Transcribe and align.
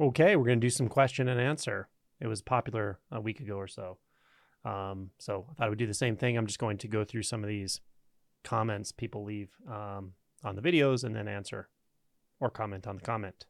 Okay, 0.00 0.34
we're 0.34 0.46
going 0.46 0.60
to 0.60 0.66
do 0.66 0.70
some 0.70 0.88
question 0.88 1.28
and 1.28 1.38
answer. 1.38 1.86
It 2.20 2.26
was 2.26 2.40
popular 2.40 2.98
a 3.12 3.20
week 3.20 3.38
ago 3.38 3.56
or 3.56 3.68
so. 3.68 3.98
Um, 4.64 5.10
so 5.18 5.46
I 5.50 5.54
thought 5.54 5.66
I 5.66 5.68
would 5.68 5.78
do 5.78 5.86
the 5.86 5.92
same 5.92 6.16
thing. 6.16 6.38
I'm 6.38 6.46
just 6.46 6.58
going 6.58 6.78
to 6.78 6.88
go 6.88 7.04
through 7.04 7.24
some 7.24 7.44
of 7.44 7.48
these 7.48 7.82
comments 8.42 8.92
people 8.92 9.24
leave 9.24 9.50
um, 9.68 10.12
on 10.42 10.56
the 10.56 10.62
videos 10.62 11.04
and 11.04 11.14
then 11.14 11.28
answer 11.28 11.68
or 12.40 12.48
comment 12.48 12.86
on 12.86 12.96
the 12.96 13.02
comment. 13.02 13.44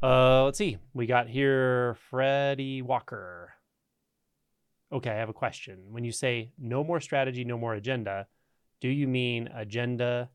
Uh, 0.00 0.44
let's 0.44 0.58
see. 0.58 0.78
We 0.94 1.06
got 1.06 1.28
here 1.28 1.96
Freddie 2.08 2.82
Walker. 2.82 3.54
Okay, 4.92 5.10
I 5.10 5.16
have 5.16 5.28
a 5.28 5.32
question. 5.32 5.86
When 5.90 6.04
you 6.04 6.12
say 6.12 6.52
no 6.56 6.84
more 6.84 7.00
strategy, 7.00 7.44
no 7.44 7.58
more 7.58 7.74
agenda, 7.74 8.28
do 8.80 8.88
you 8.88 9.08
mean 9.08 9.48
agenda 9.52 10.30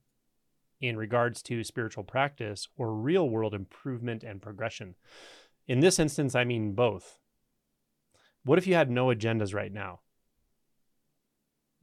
in 0.82 0.98
regards 0.98 1.42
to 1.44 1.64
spiritual 1.64 2.04
practice 2.04 2.68
or 2.76 2.94
real 2.94 3.30
world 3.30 3.54
improvement 3.54 4.24
and 4.24 4.42
progression? 4.42 4.96
In 5.68 5.80
this 5.80 6.00
instance, 6.00 6.36
I 6.36 6.44
mean 6.44 6.74
both. 6.74 7.20
What 8.44 8.58
if 8.58 8.66
you 8.66 8.74
had 8.74 8.90
no 8.90 9.08
agendas 9.08 9.54
right 9.54 9.72
now? 9.72 10.00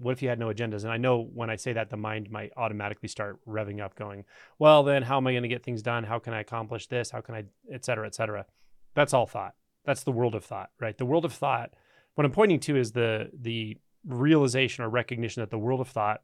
What 0.01 0.12
if 0.12 0.23
you 0.23 0.29
had 0.29 0.39
no 0.39 0.48
agendas? 0.48 0.84
And 0.84 0.92
I 0.92 0.97
know 0.97 1.29
when 1.33 1.51
I 1.51 1.56
say 1.56 1.73
that, 1.73 1.91
the 1.91 1.97
mind 1.97 2.30
might 2.30 2.53
automatically 2.56 3.09
start 3.09 3.39
revving 3.48 3.80
up, 3.80 3.95
going, 3.97 4.25
well, 4.59 4.83
then 4.83 5.03
how 5.03 5.17
am 5.17 5.27
I 5.27 5.33
going 5.33 5.42
to 5.42 5.48
get 5.48 5.65
things 5.65 5.83
done? 5.83 6.05
How 6.05 6.19
can 6.19 6.33
I 6.33 6.41
accomplish 6.41 6.87
this? 6.87 7.11
How 7.11 7.20
can 7.20 7.34
I, 7.34 7.45
et 7.73 7.84
cetera, 7.84 8.06
et 8.06 8.15
cetera? 8.15 8.47
That's 8.95 9.15
all 9.15 9.27
thought. 9.27 9.55
That's 9.84 10.03
the 10.03 10.12
world 10.12 10.34
of 10.34 10.45
thought, 10.45 10.70
right? 10.78 10.97
The 10.97 11.06
world 11.06 11.25
of 11.25 11.33
thought, 11.33 11.75
what 12.15 12.25
I'm 12.25 12.33
pointing 12.33 12.61
to 12.61 12.77
is 12.77 12.92
the, 12.92 13.30
the 13.33 13.77
realization 14.06 14.84
or 14.84 14.89
recognition 14.89 15.41
that 15.41 15.51
the 15.51 15.59
world 15.59 15.80
of 15.80 15.89
thought 15.89 16.23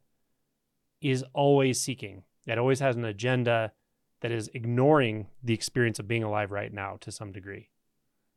is 1.01 1.25
always 1.33 1.81
seeking. 1.81 2.23
It 2.47 2.59
always 2.59 2.81
has 2.81 2.97
an 2.97 3.05
agenda 3.05 3.73
that 4.21 4.33
is 4.33 4.51
ignoring 4.55 5.29
the 5.43 5.55
experience 5.55 5.99
of 5.99 6.09
being 6.09 6.23
alive 6.23 6.51
right 6.51 6.73
now 6.73 6.97
to 7.01 7.13
some 7.13 7.33
degree. 7.33 7.71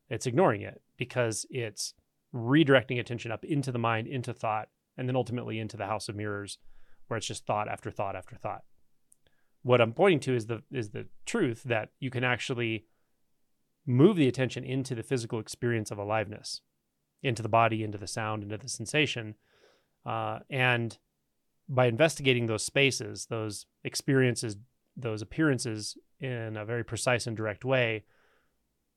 It's 0.10 0.26
ignoring 0.26 0.62
it 0.62 0.82
because 0.98 1.46
it's 1.50 1.94
redirecting 2.34 3.00
attention 3.00 3.32
up 3.32 3.44
into 3.44 3.72
the 3.72 3.80
mind, 3.80 4.08
into 4.08 4.34
thought, 4.34 4.70
and 4.98 5.08
then 5.08 5.16
ultimately 5.16 5.60
into 5.60 5.78
the 5.78 5.86
house 5.86 6.10
of 6.10 6.16
mirrors 6.16 6.58
where 7.08 7.18
it's 7.18 7.28
just 7.28 7.46
thought 7.46 7.68
after 7.68 7.92
thought 7.92 8.16
after 8.16 8.36
thought. 8.36 8.64
What 9.64 9.82
I'm 9.82 9.94
pointing 9.94 10.20
to 10.22 10.36
is 10.36 10.48
the 10.48 10.64
is 10.72 10.90
the 10.92 11.08
truth 11.26 11.64
that 11.64 11.90
you 12.00 12.10
can 12.10 12.24
actually 12.24 12.86
move 13.86 14.18
the 14.18 14.28
attention 14.28 14.64
into 14.64 14.96
the 14.96 15.04
physical 15.04 15.40
experience 15.40 15.92
of 15.92 15.98
aliveness, 15.98 16.62
into 17.24 17.42
the 17.42 17.50
body, 17.50 17.84
into 17.84 17.98
the 17.98 18.08
sound, 18.08 18.44
into 18.44 18.58
the 18.58 18.70
sensation, 18.70 19.36
uh, 20.06 20.40
and 20.50 20.98
by 21.70 21.88
investigating 21.88 22.46
those 22.46 22.64
spaces, 22.64 23.28
those 23.30 23.66
experiences, 23.84 24.58
those 24.96 25.22
appearances 25.22 25.98
in 26.20 26.58
a 26.58 26.66
very 26.66 26.84
precise 26.84 27.28
and 27.28 27.36
direct 27.36 27.66
way, 27.66 28.04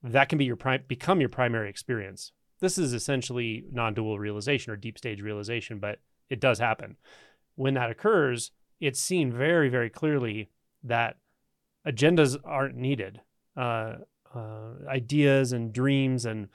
that 0.02 0.28
can 0.28 0.38
be 0.38 0.44
your 0.44 0.56
prime 0.56 0.82
become 0.88 1.20
your 1.20 1.28
primary 1.28 1.68
experience. 1.68 2.32
This 2.60 2.78
is 2.78 2.92
essentially 2.92 3.64
non-dual 3.72 4.18
realization 4.18 4.72
or 4.72 4.76
deep 4.76 4.98
stage 4.98 5.20
realization, 5.20 5.78
but 5.78 5.98
it 6.28 6.40
does 6.40 6.58
happen. 6.58 6.96
When 7.56 7.74
that 7.74 7.90
occurs, 7.90 8.52
it's 8.80 9.00
seen 9.00 9.32
very, 9.32 9.68
very 9.68 9.90
clearly 9.90 10.50
that 10.84 11.16
agendas 11.86 12.36
aren't 12.44 12.76
needed. 12.76 13.20
Uh, 13.56 13.96
uh, 14.34 14.74
ideas 14.88 15.52
and 15.52 15.72
dreams 15.72 16.24
and 16.24 16.48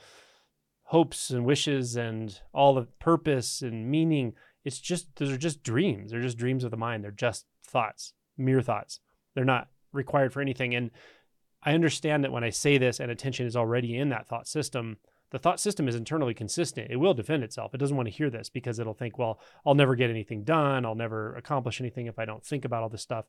hopes 0.84 1.30
and 1.30 1.46
wishes 1.46 1.96
and 1.96 2.40
all 2.54 2.74
the 2.74 2.88
purpose 3.00 3.62
and 3.62 3.90
meaning. 3.90 4.34
It's 4.66 4.80
just 4.80 5.16
those 5.16 5.32
are 5.32 5.38
just 5.38 5.64
dreams. 5.64 6.12
They're 6.12 6.22
just 6.22 6.38
dreams 6.38 6.64
of 6.64 6.72
the 6.72 6.78
mind. 6.78 7.04
They're 7.04 7.12
just 7.12 7.46
thoughts, 7.64 8.14
mere 8.38 8.62
thoughts. 8.62 9.00
They're 9.36 9.46
not 9.46 9.70
required 9.94 10.34
for 10.34 10.42
anything. 10.42 10.76
And 10.76 10.92
I 11.64 11.74
understand 11.74 12.24
that 12.24 12.32
when 12.32 12.44
I 12.44 12.50
say 12.50 12.78
this 12.78 13.00
and 13.00 13.10
attention 13.10 13.46
is 13.46 13.56
already 13.56 13.98
in 13.98 14.10
that 14.10 14.28
thought 14.28 14.48
system, 14.48 14.98
the 15.32 15.40
thought 15.40 15.60
system 15.60 15.88
is 15.88 15.96
internally 15.96 16.34
consistent. 16.34 16.92
It 16.92 16.98
will 16.98 17.14
defend 17.14 17.44
itself. 17.44 17.74
It 17.74 17.78
doesn't 17.78 17.98
want 17.98 18.08
to 18.08 18.14
hear 18.14 18.30
this 18.30 18.50
because 18.50 18.80
it'll 18.80 18.94
think, 18.94 19.18
well, 19.18 19.40
I'll 19.66 19.76
never 19.76 19.96
get 19.96 20.10
anything 20.10 20.44
done. 20.44 20.86
I'll 20.86 20.96
never 20.96 21.36
accomplish 21.36 21.82
anything 21.82 22.06
if 22.06 22.20
I 22.20 22.26
don't 22.26 22.46
think 22.46 22.66
about 22.66 22.84
all 22.84 22.90
this 22.90 23.02
stuff. 23.02 23.26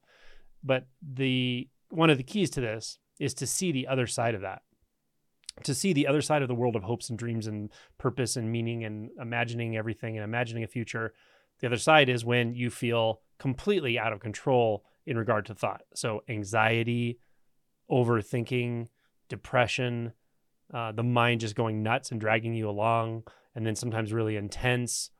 But 0.62 0.87
the 1.03 1.69
one 1.91 2.10
of 2.10 2.19
the 2.19 2.25
keys 2.25 2.50
to 2.50 2.60
this 2.60 2.99
is 3.19 3.34
to 3.34 3.47
see 3.47 3.72
the 3.72 3.87
other 3.87 4.06
side 4.06 4.34
of 4.34 4.43
that. 4.43 4.62
To 5.65 5.75
see 5.75 5.93
the 5.93 6.06
other 6.06 6.21
side 6.21 6.43
of 6.43 6.49
the 6.49 6.55
world 6.55 6.77
of 6.77 6.83
hopes 6.83 7.09
and 7.09 7.19
dreams 7.19 7.47
and 7.47 7.71
purpose 7.97 8.37
and 8.37 8.53
meaning 8.53 8.84
and 8.84 9.10
imagining 9.21 9.77
everything 9.77 10.16
and 10.16 10.25
imagining 10.25 10.65
a 10.65 10.69
future. 10.69 11.15
The 11.61 11.67
other 11.69 11.77
side 11.77 12.09
is 12.09 12.25
when 12.25 12.55
you 12.55 12.71
feel 12.71 13.21
completely 13.39 13.99
out 13.99 14.12
of 14.12 14.21
control 14.21 14.84
in 15.06 15.17
regard 15.17 15.47
to 15.47 15.55
thought. 15.55 15.83
So 15.94 16.22
anxiety, 16.28 17.19
overthinking, 17.91 18.89
depression, 19.28 20.12
uh, 20.72 20.93
the 20.93 21.03
mind 21.03 21.41
just 21.41 21.55
going 21.55 21.83
nuts 21.83 22.11
and 22.11 22.21
dragging 22.21 22.55
you 22.55 22.69
along, 22.69 23.25
and 23.55 23.66
then 23.66 23.77
sometimes 23.77 24.12
really 24.12 24.37
intense, 24.37 25.11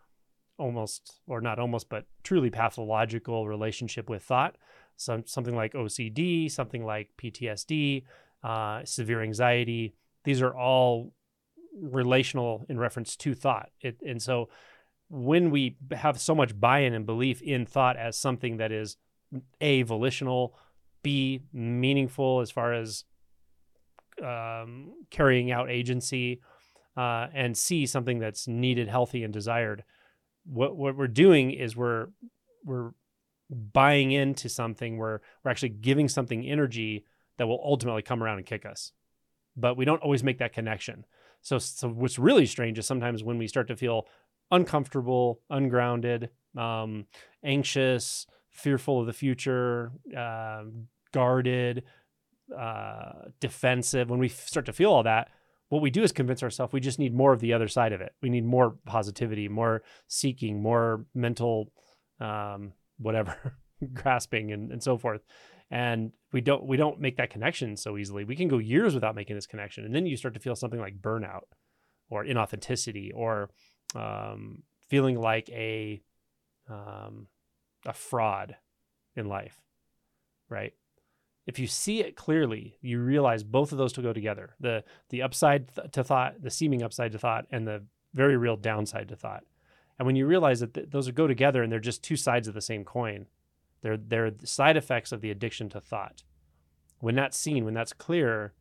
almost 0.59 1.21
or 1.27 1.41
not 1.41 1.59
almost, 1.59 1.89
but 1.89 2.07
truly 2.23 2.51
pathological 2.51 3.47
relationship 3.47 4.09
with 4.11 4.23
thought. 4.23 4.57
Some 4.97 5.27
something 5.27 5.55
like 5.55 5.75
OCD, 5.75 6.51
something 6.51 6.85
like 6.85 7.11
PTSD, 7.19 8.05
uh, 8.43 8.85
severe 8.85 9.23
anxiety. 9.23 9.95
These 10.25 10.43
are 10.43 10.57
all 10.57 11.13
relational 11.81 12.65
in 12.69 12.79
reference 12.79 13.15
to 13.17 13.35
thought. 13.35 13.71
It, 13.81 13.99
and 14.05 14.21
so 14.21 14.49
when 15.09 15.51
we 15.51 15.77
have 15.93 16.21
so 16.21 16.35
much 16.35 16.59
buy-in 16.59 16.95
and 16.95 17.07
belief 17.07 17.41
in 17.43 17.65
thought 17.67 17.97
as 17.97 18.19
something 18.19 18.57
that 18.57 18.73
is 18.73 18.97
a 19.61 19.83
volitional 19.83 20.57
b 21.03 21.43
meaningful 21.53 22.41
as 22.41 22.51
far 22.51 22.73
as 22.73 23.05
um, 24.25 24.93
carrying 25.11 25.51
out 25.51 25.71
agency 25.71 26.41
uh, 26.97 27.27
and 27.35 27.57
see 27.57 27.87
something 27.87 28.19
that's 28.19 28.49
needed, 28.49 28.89
healthy, 28.89 29.23
and 29.23 29.33
desired. 29.33 29.85
What 30.45 30.77
what 30.77 30.97
we're 30.97 31.09
doing 31.09 31.51
is 31.51 31.77
we're 31.77 32.09
we're 32.65 32.93
buying 33.51 34.13
into 34.13 34.49
something. 34.49 34.97
We're 34.97 35.21
we're 35.45 35.51
actually 35.51 35.71
giving 35.71 36.09
something 36.09 36.45
energy 36.45 37.05
that 37.37 37.47
will 37.47 37.61
ultimately 37.63 38.03
come 38.03 38.23
around 38.23 38.39
and 38.39 38.47
kick 38.47 38.65
us, 38.65 38.93
but 39.57 39.77
we 39.77 39.85
don't 39.85 40.03
always 40.03 40.25
make 40.25 40.39
that 40.39 40.53
connection. 40.53 41.05
So 41.43 41.59
so 41.59 41.89
what's 41.89 42.19
really 42.19 42.47
strange 42.47 42.79
is 42.79 42.87
sometimes 42.87 43.23
when 43.23 43.39
we 43.39 43.47
start 43.47 43.69
to 43.69 43.77
feel 43.77 44.07
uncomfortable, 44.51 45.41
ungrounded, 45.51 46.31
um, 46.57 47.07
anxious, 47.45 48.27
fearful 48.51 49.01
of 49.01 49.07
the 49.07 49.13
future, 49.13 49.93
uh, 50.17 50.65
guarded, 51.13 51.85
uh, 52.57 53.13
defensive, 53.41 54.09
when 54.11 54.19
we 54.19 54.29
start 54.29 54.67
to 54.67 54.73
feel 54.73 54.93
all 54.93 55.03
that, 55.03 55.29
what 55.69 55.83
we 55.83 55.91
do 55.91 56.03
is 56.03 56.13
convince 56.13 56.43
ourselves 56.43 56.73
we 56.73 56.81
just 56.81 56.99
need 56.99 57.15
more 57.15 57.33
of 57.33 57.41
the 57.41 57.53
other 57.53 57.69
side 57.69 57.93
of 57.93 58.01
it. 58.01 58.15
We 58.23 58.31
need 58.31 58.45
more 58.45 58.77
positivity, 58.87 59.49
more 59.49 59.83
seeking, 60.07 60.63
more 60.63 61.07
mental, 61.15 61.73
um, 62.21 62.73
whatever, 62.99 63.59
grasping, 63.93 64.53
and, 64.53 64.71
and 64.71 64.83
so 64.83 64.97
forth. 64.97 65.23
And 65.71 66.13
we 66.33 66.41
don't 66.41 66.65
we 66.65 66.77
don't 66.77 67.01
make 67.01 67.17
that 67.17 67.31
connection 67.31 67.77
so 67.77 67.99
easily. 67.99 68.25
We 68.25 68.37
can 68.37 68.47
go 68.47 68.59
years 68.59 68.95
without 68.95 69.17
making 69.17 69.35
this 69.35 69.49
connection, 69.49 69.85
and 69.85 69.95
then 69.95 70.07
you 70.07 70.17
start 70.17 70.35
to 70.35 70.41
feel 70.41 70.55
something 70.55 70.79
like 70.79 71.03
burnout, 71.03 71.43
or 72.09 72.25
inauthenticity, 72.25 73.11
or 73.13 73.51
um, 73.95 74.63
feeling 74.89 75.21
like 75.21 75.49
a 75.51 76.03
um, 76.69 77.29
a 77.85 77.93
fraud 77.93 78.57
in 79.15 79.27
life, 79.27 79.61
right? 80.49 80.75
if 81.47 81.61
you 81.61 81.67
see 81.67 82.01
it 82.01 82.17
clearly, 82.17 82.77
you 82.83 83.01
realize 83.01 83.45
both 83.45 83.71
of 83.71 83.79
those 83.79 83.93
to 83.95 84.03
go 84.03 84.13
together. 84.13 84.55
The 84.61 84.85
the 85.11 85.23
upside 85.23 85.75
th- 85.75 85.93
to 85.93 86.03
thought, 86.05 86.43
the 86.43 86.51
seeming 86.51 86.83
upside 86.83 87.13
to 87.13 87.19
thought, 87.19 87.47
and 87.51 87.67
the 87.67 87.85
very 88.13 88.37
real 88.37 88.57
downside 88.57 89.09
to 89.09 89.17
thought. 89.17 89.45
And 89.99 90.07
when 90.07 90.17
you 90.17 90.27
realize 90.27 90.61
that 90.61 90.75
th- 90.75 90.91
those 90.91 91.11
go 91.13 91.27
together 91.27 91.63
and 91.63 91.71
they're 91.71 91.79
just 91.79 92.03
two 92.03 92.17
sides 92.17 92.49
of 92.49 92.55
the 92.55 92.61
same 92.61 92.85
coin, 92.85 93.27
they're 93.81 93.97
they're 93.97 94.33
side 94.45 94.77
effects 94.77 95.13
of 95.13 95.21
the 95.21 95.31
addiction 95.31 95.69
to 95.71 95.81
thought. 95.81 96.25
When 96.99 97.15
that's 97.15 97.39
seen, 97.39 97.65
when 97.65 97.75
that's 97.75 97.93
clear, 97.93 98.53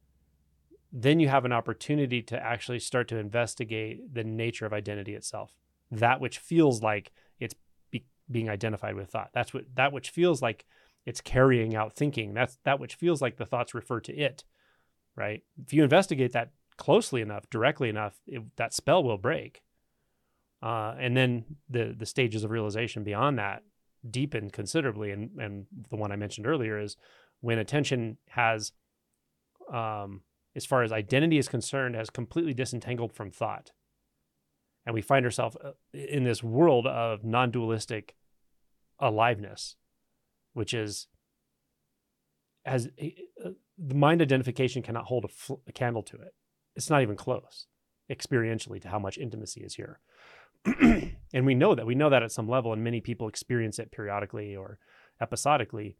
then 0.97 1.19
you 1.19 1.27
have 1.27 1.43
an 1.43 1.51
opportunity 1.51 2.21
to 2.21 2.41
actually 2.41 2.79
start 2.79 3.09
to 3.09 3.17
investigate 3.17 4.13
the 4.13 4.23
nature 4.23 4.65
of 4.65 4.71
identity 4.71 5.13
itself. 5.13 5.57
That 5.91 6.21
which 6.21 6.39
feels 6.39 6.81
like 6.81 7.11
it's 7.37 7.53
be- 7.91 8.05
being 8.31 8.49
identified 8.49 8.95
with 8.95 9.09
thought. 9.09 9.31
That's 9.33 9.53
what 9.53 9.65
that 9.75 9.91
which 9.91 10.09
feels 10.09 10.41
like 10.41 10.65
it's 11.05 11.19
carrying 11.19 11.75
out 11.75 11.93
thinking. 11.93 12.33
That's 12.33 12.57
that 12.63 12.79
which 12.79 12.95
feels 12.95 13.21
like 13.21 13.35
the 13.35 13.45
thoughts 13.45 13.73
refer 13.73 13.99
to 13.99 14.15
it, 14.15 14.45
right? 15.17 15.43
If 15.61 15.73
you 15.73 15.83
investigate 15.83 16.31
that 16.31 16.51
closely 16.77 17.19
enough, 17.19 17.49
directly 17.49 17.89
enough, 17.89 18.15
it, 18.25 18.41
that 18.55 18.73
spell 18.73 19.03
will 19.03 19.17
break. 19.17 19.63
Uh, 20.63 20.95
and 20.97 21.15
then 21.15 21.43
the 21.69 21.93
the 21.95 22.05
stages 22.05 22.45
of 22.45 22.51
realization 22.51 23.03
beyond 23.03 23.37
that 23.37 23.63
deepen 24.09 24.49
considerably. 24.49 25.11
And 25.11 25.31
and 25.39 25.65
the 25.89 25.97
one 25.97 26.13
I 26.13 26.15
mentioned 26.15 26.47
earlier 26.47 26.79
is 26.79 26.95
when 27.41 27.59
attention 27.59 28.17
has, 28.29 28.71
um, 29.71 30.21
as 30.55 30.65
far 30.65 30.83
as 30.83 30.91
identity 30.91 31.37
is 31.37 31.47
concerned, 31.47 31.95
has 31.95 32.09
completely 32.09 32.53
disentangled 32.53 33.13
from 33.13 33.31
thought, 33.31 33.71
and 34.85 34.93
we 34.93 35.01
find 35.01 35.25
ourselves 35.25 35.57
uh, 35.63 35.71
in 35.93 36.23
this 36.23 36.43
world 36.43 36.87
of 36.87 37.23
non-dualistic 37.23 38.15
aliveness 38.99 39.75
which 40.55 40.73
is 40.73 41.07
has 42.65 42.89
the 43.77 43.93
mind 43.93 44.21
identification 44.21 44.81
cannot 44.81 45.05
hold 45.05 45.25
a, 45.25 45.27
fl- 45.27 45.61
a 45.67 45.71
candle 45.71 46.01
to 46.01 46.15
it. 46.15 46.33
It's 46.75 46.89
not 46.89 47.03
even 47.03 47.15
close 47.15 47.67
experientially 48.11 48.81
to 48.81 48.89
how 48.89 48.97
much 48.97 49.17
intimacy 49.17 49.61
is 49.61 49.75
here. 49.75 49.99
and 51.33 51.45
we 51.45 51.53
know 51.53 51.75
that. 51.75 51.85
We 51.85 51.93
know 51.93 52.09
that 52.09 52.23
at 52.23 52.31
some 52.31 52.47
level, 52.47 52.73
and 52.73 52.83
many 52.83 53.01
people 53.01 53.27
experience 53.27 53.77
it 53.77 53.91
periodically 53.91 54.55
or 54.55 54.79
episodically. 55.21 55.97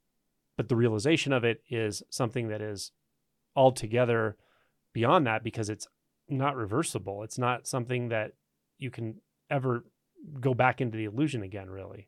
But 0.58 0.70
the 0.70 0.76
realization 0.76 1.34
of 1.34 1.44
it 1.44 1.62
is 1.70 2.02
something 2.10 2.48
that 2.48 2.62
is 2.62 2.92
altogether 3.56 4.38
beyond 4.96 5.28
that 5.28 5.44
because 5.44 5.70
it's 5.70 5.88
not 6.30 6.56
reversible. 6.56 7.22
It's 7.22 7.38
not 7.38 7.68
something 7.68 8.10
that 8.10 8.32
you 8.78 8.90
can 8.90 9.16
ever 9.52 9.86
go 10.40 10.54
back 10.54 10.80
into 10.80 10.98
the 10.98 11.04
illusion 11.04 11.44
again, 11.44 11.70
really. 11.70 12.08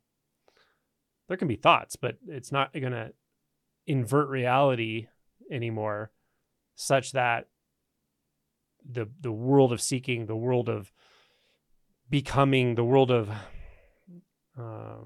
There 1.27 1.35
can 1.35 1.49
be 1.49 1.57
thoughts, 1.57 1.97
but 1.97 2.15
it's 2.27 2.51
not 2.51 2.71
going 2.71 2.93
to 2.93 3.11
invert 3.85 4.29
reality 4.29 5.07
anymore 5.51 6.11
such 6.75 7.11
that 7.11 7.49
the 8.89 9.07
the 9.19 9.33
world 9.33 9.73
of 9.73 9.81
seeking, 9.81 10.25
the 10.25 10.35
world 10.35 10.69
of 10.69 10.93
becoming, 12.09 12.75
the 12.75 12.85
world 12.85 13.11
of 13.11 13.29
uh, 14.57 15.03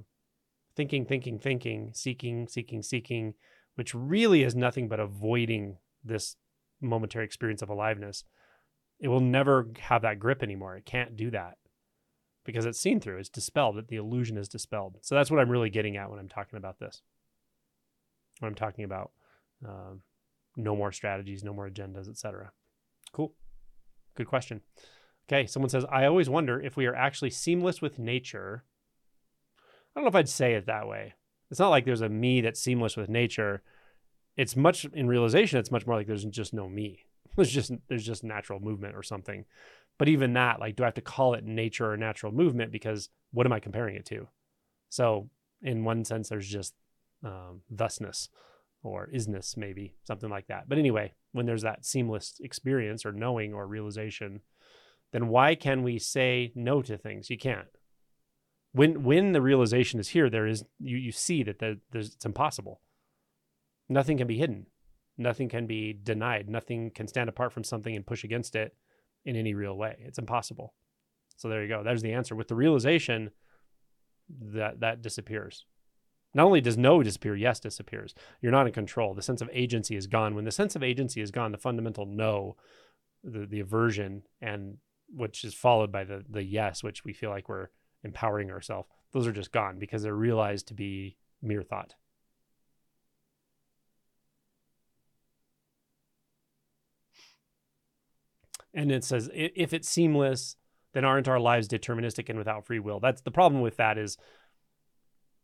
thinking, 0.75 1.05
thinking, 1.05 1.39
thinking, 1.39 1.91
seeking, 1.95 2.47
seeking, 2.47 2.83
seeking, 2.83 3.33
which 3.73 3.95
really 3.95 4.43
is 4.43 4.55
nothing 4.55 4.87
but 4.87 4.99
avoiding 4.99 5.77
this 6.03 6.35
momentary 6.81 7.25
experience 7.25 7.61
of 7.61 7.69
aliveness. 7.69 8.23
It 8.99 9.07
will 9.07 9.19
never 9.19 9.67
have 9.79 10.01
that 10.03 10.19
grip 10.19 10.43
anymore. 10.43 10.75
It 10.75 10.85
can't 10.85 11.15
do 11.15 11.31
that 11.31 11.57
because 12.45 12.65
it's 12.65 12.79
seen 12.79 12.99
through, 12.99 13.17
it's 13.17 13.29
dispelled, 13.29 13.77
that 13.77 13.87
the 13.87 13.95
illusion 13.95 14.37
is 14.37 14.47
dispelled. 14.47 14.97
So 15.01 15.15
that's 15.15 15.31
what 15.31 15.39
I'm 15.39 15.49
really 15.49 15.69
getting 15.69 15.97
at 15.97 16.09
when 16.09 16.19
I'm 16.19 16.29
talking 16.29 16.57
about 16.57 16.79
this. 16.79 17.01
When 18.39 18.49
I'm 18.49 18.55
talking 18.55 18.83
about 18.83 19.11
uh, 19.67 19.93
no 20.55 20.75
more 20.75 20.91
strategies, 20.91 21.43
no 21.43 21.53
more 21.53 21.69
agendas, 21.69 22.09
etc. 22.09 22.51
Cool. 23.11 23.33
Good 24.15 24.27
question. 24.27 24.61
Okay, 25.29 25.45
someone 25.45 25.69
says, 25.69 25.85
I 25.89 26.05
always 26.05 26.29
wonder 26.29 26.59
if 26.59 26.75
we 26.75 26.87
are 26.87 26.95
actually 26.95 27.29
seamless 27.29 27.81
with 27.81 27.99
nature. 27.99 28.63
I 29.59 29.99
don't 29.99 30.05
know 30.05 30.09
if 30.09 30.15
I'd 30.15 30.29
say 30.29 30.53
it 30.53 30.65
that 30.65 30.87
way. 30.87 31.13
It's 31.49 31.59
not 31.59 31.69
like 31.69 31.85
there's 31.85 32.01
a 32.01 32.09
me 32.09 32.41
that's 32.41 32.61
seamless 32.61 32.97
with 32.97 33.09
nature. 33.09 33.61
It's 34.37 34.55
much 34.55 34.85
in 34.85 35.07
realization, 35.07 35.59
it's 35.59 35.71
much 35.71 35.85
more 35.85 35.95
like 35.95 36.07
there's 36.07 36.25
just 36.25 36.53
no 36.53 36.69
me. 36.69 37.05
There's 37.37 37.51
just 37.51 37.71
there's 37.87 38.05
just 38.05 38.25
natural 38.25 38.59
movement 38.59 38.93
or 38.93 39.03
something. 39.03 39.45
But 39.97 40.09
even 40.09 40.33
that, 40.33 40.59
like, 40.59 40.75
do 40.75 40.83
I 40.83 40.87
have 40.87 40.95
to 40.95 41.01
call 41.01 41.33
it 41.33 41.45
nature 41.45 41.89
or 41.89 41.95
natural 41.95 42.33
movement? 42.33 42.73
Because 42.73 43.07
what 43.31 43.45
am 43.45 43.53
I 43.53 43.59
comparing 43.61 43.95
it 43.95 44.05
to? 44.07 44.27
So 44.89 45.29
in 45.61 45.85
one 45.85 46.03
sense, 46.03 46.27
there's 46.27 46.47
just 46.47 46.73
um, 47.23 47.61
thusness 47.73 48.27
or 48.83 49.09
isness, 49.13 49.55
maybe 49.55 49.93
something 50.03 50.29
like 50.29 50.47
that. 50.47 50.67
But 50.67 50.77
anyway, 50.77 51.13
when 51.31 51.45
there's 51.45 51.61
that 51.61 51.85
seamless 51.85 52.39
experience 52.41 53.05
or 53.05 53.11
knowing 53.11 53.53
or 53.53 53.67
realization, 53.67 54.41
then 55.11 55.27
why 55.27 55.55
can 55.55 55.83
we 55.83 55.99
say 55.99 56.51
no 56.55 56.81
to 56.81 56.97
things? 56.97 57.29
You 57.29 57.37
can't. 57.37 57.67
When 58.73 59.03
when 59.03 59.33
the 59.33 59.41
realization 59.41 59.99
is 59.99 60.09
here, 60.09 60.29
there 60.29 60.47
is 60.47 60.63
you 60.79 60.97
you 60.97 61.11
see 61.11 61.43
that 61.43 61.59
the, 61.59 61.79
there's 61.91 62.13
it's 62.13 62.25
impossible. 62.25 62.81
Nothing 63.91 64.17
can 64.17 64.27
be 64.27 64.37
hidden. 64.37 64.67
Nothing 65.17 65.49
can 65.49 65.67
be 65.67 65.91
denied. 65.91 66.49
Nothing 66.49 66.91
can 66.91 67.07
stand 67.07 67.27
apart 67.27 67.51
from 67.51 67.65
something 67.65 67.93
and 67.93 68.07
push 68.07 68.23
against 68.23 68.55
it 68.55 68.73
in 69.25 69.35
any 69.35 69.53
real 69.53 69.77
way. 69.77 69.97
It's 69.99 70.17
impossible. 70.17 70.73
So 71.35 71.49
there 71.49 71.61
you 71.61 71.67
go. 71.67 71.83
There's 71.83 72.01
the 72.01 72.13
answer. 72.13 72.33
With 72.33 72.47
the 72.47 72.55
realization, 72.55 73.31
that 74.29 74.79
that 74.79 75.01
disappears. 75.01 75.65
Not 76.33 76.45
only 76.45 76.61
does 76.61 76.77
no 76.77 77.03
disappear, 77.03 77.35
yes 77.35 77.59
disappears. 77.59 78.15
You're 78.41 78.53
not 78.53 78.65
in 78.65 78.71
control. 78.71 79.13
The 79.13 79.21
sense 79.21 79.41
of 79.41 79.49
agency 79.51 79.97
is 79.97 80.07
gone. 80.07 80.35
When 80.35 80.45
the 80.45 80.51
sense 80.51 80.77
of 80.77 80.83
agency 80.83 81.19
is 81.19 81.29
gone, 81.29 81.51
the 81.51 81.57
fundamental 81.57 82.05
no, 82.05 82.55
the, 83.25 83.45
the 83.45 83.59
aversion, 83.59 84.23
and 84.41 84.77
which 85.09 85.43
is 85.43 85.53
followed 85.53 85.91
by 85.91 86.05
the 86.05 86.23
the 86.29 86.43
yes, 86.43 86.81
which 86.81 87.03
we 87.03 87.11
feel 87.11 87.29
like 87.29 87.49
we're 87.49 87.67
empowering 88.05 88.51
ourselves, 88.51 88.87
those 89.11 89.27
are 89.27 89.33
just 89.33 89.51
gone 89.51 89.79
because 89.79 90.03
they're 90.03 90.15
realized 90.15 90.69
to 90.69 90.73
be 90.73 91.17
mere 91.41 91.61
thought. 91.61 91.95
And 98.73 98.91
it 98.91 99.03
says 99.03 99.29
if 99.33 99.73
it's 99.73 99.89
seamless, 99.89 100.55
then 100.93 101.05
aren't 101.05 101.27
our 101.27 101.39
lives 101.39 101.67
deterministic 101.67 102.29
and 102.29 102.37
without 102.37 102.65
free 102.65 102.79
will? 102.79 102.99
That's 102.99 103.21
the 103.21 103.31
problem 103.31 103.61
with 103.61 103.77
that 103.77 103.97
is 103.97 104.17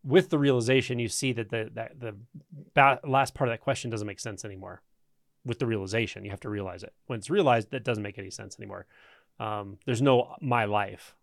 with 0.08 0.30
the 0.30 0.40
realization, 0.40 1.00
you 1.00 1.10
see 1.10 1.34
that 1.34 1.50
the 1.50 1.70
that 1.74 2.00
the 2.00 2.16
ba- 2.74 3.00
last 3.04 3.34
part 3.34 3.50
of 3.50 3.54
that 3.54 3.62
question 3.62 3.92
doesn't 3.92 4.08
make 4.08 4.20
sense 4.20 4.46
anymore. 4.46 4.82
With 5.46 5.60
the 5.60 5.66
realization, 5.66 6.24
you 6.24 6.32
have 6.32 6.40
to 6.42 6.50
realize 6.50 6.84
it. 6.84 6.94
When 7.08 7.20
it's 7.20 7.30
realized, 7.30 7.72
that 7.72 7.84
doesn't 7.84 8.04
make 8.04 8.18
any 8.18 8.32
sense 8.32 8.58
anymore. 8.60 8.86
Um, 9.40 9.78
there's 9.86 10.02
no 10.02 10.36
my 10.42 10.66
life, 10.66 11.16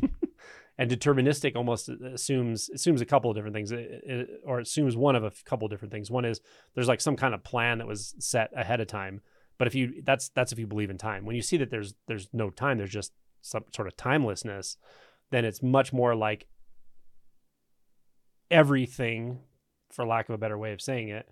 and 0.78 0.90
deterministic 0.90 1.56
almost 1.56 1.88
uh, 1.88 1.94
assumes 2.12 2.68
assumes 2.68 3.00
a 3.00 3.06
couple 3.06 3.30
of 3.30 3.36
different 3.36 3.54
things, 3.54 3.72
it, 3.72 4.02
it, 4.06 4.40
or 4.44 4.60
assumes 4.60 4.96
one 4.96 5.16
of 5.16 5.24
a 5.24 5.32
couple 5.44 5.64
of 5.64 5.70
different 5.70 5.92
things. 5.92 6.10
One 6.10 6.24
is 6.24 6.40
there's 6.74 6.88
like 6.88 7.00
some 7.00 7.16
kind 7.16 7.34
of 7.34 7.42
plan 7.44 7.78
that 7.78 7.86
was 7.86 8.14
set 8.18 8.50
ahead 8.54 8.80
of 8.80 8.88
time. 8.88 9.22
But 9.58 9.66
if 9.66 9.74
you 9.74 10.02
that's 10.04 10.28
that's 10.30 10.52
if 10.52 10.58
you 10.58 10.66
believe 10.66 10.90
in 10.90 10.98
time. 10.98 11.24
When 11.24 11.36
you 11.36 11.42
see 11.42 11.56
that 11.56 11.70
there's 11.70 11.94
there's 12.06 12.28
no 12.32 12.50
time, 12.50 12.78
there's 12.78 12.90
just 12.90 13.12
some 13.40 13.64
sort 13.74 13.88
of 13.88 13.96
timelessness, 13.96 14.76
then 15.30 15.44
it's 15.44 15.62
much 15.62 15.92
more 15.92 16.14
like 16.14 16.46
everything, 18.50 19.40
for 19.90 20.06
lack 20.06 20.28
of 20.28 20.34
a 20.34 20.38
better 20.38 20.58
way 20.58 20.72
of 20.72 20.80
saying 20.80 21.08
it, 21.08 21.28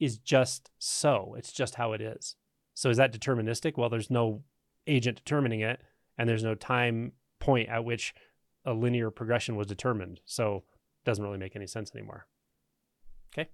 is 0.00 0.18
just 0.18 0.70
so. 0.78 1.34
It's 1.36 1.52
just 1.52 1.76
how 1.76 1.92
it 1.92 2.00
is. 2.00 2.36
So 2.74 2.90
is 2.90 2.96
that 2.96 3.12
deterministic? 3.12 3.76
Well, 3.76 3.88
there's 3.88 4.10
no 4.10 4.42
agent 4.86 5.18
determining 5.18 5.60
it, 5.60 5.80
and 6.18 6.28
there's 6.28 6.44
no 6.44 6.54
time 6.54 7.12
point 7.38 7.68
at 7.68 7.84
which 7.84 8.14
a 8.64 8.72
linear 8.72 9.10
progression 9.10 9.56
was 9.56 9.66
determined. 9.66 10.20
So 10.24 10.56
it 10.56 11.08
doesn't 11.08 11.24
really 11.24 11.38
make 11.38 11.56
any 11.56 11.66
sense 11.66 11.92
anymore. 11.94 12.26
Okay. 13.32 13.48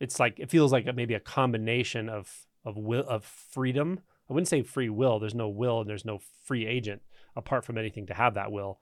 It's 0.00 0.18
like 0.18 0.40
it 0.40 0.50
feels 0.50 0.72
like 0.72 0.92
maybe 0.94 1.14
a 1.14 1.20
combination 1.20 2.08
of 2.08 2.46
of 2.64 2.76
will 2.76 3.06
of 3.06 3.24
freedom. 3.24 4.00
I 4.28 4.32
wouldn't 4.32 4.48
say 4.48 4.62
free 4.62 4.88
will. 4.88 5.18
There's 5.18 5.34
no 5.34 5.48
will 5.48 5.80
and 5.80 5.88
there's 5.90 6.04
no 6.04 6.20
free 6.44 6.66
agent 6.66 7.02
apart 7.36 7.64
from 7.64 7.78
anything 7.78 8.06
to 8.06 8.14
have 8.14 8.34
that 8.34 8.50
will. 8.50 8.80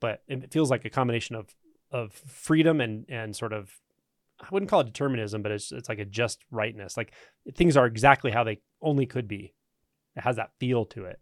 But 0.00 0.22
it 0.28 0.52
feels 0.52 0.70
like 0.70 0.84
a 0.84 0.90
combination 0.90 1.36
of 1.36 1.54
of 1.90 2.12
freedom 2.12 2.80
and 2.80 3.06
and 3.08 3.34
sort 3.34 3.52
of 3.52 3.80
I 4.40 4.48
wouldn't 4.50 4.68
call 4.68 4.80
it 4.80 4.86
determinism, 4.86 5.42
but 5.42 5.52
it's 5.52 5.72
it's 5.72 5.88
like 5.88 5.98
a 5.98 6.04
just 6.04 6.44
rightness. 6.50 6.96
Like 6.96 7.12
things 7.54 7.76
are 7.76 7.86
exactly 7.86 8.32
how 8.32 8.44
they 8.44 8.60
only 8.82 9.06
could 9.06 9.28
be. 9.28 9.54
It 10.16 10.22
has 10.22 10.36
that 10.36 10.50
feel 10.58 10.84
to 10.86 11.04
it, 11.04 11.20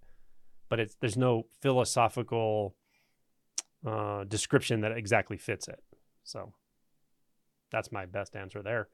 but 0.69 0.81
it's 0.81 0.97
there's 1.01 1.17
no 1.17 1.47
philosophical 1.61 2.77
uh, 3.87 4.25
description 4.25 4.81
that 4.81 4.93
exactly 4.93 5.37
fits 5.37 5.69
it. 5.69 5.83
So 6.25 6.53
that's 7.71 7.93
my 7.93 8.07
best 8.07 8.35
answer 8.35 8.63
there. 8.63 8.89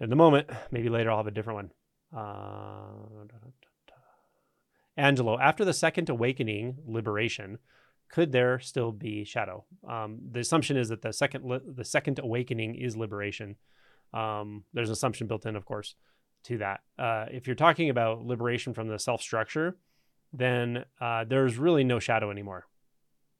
In 0.00 0.10
the 0.10 0.16
moment, 0.16 0.48
maybe 0.70 0.88
later 0.88 1.10
I'll 1.10 1.18
have 1.18 1.26
a 1.26 1.30
different 1.30 1.56
one. 1.56 1.70
Uh, 2.16 3.26
Angelo, 4.96 5.38
after 5.38 5.64
the 5.64 5.72
second 5.72 6.08
awakening, 6.08 6.76
liberation, 6.86 7.58
could 8.10 8.32
there 8.32 8.58
still 8.60 8.92
be 8.92 9.24
shadow? 9.24 9.64
Um, 9.88 10.18
the 10.30 10.40
assumption 10.40 10.76
is 10.76 10.88
that 10.88 11.02
the 11.02 11.12
second 11.12 11.44
li- 11.44 11.60
the 11.66 11.84
second 11.84 12.18
awakening 12.18 12.76
is 12.76 12.96
liberation. 12.96 13.56
Um, 14.14 14.64
there's 14.72 14.88
an 14.88 14.94
assumption 14.94 15.26
built 15.26 15.44
in, 15.44 15.56
of 15.56 15.66
course, 15.66 15.96
to 16.44 16.58
that. 16.58 16.80
Uh, 16.98 17.26
if 17.30 17.46
you're 17.46 17.56
talking 17.56 17.90
about 17.90 18.24
liberation 18.24 18.72
from 18.72 18.88
the 18.88 18.98
self 18.98 19.20
structure, 19.20 19.76
then 20.32 20.84
uh, 21.00 21.24
there's 21.24 21.58
really 21.58 21.84
no 21.84 21.98
shadow 21.98 22.30
anymore, 22.30 22.66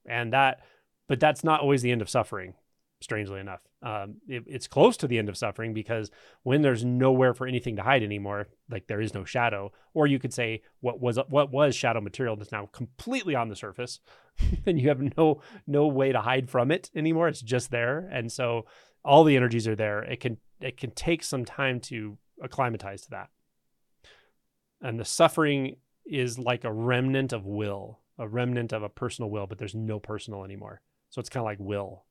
and 0.07 0.33
that, 0.33 0.61
but 1.09 1.21
that's 1.21 1.45
not 1.45 1.61
always 1.61 1.83
the 1.83 1.93
end 1.93 2.03
of 2.03 2.11
suffering 2.11 2.55
strangely 3.01 3.41
enough. 3.41 3.61
Um, 3.83 4.17
it, 4.29 4.45
it's 4.47 4.67
close 4.67 4.97
to 4.99 5.07
the 5.07 5.19
end 5.19 5.29
of 5.29 5.37
suffering 5.37 5.75
because 5.75 6.11
when 6.43 6.63
there's 6.63 6.85
nowhere 6.85 7.35
for 7.35 7.47
anything 7.47 7.77
to 7.77 7.83
hide 7.83 8.03
anymore, 8.03 8.49
like 8.71 8.87
there 8.87 9.01
is 9.01 9.15
no 9.15 9.25
shadow, 9.25 9.73
or 9.95 10.07
you 10.07 10.19
could 10.19 10.33
say 10.33 10.63
what 10.81 11.01
was 11.01 11.19
what 11.29 11.51
was 11.51 11.75
shadow 11.75 12.01
material 12.01 12.37
that's 12.37 12.53
now 12.53 12.67
completely 12.73 13.35
on 13.35 13.49
the 13.49 13.57
surface, 13.57 14.01
and 14.67 14.81
you 14.81 14.89
have 14.89 15.01
no 15.17 15.43
no 15.67 15.87
way 15.87 16.13
to 16.13 16.21
hide 16.21 16.51
from 16.51 16.71
it 16.71 16.91
anymore. 16.95 17.29
It's 17.29 17.43
just 17.43 17.71
there, 17.71 18.09
and 18.11 18.31
so 18.33 18.67
all 19.05 19.25
the 19.25 19.37
energies 19.37 19.69
are 19.69 19.77
there. 19.77 20.03
It 20.03 20.21
can 20.21 20.39
it 20.61 20.77
can 20.77 20.91
take 20.91 21.23
some 21.23 21.45
time 21.45 21.81
to 21.81 22.19
acclimatize 22.43 23.03
to 23.03 23.11
that, 23.11 23.29
and 24.81 24.99
the 24.99 25.05
suffering 25.05 25.77
is 26.07 26.39
like 26.39 26.65
a 26.65 26.73
remnant 26.73 27.33
of 27.33 27.45
will, 27.45 28.01
a 28.19 28.27
remnant 28.27 28.73
of 28.73 28.83
a 28.83 28.89
personal 28.89 29.31
will, 29.31 29.47
but 29.47 29.59
there's 29.59 29.75
no 29.75 29.99
personal 29.99 30.45
anymore. 30.45 30.81
So 31.11 31.21
it's 31.21 31.29
kind 31.29 31.43
of 31.43 31.47
like 31.47 31.59
will 31.61 32.07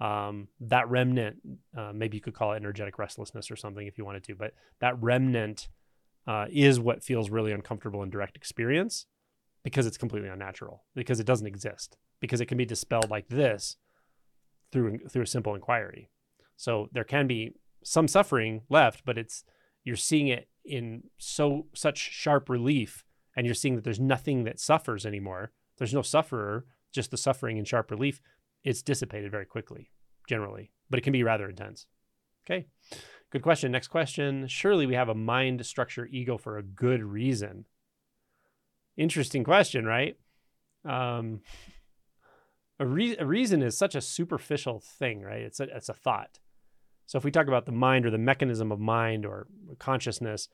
um, 0.00 0.48
that 0.60 0.88
remnant, 0.88 1.36
uh, 1.76 1.92
maybe 1.92 2.16
you 2.16 2.20
could 2.20 2.34
call 2.34 2.52
it 2.52 2.56
energetic 2.56 2.98
restlessness 2.98 3.50
or 3.50 3.56
something 3.56 3.86
if 3.86 3.98
you 3.98 4.04
wanted 4.04 4.24
to, 4.24 4.34
but 4.34 4.54
that 4.80 5.00
remnant 5.02 5.68
uh, 6.26 6.46
is 6.50 6.78
what 6.78 7.02
feels 7.02 7.30
really 7.30 7.52
uncomfortable 7.52 8.02
in 8.02 8.10
direct 8.10 8.36
experience 8.36 9.06
because 9.64 9.86
it's 9.86 9.98
completely 9.98 10.28
unnatural, 10.28 10.84
because 10.94 11.20
it 11.20 11.26
doesn't 11.26 11.46
exist, 11.46 11.96
because 12.20 12.40
it 12.40 12.46
can 12.46 12.58
be 12.58 12.64
dispelled 12.64 13.10
like 13.10 13.28
this 13.28 13.76
through 14.70 14.98
through 15.10 15.22
a 15.22 15.26
simple 15.26 15.54
inquiry. 15.54 16.10
So 16.56 16.88
there 16.92 17.04
can 17.04 17.26
be 17.26 17.54
some 17.82 18.08
suffering 18.08 18.62
left, 18.68 19.04
but 19.04 19.18
it's 19.18 19.44
you're 19.84 19.96
seeing 19.96 20.28
it 20.28 20.48
in 20.64 21.04
so 21.18 21.66
such 21.74 21.98
sharp 21.98 22.48
relief, 22.48 23.04
and 23.36 23.46
you're 23.46 23.54
seeing 23.54 23.74
that 23.76 23.84
there's 23.84 24.00
nothing 24.00 24.44
that 24.44 24.60
suffers 24.60 25.06
anymore. 25.06 25.52
There's 25.78 25.94
no 25.94 26.02
sufferer, 26.02 26.66
just 26.92 27.10
the 27.10 27.16
suffering 27.16 27.56
in 27.56 27.64
sharp 27.64 27.90
relief. 27.90 28.20
It's 28.64 28.82
dissipated 28.82 29.30
very 29.30 29.46
quickly, 29.46 29.90
generally, 30.28 30.70
but 30.90 30.98
it 30.98 31.02
can 31.02 31.12
be 31.12 31.22
rather 31.22 31.48
intense. 31.48 31.86
Okay. 32.44 32.66
Good 33.30 33.42
question. 33.42 33.70
Next 33.70 33.88
question. 33.88 34.46
Surely 34.48 34.86
we 34.86 34.94
have 34.94 35.08
a 35.08 35.14
mind 35.14 35.64
structure 35.66 36.06
ego 36.06 36.38
for 36.38 36.56
a 36.56 36.62
good 36.62 37.02
reason. 37.02 37.66
Interesting 38.96 39.44
question, 39.44 39.84
right? 39.84 40.16
Um, 40.84 41.40
a, 42.80 42.86
re- 42.86 43.16
a 43.18 43.26
reason 43.26 43.62
is 43.62 43.76
such 43.76 43.94
a 43.94 44.00
superficial 44.00 44.80
thing, 44.80 45.22
right? 45.22 45.42
It's 45.42 45.60
a, 45.60 45.64
it's 45.64 45.88
a 45.88 45.94
thought. 45.94 46.38
So 47.06 47.18
if 47.18 47.24
we 47.24 47.30
talk 47.30 47.48
about 47.48 47.66
the 47.66 47.72
mind 47.72 48.06
or 48.06 48.10
the 48.10 48.18
mechanism 48.18 48.72
of 48.72 48.80
mind 48.80 49.24
or 49.24 49.46
consciousness, 49.78 50.48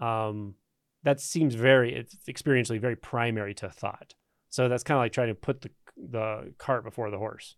um, 0.00 0.54
that 1.02 1.20
seems 1.20 1.54
very, 1.54 1.94
it's 1.94 2.16
experientially 2.28 2.80
very 2.80 2.96
primary 2.96 3.54
to 3.54 3.70
thought. 3.70 4.14
So 4.48 4.68
that's 4.68 4.82
kind 4.82 4.98
of 4.98 5.02
like 5.02 5.12
trying 5.12 5.28
to 5.28 5.34
put 5.34 5.62
the, 5.62 5.70
the 6.08 6.54
cart 6.58 6.84
before 6.84 7.10
the 7.10 7.18
horse 7.18 7.56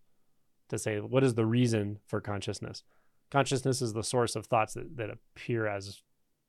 to 0.69 0.79
say, 0.79 0.99
what 0.99 1.23
is 1.23 1.35
the 1.35 1.47
reason 1.47 1.99
for 2.07 2.21
consciousness? 2.21 2.85
consciousness 3.33 3.81
is 3.81 3.95
the 3.95 4.05
source 4.05 4.37
of 4.37 4.45
thoughts 4.45 4.75
that, 4.75 4.95
that 4.99 5.09
appear 5.09 5.67
as 5.67 6.03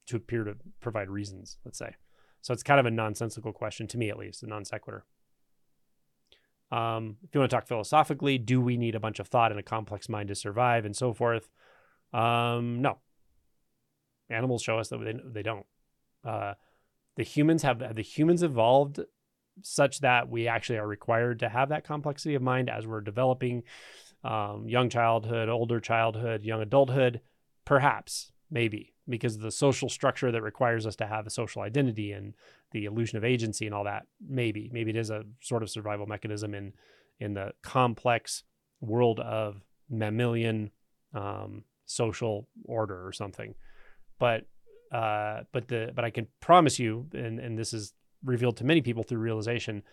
to 0.06 0.18
appear 0.18 0.44
to 0.44 0.56
provide 0.82 1.10
reasons 1.10 1.58
let's 1.66 1.80
say. 1.80 1.96
So 2.42 2.54
it's 2.54 2.62
kind 2.62 2.80
of 2.80 2.86
a 2.86 2.92
nonsensical 2.92 3.54
question 3.54 3.88
to 3.88 3.98
me 3.98 4.10
at 4.10 4.18
least 4.18 4.44
a 4.44 4.48
non 4.48 4.66
sequitur. 4.66 5.06
Um, 6.72 7.18
if 7.24 7.34
you 7.34 7.40
want 7.40 7.50
to 7.50 7.56
talk 7.56 7.68
philosophically 7.68 8.38
do 8.38 8.60
we 8.60 8.76
need 8.76 8.96
a 8.96 9.00
bunch 9.00 9.20
of 9.20 9.30
thought 9.30 9.52
and 9.52 9.60
a 9.60 9.64
complex 9.64 10.10
mind 10.10 10.28
to 10.28 10.36
survive 10.36 10.84
and 10.86 10.96
so 10.96 11.14
forth? 11.14 11.50
Um, 12.12 12.82
no. 12.82 12.98
Animals 14.30 14.62
show 14.62 14.78
us 14.78 14.90
that 14.90 15.00
they, 15.04 15.14
they 15.26 15.44
don't. 15.44 15.66
Uh, 16.26 16.54
the 17.16 17.24
humans 17.24 17.64
have, 17.64 17.80
have 17.82 17.96
the 17.96 18.02
humans 18.02 18.44
evolved 18.44 19.00
such 19.62 20.00
that 20.00 20.29
we 20.29 20.48
actually 20.48 20.77
are 20.77 20.88
required 20.88 21.39
to 21.39 21.50
have 21.50 21.69
that 21.69 21.83
complexity 21.83 22.36
of 22.36 22.41
mind 22.41 22.69
as 22.69 22.88
we're 22.88 23.01
developing 23.01 23.63
um, 24.24 24.67
young 24.67 24.89
childhood, 24.89 25.50
older 25.50 25.79
childhood, 25.79 26.43
young 26.43 26.62
adulthood, 26.62 27.22
perhaps, 27.65 28.31
maybe, 28.50 28.93
because 29.07 29.36
of 29.36 29.41
the 29.41 29.51
social 29.51 29.89
structure 29.89 30.31
that 30.31 30.41
requires 30.41 30.88
us 30.88 30.95
to 30.95 31.05
have 31.05 31.27
a 31.27 31.29
social 31.29 31.62
identity 31.62 32.13
and 32.13 32.33
the 32.72 32.86
illusion 32.86 33.17
of 33.17 33.25
agency 33.25 33.65
and 33.65 33.75
all 33.75 33.83
that, 33.83 34.03
maybe, 34.25 34.69
maybe 34.72 34.91
it 34.91 34.95
is 34.95 35.10
a 35.10 35.24
sort 35.41 35.62
of 35.62 35.69
survival 35.69 36.05
mechanism 36.05 36.53
in 36.53 36.74
in 37.19 37.33
the 37.36 37.53
complex 37.62 38.43
world 38.81 39.19
of 39.19 39.62
mammalian 39.89 40.72
um, 41.13 41.63
social 41.86 42.48
order 42.65 43.05
or 43.05 43.12
something. 43.12 43.53
But 44.19 44.45
uh, 44.91 45.43
but 45.51 45.67
the 45.67 45.91
but 45.95 46.05
I 46.05 46.10
can 46.10 46.27
promise 46.39 46.79
you, 46.79 47.07
and 47.13 47.39
and 47.39 47.57
this 47.57 47.74
is 47.74 47.93
revealed 48.24 48.58
to 48.58 48.63
many 48.63 48.82
people 48.82 49.03
through 49.03 49.20
realization, 49.20 49.84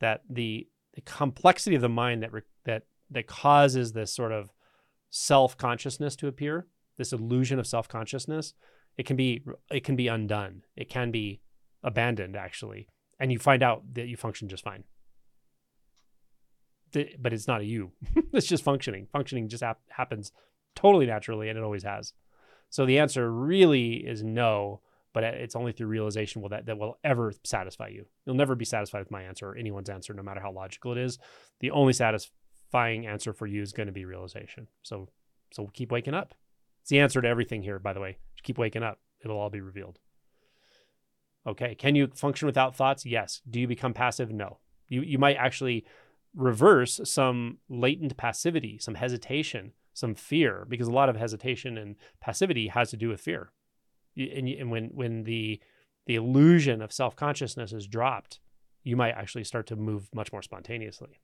that 0.00 0.22
the 0.28 0.66
the 0.94 1.00
complexity 1.02 1.76
of 1.76 1.82
the 1.82 1.88
mind 1.88 2.22
that 2.22 2.32
re- 2.32 2.42
that 2.64 2.84
that 3.10 3.26
causes 3.26 3.92
this 3.92 4.12
sort 4.12 4.32
of 4.32 4.52
self 5.10 5.56
consciousness 5.56 6.16
to 6.16 6.28
appear, 6.28 6.66
this 6.96 7.12
illusion 7.12 7.58
of 7.58 7.66
self 7.66 7.88
consciousness, 7.88 8.54
it 8.96 9.06
can 9.06 9.16
be 9.16 9.42
it 9.70 9.84
can 9.84 9.96
be 9.96 10.08
undone. 10.08 10.62
It 10.76 10.88
can 10.88 11.10
be 11.10 11.40
abandoned 11.82 12.36
actually, 12.36 12.88
and 13.20 13.30
you 13.30 13.38
find 13.38 13.62
out 13.62 13.82
that 13.94 14.08
you 14.08 14.16
function 14.16 14.48
just 14.48 14.64
fine. 14.64 14.84
But 16.92 17.32
it's 17.32 17.48
not 17.48 17.60
a 17.60 17.64
you. 17.64 17.92
it's 18.32 18.46
just 18.46 18.64
functioning. 18.64 19.06
Functioning 19.12 19.48
just 19.48 19.62
hap- 19.62 19.80
happens 19.88 20.32
totally 20.74 21.06
naturally, 21.06 21.48
and 21.48 21.58
it 21.58 21.64
always 21.64 21.82
has. 21.82 22.14
So 22.70 22.86
the 22.86 22.98
answer 22.98 23.30
really 23.30 23.96
is 23.96 24.22
no 24.22 24.80
but 25.16 25.24
it's 25.24 25.56
only 25.56 25.72
through 25.72 25.86
realization 25.86 26.42
will 26.42 26.50
that 26.50 26.66
that 26.66 26.76
will 26.76 26.98
ever 27.02 27.32
satisfy 27.42 27.88
you. 27.88 28.04
You'll 28.26 28.36
never 28.36 28.54
be 28.54 28.66
satisfied 28.66 28.98
with 28.98 29.10
my 29.10 29.22
answer 29.22 29.48
or 29.48 29.56
anyone's 29.56 29.88
answer, 29.88 30.12
no 30.12 30.22
matter 30.22 30.42
how 30.42 30.52
logical 30.52 30.92
it 30.92 30.98
is. 30.98 31.18
The 31.60 31.70
only 31.70 31.94
satisfying 31.94 33.06
answer 33.06 33.32
for 33.32 33.46
you 33.46 33.62
is 33.62 33.72
going 33.72 33.86
to 33.86 33.94
be 33.94 34.04
realization. 34.04 34.66
So 34.82 35.08
so 35.54 35.70
keep 35.72 35.90
waking 35.90 36.12
up. 36.12 36.34
It's 36.82 36.90
the 36.90 37.00
answer 37.00 37.22
to 37.22 37.28
everything 37.28 37.62
here, 37.62 37.78
by 37.78 37.94
the 37.94 38.00
way. 38.00 38.18
Just 38.34 38.44
keep 38.44 38.58
waking 38.58 38.82
up. 38.82 38.98
It'll 39.24 39.38
all 39.38 39.48
be 39.48 39.62
revealed. 39.62 40.00
Okay. 41.46 41.74
Can 41.74 41.94
you 41.94 42.08
function 42.08 42.44
without 42.44 42.76
thoughts? 42.76 43.06
Yes. 43.06 43.40
Do 43.48 43.58
you 43.58 43.66
become 43.66 43.94
passive? 43.94 44.30
No. 44.30 44.58
You 44.86 45.00
you 45.00 45.16
might 45.16 45.38
actually 45.38 45.86
reverse 46.34 47.00
some 47.04 47.56
latent 47.70 48.18
passivity, 48.18 48.76
some 48.78 48.96
hesitation, 48.96 49.72
some 49.94 50.14
fear, 50.14 50.66
because 50.68 50.88
a 50.88 50.92
lot 50.92 51.08
of 51.08 51.16
hesitation 51.16 51.78
and 51.78 51.96
passivity 52.20 52.68
has 52.68 52.90
to 52.90 52.98
do 52.98 53.08
with 53.08 53.22
fear. 53.22 53.50
And, 54.16 54.48
and 54.48 54.70
when 54.70 54.90
when 54.94 55.24
the 55.24 55.60
the 56.06 56.14
illusion 56.14 56.82
of 56.82 56.92
self 56.92 57.16
consciousness 57.16 57.72
is 57.72 57.86
dropped, 57.86 58.40
you 58.82 58.96
might 58.96 59.12
actually 59.12 59.44
start 59.44 59.66
to 59.68 59.76
move 59.76 60.08
much 60.14 60.32
more 60.32 60.42
spontaneously 60.42 61.20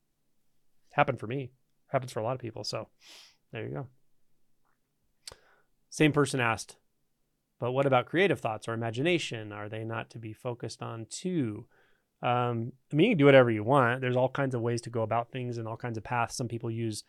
happened 0.92 1.18
for 1.18 1.26
me. 1.26 1.50
Happens 1.88 2.12
for 2.12 2.20
a 2.20 2.24
lot 2.24 2.34
of 2.34 2.40
people. 2.40 2.64
So 2.64 2.88
there 3.52 3.64
you 3.64 3.70
go. 3.70 3.86
Same 5.90 6.12
person 6.12 6.40
asked, 6.40 6.76
but 7.60 7.72
what 7.72 7.84
about 7.84 8.06
creative 8.06 8.40
thoughts 8.40 8.66
or 8.66 8.72
imagination? 8.72 9.52
Are 9.52 9.68
they 9.68 9.84
not 9.84 10.08
to 10.10 10.18
be 10.18 10.32
focused 10.32 10.82
on 10.82 11.06
too? 11.10 11.66
Um, 12.22 12.72
I 12.90 12.96
mean, 12.96 13.06
you 13.08 13.10
can 13.12 13.18
do 13.18 13.24
whatever 13.26 13.50
you 13.50 13.62
want. 13.62 14.00
There's 14.00 14.16
all 14.16 14.30
kinds 14.30 14.54
of 14.54 14.62
ways 14.62 14.80
to 14.82 14.90
go 14.90 15.02
about 15.02 15.32
things 15.32 15.58
and 15.58 15.68
all 15.68 15.76
kinds 15.76 15.98
of 15.98 16.04
paths. 16.04 16.36
Some 16.36 16.48
people 16.48 16.70
use 16.70 17.04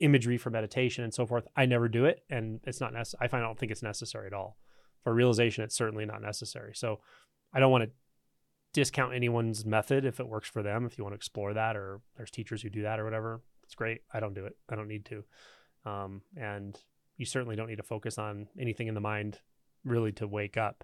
imagery 0.00 0.38
for 0.38 0.48
meditation 0.48 1.04
and 1.04 1.12
so 1.12 1.26
forth. 1.26 1.46
I 1.56 1.66
never 1.66 1.88
do 1.88 2.06
it, 2.06 2.22
and 2.30 2.60
it's 2.64 2.80
not 2.80 2.94
necessary. 2.94 3.26
I 3.26 3.28
find 3.28 3.44
I 3.44 3.46
don't 3.46 3.58
think 3.58 3.72
it's 3.72 3.82
necessary 3.82 4.26
at 4.28 4.32
all. 4.32 4.56
For 5.06 5.14
realization, 5.14 5.62
it's 5.62 5.76
certainly 5.76 6.04
not 6.04 6.20
necessary. 6.20 6.72
So 6.74 6.98
I 7.52 7.60
don't 7.60 7.70
want 7.70 7.84
to 7.84 7.90
discount 8.72 9.14
anyone's 9.14 9.64
method 9.64 10.04
if 10.04 10.18
it 10.18 10.26
works 10.26 10.48
for 10.48 10.64
them. 10.64 10.84
If 10.84 10.98
you 10.98 11.04
want 11.04 11.12
to 11.12 11.16
explore 11.16 11.54
that, 11.54 11.76
or 11.76 12.00
there's 12.16 12.32
teachers 12.32 12.60
who 12.60 12.70
do 12.70 12.82
that 12.82 12.98
or 12.98 13.04
whatever, 13.04 13.40
it's 13.62 13.76
great. 13.76 14.00
I 14.12 14.18
don't 14.18 14.34
do 14.34 14.46
it. 14.46 14.56
I 14.68 14.74
don't 14.74 14.88
need 14.88 15.04
to. 15.04 15.22
Um, 15.88 16.22
and 16.36 16.76
you 17.18 17.24
certainly 17.24 17.54
don't 17.54 17.68
need 17.68 17.76
to 17.76 17.84
focus 17.84 18.18
on 18.18 18.48
anything 18.58 18.88
in 18.88 18.94
the 18.94 19.00
mind 19.00 19.38
really 19.84 20.10
to 20.10 20.26
wake 20.26 20.56
up. 20.56 20.82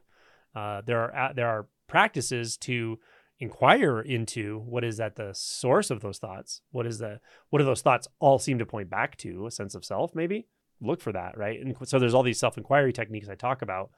Uh, 0.55 0.83
there 0.87 1.13
are 1.13 1.35
there 1.35 1.49
are 1.49 1.67
practices 1.89 2.57
to 2.59 3.01
inquire 3.41 4.01
into 4.01 4.61
what 4.61 4.85
is 4.85 5.01
at 5.01 5.17
the 5.17 5.33
source 5.33 5.91
of 5.91 5.99
those 5.99 6.19
thoughts. 6.19 6.63
What 6.71 6.87
is 6.87 6.99
the 6.99 7.19
what 7.51 7.59
do 7.59 7.65
those 7.65 7.83
thoughts 7.83 8.07
all 8.21 8.39
seem 8.39 8.61
to 8.61 8.67
point 8.67 8.89
back 8.89 9.17
to? 9.17 9.49
A 9.49 9.51
sense 9.51 9.75
of 9.75 9.85
self, 9.85 10.15
maybe. 10.15 10.47
Look 10.83 11.01
for 11.01 11.13
that, 11.13 11.39
right? 11.39 11.61
And 11.61 11.77
so 11.85 11.99
there's 11.99 12.15
all 12.15 12.23
these 12.23 12.41
self 12.41 12.59
inquiry 12.59 12.93
techniques 12.93 13.29
I 13.29 13.35
talk 13.35 13.63
about, 13.63 13.91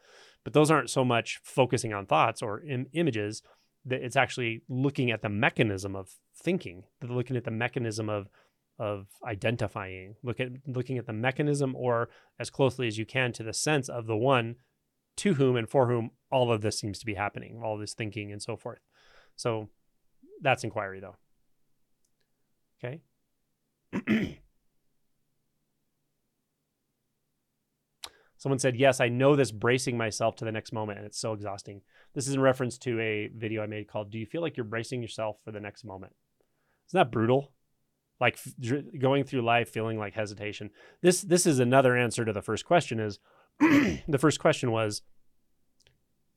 but 0.44 0.52
those 0.52 0.70
aren't 0.70 0.90
so 0.90 1.04
much 1.04 1.40
focusing 1.42 1.92
on 1.92 2.06
thoughts 2.06 2.42
or 2.42 2.60
Im- 2.60 2.86
images 2.92 3.42
that 3.86 4.02
it's 4.02 4.16
actually 4.16 4.62
looking 4.68 5.10
at 5.10 5.22
the 5.22 5.28
mechanism 5.28 5.94
of 5.94 6.10
thinking 6.36 6.84
looking 7.02 7.36
at 7.36 7.44
the 7.44 7.50
mechanism 7.50 8.08
of 8.08 8.28
of 8.78 9.06
identifying 9.24 10.16
look 10.22 10.40
at 10.40 10.48
looking 10.66 10.98
at 10.98 11.06
the 11.06 11.12
mechanism 11.12 11.76
or 11.76 12.08
as 12.38 12.50
closely 12.50 12.88
as 12.88 12.98
you 12.98 13.06
can 13.06 13.32
to 13.32 13.42
the 13.42 13.52
sense 13.52 13.88
of 13.88 14.06
the 14.06 14.16
one 14.16 14.56
to 15.16 15.34
whom 15.34 15.54
and 15.56 15.68
for 15.68 15.88
whom 15.88 16.10
all 16.30 16.50
of 16.50 16.60
this 16.60 16.78
seems 16.78 16.98
to 16.98 17.06
be 17.06 17.14
happening 17.14 17.60
all 17.62 17.78
this 17.78 17.94
thinking 17.94 18.32
and 18.32 18.42
so 18.42 18.56
forth. 18.56 18.80
So 19.36 19.68
that's 20.40 20.64
inquiry 20.64 21.00
though. 21.00 21.16
Okay 22.82 23.00
Someone 28.44 28.58
said, 28.58 28.76
Yes, 28.76 29.00
I 29.00 29.08
know 29.08 29.36
this 29.36 29.50
bracing 29.50 29.96
myself 29.96 30.36
to 30.36 30.44
the 30.44 30.52
next 30.52 30.70
moment, 30.70 30.98
and 30.98 31.06
it's 31.06 31.18
so 31.18 31.32
exhausting. 31.32 31.80
This 32.12 32.28
is 32.28 32.34
in 32.34 32.42
reference 32.42 32.76
to 32.76 33.00
a 33.00 33.30
video 33.34 33.62
I 33.62 33.66
made 33.66 33.88
called 33.88 34.10
Do 34.10 34.18
You 34.18 34.26
Feel 34.26 34.42
Like 34.42 34.54
You're 34.54 34.64
Bracing 34.64 35.00
Yourself 35.00 35.38
for 35.42 35.50
the 35.50 35.60
Next 35.60 35.82
Moment? 35.82 36.12
Isn't 36.90 36.98
that 36.98 37.10
brutal? 37.10 37.54
Like 38.20 38.34
f- 38.34 38.84
going 38.98 39.24
through 39.24 39.40
life 39.40 39.70
feeling 39.70 39.98
like 39.98 40.12
hesitation. 40.12 40.68
This 41.00 41.22
this 41.22 41.46
is 41.46 41.58
another 41.58 41.96
answer 41.96 42.22
to 42.22 42.34
the 42.34 42.42
first 42.42 42.66
question 42.66 43.00
is 43.00 43.18
the 43.60 44.18
first 44.18 44.40
question 44.40 44.70
was 44.70 45.00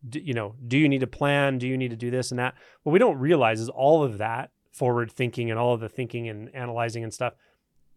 do, 0.07 0.21
you 0.21 0.33
know, 0.33 0.55
do 0.65 0.77
you 0.77 0.87
need 0.87 1.03
a 1.03 1.07
plan? 1.07 1.57
Do 1.57 1.67
you 1.67 1.77
need 1.77 1.89
to 1.89 1.97
do 1.97 2.09
this 2.09 2.31
and 2.31 2.39
that? 2.39 2.55
What 2.83 2.93
we 2.93 2.99
don't 2.99 3.19
realize 3.19 3.59
is 3.59 3.67
all 3.67 4.01
of 4.01 4.17
that 4.17 4.51
forward 4.71 5.11
thinking 5.11 5.51
and 5.51 5.59
all 5.59 5.73
of 5.73 5.81
the 5.81 5.89
thinking 5.89 6.29
and 6.29 6.55
analyzing 6.55 7.03
and 7.03 7.13
stuff, 7.13 7.33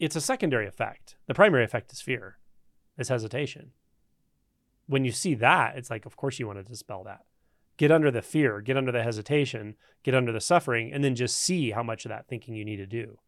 it's 0.01 0.17
a 0.17 0.21
secondary 0.21 0.67
effect. 0.67 1.15
The 1.29 1.35
primary 1.35 1.63
effect 1.63 1.93
is 1.93 2.01
fear, 2.01 2.39
is 2.99 3.09
hesitation 3.09 3.71
when 4.91 5.05
you 5.05 5.13
see 5.13 5.35
that, 5.37 5.77
it's 5.77 5.89
like, 5.89 6.05
of 6.05 6.17
course 6.17 6.41
you 6.41 6.49
want 6.49 6.59
to 6.59 6.65
dispel 6.65 7.05
that. 7.05 7.21
Get 7.77 7.93
under 7.93 8.11
the 8.11 8.23
fear, 8.23 8.61
get 8.61 8.77
under 8.77 8.91
the 8.91 9.05
hesitation, 9.05 9.77
get 10.03 10.17
under 10.17 10.33
the 10.33 10.41
suffering, 10.41 10.93
and 10.93 11.05
then 11.05 11.15
just 11.15 11.37
see 11.37 11.71
how 11.71 11.85
much 11.85 12.05
of 12.05 12.09
that 12.09 12.27
thinking 12.27 12.57
you 12.57 12.65
need 12.65 12.79
to 12.79 12.87
do. 12.87 13.19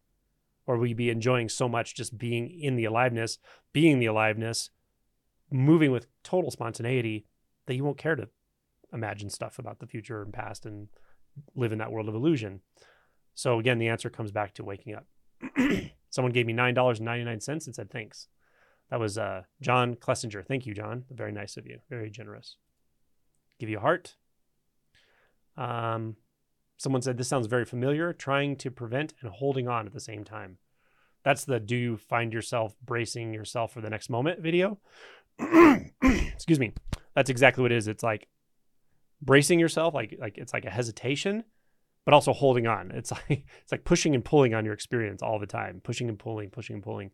Or 0.67 0.77
will 0.77 0.87
you 0.87 0.95
be 0.95 1.09
enjoying 1.09 1.47
so 1.47 1.69
much 1.69 1.95
just 1.95 2.17
being 2.17 2.49
in 2.49 2.75
the 2.75 2.83
aliveness, 2.83 3.37
being 3.71 3.99
the 3.99 4.07
aliveness, 4.07 4.71
moving 5.49 5.91
with 5.91 6.07
total 6.21 6.51
spontaneity 6.51 7.27
that 7.65 7.75
you 7.75 7.85
won't 7.85 7.97
care 7.97 8.17
to 8.17 8.27
imagine 8.91 9.29
stuff 9.29 9.57
about 9.57 9.79
the 9.79 9.87
future 9.87 10.21
and 10.21 10.33
past 10.33 10.65
and 10.65 10.89
live 11.55 11.71
in 11.71 11.77
that 11.77 11.93
world 11.93 12.09
of 12.09 12.15
illusion. 12.15 12.59
So 13.35 13.57
again, 13.57 13.79
the 13.79 13.87
answer 13.87 14.09
comes 14.09 14.33
back 14.33 14.53
to 14.55 14.65
waking 14.65 14.95
up. 14.95 15.05
Someone 16.09 16.33
gave 16.33 16.45
me 16.45 16.53
$9.99 16.53 17.65
and 17.65 17.75
said, 17.75 17.89
thanks 17.89 18.27
That 18.93 18.99
was 18.99 19.17
uh, 19.17 19.41
John 19.59 19.95
Klessinger. 19.95 20.45
Thank 20.45 20.67
you, 20.67 20.75
John. 20.75 21.05
Very 21.09 21.31
nice 21.31 21.57
of 21.57 21.65
you. 21.65 21.79
Very 21.89 22.11
generous. 22.11 22.57
Give 23.59 23.67
you 23.67 23.79
a 23.79 23.81
heart. 23.81 24.17
Um, 25.57 26.15
someone 26.77 27.01
said 27.01 27.17
this 27.17 27.27
sounds 27.27 27.47
very 27.47 27.65
familiar. 27.65 28.13
Trying 28.13 28.55
to 28.57 28.69
prevent 28.69 29.15
and 29.19 29.31
holding 29.31 29.67
on 29.67 29.87
at 29.87 29.93
the 29.93 29.99
same 29.99 30.23
time. 30.23 30.59
That's 31.23 31.43
the 31.43 31.59
do 31.59 31.75
you 31.75 31.97
find 31.97 32.31
yourself 32.31 32.75
bracing 32.85 33.33
yourself 33.33 33.73
for 33.73 33.81
the 33.81 33.89
next 33.89 34.11
moment 34.11 34.41
video. 34.41 34.77
Excuse 36.03 36.59
me. 36.59 36.73
That's 37.15 37.31
exactly 37.31 37.63
what 37.63 37.71
it 37.71 37.77
is. 37.77 37.87
It's 37.87 38.03
like 38.03 38.27
bracing 39.23 39.59
yourself, 39.59 39.95
like 39.95 40.17
like 40.19 40.37
it's 40.37 40.53
like 40.53 40.65
a 40.65 40.69
hesitation, 40.69 41.45
but 42.05 42.13
also 42.13 42.31
holding 42.31 42.67
on. 42.67 42.91
It's 42.91 43.11
like 43.29 43.47
it's 43.63 43.71
like 43.71 43.85
pushing 43.85 44.13
and 44.13 44.23
pulling 44.23 44.53
on 44.53 44.65
your 44.65 44.75
experience 44.75 45.23
all 45.23 45.39
the 45.39 45.47
time, 45.47 45.81
pushing 45.83 46.09
and 46.09 46.19
pulling, 46.19 46.51
pushing 46.51 46.75
and 46.75 46.83
pulling. 46.83 47.09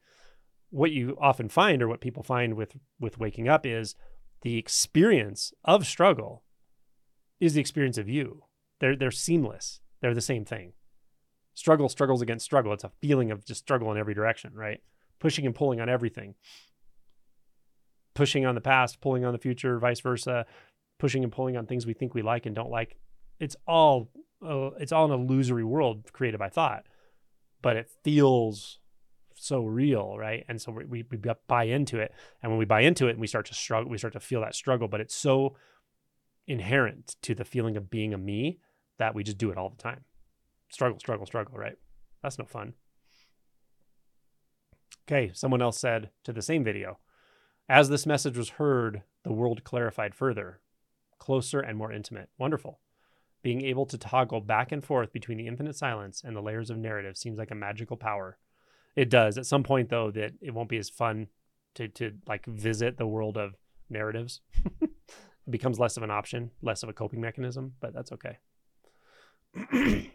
What 0.69 0.91
you 0.91 1.17
often 1.19 1.49
find, 1.49 1.81
or 1.81 1.87
what 1.87 2.01
people 2.01 2.23
find 2.23 2.53
with 2.53 2.75
with 2.99 3.19
waking 3.19 3.47
up, 3.47 3.65
is 3.65 3.95
the 4.41 4.57
experience 4.57 5.53
of 5.65 5.85
struggle 5.85 6.43
is 7.39 7.53
the 7.53 7.61
experience 7.61 7.97
of 7.97 8.09
you. 8.09 8.43
They're 8.79 8.95
they're 8.95 9.11
seamless. 9.11 9.81
They're 10.01 10.13
the 10.13 10.21
same 10.21 10.45
thing. 10.45 10.73
Struggle 11.53 11.89
struggles 11.89 12.21
against 12.21 12.45
struggle. 12.45 12.71
It's 12.73 12.83
a 12.83 12.91
feeling 13.01 13.31
of 13.31 13.45
just 13.45 13.61
struggle 13.61 13.91
in 13.91 13.97
every 13.97 14.13
direction, 14.13 14.53
right? 14.53 14.81
Pushing 15.19 15.45
and 15.45 15.55
pulling 15.55 15.81
on 15.81 15.89
everything. 15.89 16.35
Pushing 18.13 18.45
on 18.45 18.55
the 18.55 18.61
past, 18.61 19.01
pulling 19.01 19.25
on 19.25 19.33
the 19.33 19.39
future, 19.39 19.79
vice 19.79 19.99
versa. 19.99 20.45
Pushing 20.99 21.23
and 21.23 21.31
pulling 21.31 21.57
on 21.57 21.65
things 21.65 21.85
we 21.85 21.93
think 21.93 22.13
we 22.13 22.21
like 22.21 22.45
and 22.45 22.55
don't 22.55 22.71
like. 22.71 22.97
It's 23.39 23.55
all 23.67 24.09
uh, 24.45 24.71
it's 24.79 24.91
all 24.91 25.11
an 25.11 25.19
illusory 25.19 25.63
world 25.63 26.11
created 26.13 26.39
by 26.39 26.49
thought, 26.49 26.85
but 27.61 27.75
it 27.75 27.89
feels 28.03 28.78
so 29.39 29.63
real, 29.63 30.17
right? 30.17 30.45
And 30.47 30.61
so 30.61 30.71
we, 30.71 31.03
we, 31.09 31.17
buy 31.47 31.63
into 31.63 31.99
it, 31.99 32.13
and 32.41 32.51
when 32.51 32.59
we 32.59 32.65
buy 32.65 32.81
into 32.81 33.07
it, 33.07 33.11
and 33.11 33.19
we 33.19 33.27
start 33.27 33.45
to 33.47 33.53
struggle, 33.53 33.89
we 33.89 33.97
start 33.97 34.13
to 34.13 34.19
feel 34.19 34.41
that 34.41 34.55
struggle. 34.55 34.87
But 34.87 35.01
it's 35.01 35.15
so 35.15 35.55
inherent 36.47 37.15
to 37.21 37.35
the 37.35 37.45
feeling 37.45 37.77
of 37.77 37.89
being 37.89 38.13
a 38.13 38.17
me 38.17 38.59
that 38.97 39.15
we 39.15 39.23
just 39.23 39.37
do 39.37 39.51
it 39.51 39.57
all 39.57 39.69
the 39.69 39.81
time. 39.81 40.03
Struggle, 40.69 40.99
struggle, 40.99 41.25
struggle, 41.25 41.57
right? 41.57 41.77
That's 42.21 42.37
no 42.37 42.45
fun. 42.45 42.73
Okay, 45.07 45.31
someone 45.33 45.61
else 45.61 45.79
said 45.79 46.11
to 46.23 46.33
the 46.33 46.41
same 46.41 46.63
video, 46.63 46.99
as 47.67 47.89
this 47.89 48.05
message 48.05 48.37
was 48.37 48.49
heard, 48.49 49.03
the 49.23 49.33
world 49.33 49.63
clarified 49.63 50.15
further, 50.15 50.61
closer 51.17 51.59
and 51.59 51.77
more 51.77 51.91
intimate. 51.91 52.29
Wonderful. 52.37 52.79
Being 53.41 53.63
able 53.63 53.85
to 53.85 53.97
toggle 53.97 54.41
back 54.41 54.71
and 54.71 54.83
forth 54.83 55.13
between 55.13 55.37
the 55.37 55.47
infinite 55.47 55.75
silence 55.75 56.21
and 56.25 56.35
the 56.35 56.41
layers 56.41 56.69
of 56.69 56.77
narrative 56.77 57.17
seems 57.17 57.39
like 57.39 57.51
a 57.51 57.55
magical 57.55 57.95
power. 57.95 58.37
It 58.99 59.09
does. 59.09 59.37
At 59.37 59.45
some 59.45 59.63
point 59.63 59.87
though, 59.87 60.11
that 60.11 60.33
it 60.41 60.53
won't 60.53 60.67
be 60.67 60.77
as 60.77 60.89
fun 60.89 61.27
to 61.75 61.87
to 61.87 62.11
like 62.27 62.45
visit 62.45 62.97
the 62.97 63.07
world 63.07 63.37
of 63.37 63.55
narratives. 63.89 64.41
it 64.81 64.91
becomes 65.49 65.79
less 65.79 65.95
of 65.95 66.03
an 66.03 66.11
option, 66.11 66.51
less 66.61 66.83
of 66.83 66.89
a 66.89 66.93
coping 66.93 67.21
mechanism, 67.21 67.75
but 67.79 67.93
that's 67.93 68.11
okay. 68.11 68.39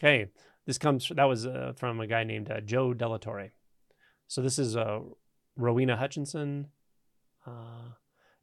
okay, 0.00 0.26
this 0.66 0.78
comes 0.78 1.12
that 1.14 1.26
was 1.26 1.46
uh, 1.46 1.74
from 1.76 2.00
a 2.00 2.08
guy 2.08 2.24
named 2.24 2.50
uh, 2.50 2.60
Joe 2.60 2.92
Delatorre. 2.92 3.52
So 4.26 4.42
this 4.42 4.58
is 4.58 4.76
uh, 4.76 4.98
Rowena 5.56 5.96
Hutchinson. 5.96 6.66
Uh, 7.46 7.90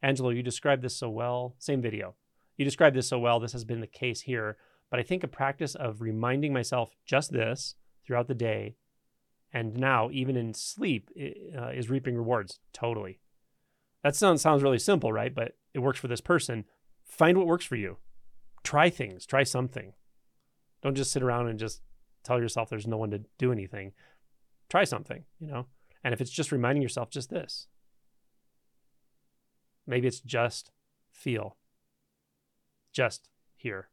Angelo, 0.02 0.30
you 0.30 0.42
described 0.42 0.84
this 0.84 0.96
so 0.96 1.10
well. 1.10 1.56
Same 1.60 1.82
video. 1.82 2.16
You 2.56 2.64
described 2.64 2.96
this 2.96 3.10
so 3.10 3.20
well. 3.20 3.42
This 3.42 3.52
has 3.52 3.66
been 3.66 3.82
the 3.82 3.88
case 3.88 4.22
here. 4.22 4.56
But 4.90 5.02
I 5.02 5.04
think 5.04 5.22
a 5.22 5.28
practice 5.28 5.76
of 5.76 6.00
reminding 6.00 6.54
myself 6.54 6.96
just 7.06 7.34
this 7.34 7.76
throughout 8.06 8.30
the 8.30 8.36
day 8.36 8.78
and 9.54 9.78
now 9.78 10.10
even 10.12 10.36
in 10.36 10.54
sleep 10.54 11.10
uh, 11.58 11.70
is 11.70 11.90
reaping 11.90 12.16
rewards 12.16 12.60
totally. 12.74 13.20
That 14.04 14.16
sounds, 14.16 14.42
sounds 14.42 14.64
really 14.64 14.80
simple, 14.80 15.14
right? 15.14 15.34
But 15.34 15.56
it 15.74 15.80
works 15.80 16.00
for 16.00 16.08
this 16.08 16.22
person. 16.22 16.66
Find 17.06 17.38
what 17.38 17.48
works 17.48 17.66
for 17.66 17.76
you. 17.76 17.98
Try 18.64 18.90
things, 18.90 19.26
try 19.26 19.44
something. 19.44 19.94
Don't 20.82 20.96
just 20.96 21.12
sit 21.12 21.24
around 21.24 21.48
and 21.48 21.60
just 21.60 21.82
tell 22.24 22.40
yourself 22.40 22.70
there's 22.70 22.88
no 22.88 22.98
one 22.98 23.12
to 23.12 23.22
do 23.38 23.52
anything. 23.52 23.94
Try 24.70 24.84
something, 24.84 25.24
you 25.40 25.48
know? 25.48 25.68
And 26.04 26.14
if 26.14 26.20
it's 26.20 26.32
just 26.32 26.52
reminding 26.52 26.82
yourself 26.82 27.10
just 27.10 27.30
this, 27.30 27.68
maybe 29.86 30.08
it's 30.08 30.20
just 30.20 30.72
feel 31.12 31.58
just 32.92 33.30
hear, 33.56 33.90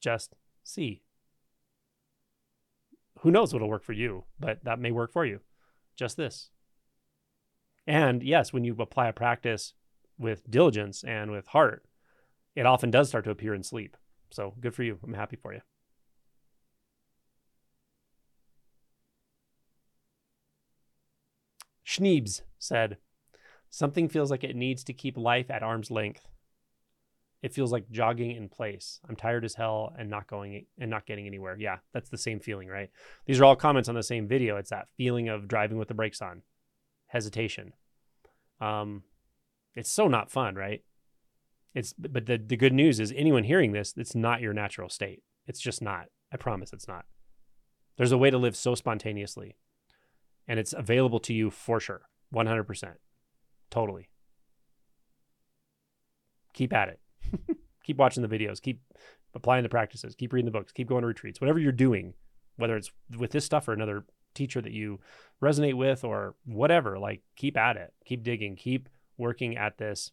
just 0.00 0.36
see. 0.62 1.02
Who 3.24 3.30
knows 3.30 3.54
what'll 3.54 3.70
work 3.70 3.84
for 3.84 3.94
you, 3.94 4.24
but 4.38 4.62
that 4.64 4.78
may 4.78 4.90
work 4.90 5.10
for 5.10 5.24
you. 5.24 5.40
Just 5.96 6.18
this. 6.18 6.50
And 7.86 8.22
yes, 8.22 8.52
when 8.52 8.64
you 8.64 8.76
apply 8.78 9.08
a 9.08 9.14
practice 9.14 9.72
with 10.18 10.50
diligence 10.50 11.02
and 11.02 11.30
with 11.30 11.46
heart, 11.46 11.86
it 12.54 12.66
often 12.66 12.90
does 12.90 13.08
start 13.08 13.24
to 13.24 13.30
appear 13.30 13.54
in 13.54 13.62
sleep. 13.62 13.96
So 14.30 14.52
good 14.60 14.74
for 14.74 14.82
you. 14.82 14.98
I'm 15.02 15.14
happy 15.14 15.36
for 15.36 15.54
you. 15.54 15.62
Schneebs 21.86 22.42
said, 22.58 22.98
Something 23.70 24.10
feels 24.10 24.30
like 24.30 24.44
it 24.44 24.54
needs 24.54 24.84
to 24.84 24.92
keep 24.92 25.16
life 25.16 25.50
at 25.50 25.62
arm's 25.62 25.90
length 25.90 26.28
it 27.44 27.52
feels 27.52 27.70
like 27.70 27.90
jogging 27.90 28.30
in 28.30 28.48
place. 28.48 29.00
I'm 29.06 29.16
tired 29.16 29.44
as 29.44 29.54
hell 29.54 29.94
and 29.98 30.08
not 30.08 30.26
going 30.26 30.64
and 30.78 30.90
not 30.90 31.04
getting 31.04 31.26
anywhere. 31.26 31.54
Yeah, 31.58 31.76
that's 31.92 32.08
the 32.08 32.16
same 32.16 32.40
feeling, 32.40 32.68
right? 32.68 32.88
These 33.26 33.38
are 33.38 33.44
all 33.44 33.54
comments 33.54 33.86
on 33.86 33.94
the 33.94 34.02
same 34.02 34.26
video. 34.26 34.56
It's 34.56 34.70
that 34.70 34.88
feeling 34.96 35.28
of 35.28 35.46
driving 35.46 35.76
with 35.76 35.88
the 35.88 35.94
brakes 35.94 36.22
on, 36.22 36.40
hesitation. 37.08 37.74
Um, 38.62 39.02
it's 39.74 39.92
so 39.92 40.08
not 40.08 40.30
fun, 40.30 40.54
right? 40.54 40.84
It's 41.74 41.92
but 41.92 42.24
the 42.24 42.38
the 42.38 42.56
good 42.56 42.72
news 42.72 42.98
is 42.98 43.12
anyone 43.14 43.44
hearing 43.44 43.72
this, 43.72 43.92
it's 43.94 44.14
not 44.14 44.40
your 44.40 44.54
natural 44.54 44.88
state. 44.88 45.22
It's 45.46 45.60
just 45.60 45.82
not. 45.82 46.06
I 46.32 46.38
promise 46.38 46.72
it's 46.72 46.88
not. 46.88 47.04
There's 47.98 48.12
a 48.12 48.16
way 48.16 48.30
to 48.30 48.38
live 48.38 48.56
so 48.56 48.74
spontaneously, 48.74 49.58
and 50.48 50.58
it's 50.58 50.72
available 50.72 51.20
to 51.20 51.34
you 51.34 51.50
for 51.50 51.78
sure, 51.78 52.08
100%, 52.34 52.94
totally. 53.70 54.08
Keep 56.54 56.72
at 56.72 56.88
it 56.88 57.00
keep 57.84 57.96
watching 57.96 58.22
the 58.22 58.28
videos, 58.28 58.60
keep 58.60 58.80
applying 59.34 59.62
the 59.62 59.68
practices, 59.68 60.14
keep 60.14 60.32
reading 60.32 60.46
the 60.46 60.58
books, 60.58 60.72
keep 60.72 60.88
going 60.88 61.02
to 61.02 61.06
retreats, 61.08 61.40
whatever 61.40 61.58
you're 61.58 61.72
doing, 61.72 62.14
whether 62.56 62.76
it's 62.76 62.90
with 63.18 63.30
this 63.32 63.44
stuff 63.44 63.68
or 63.68 63.72
another 63.72 64.04
teacher 64.34 64.60
that 64.60 64.72
you 64.72 65.00
resonate 65.42 65.74
with 65.74 66.04
or 66.04 66.34
whatever, 66.44 66.98
like 66.98 67.22
keep 67.36 67.56
at 67.56 67.76
it, 67.76 67.92
keep 68.04 68.22
digging, 68.22 68.56
keep 68.56 68.88
working 69.16 69.56
at 69.56 69.78
this 69.78 70.10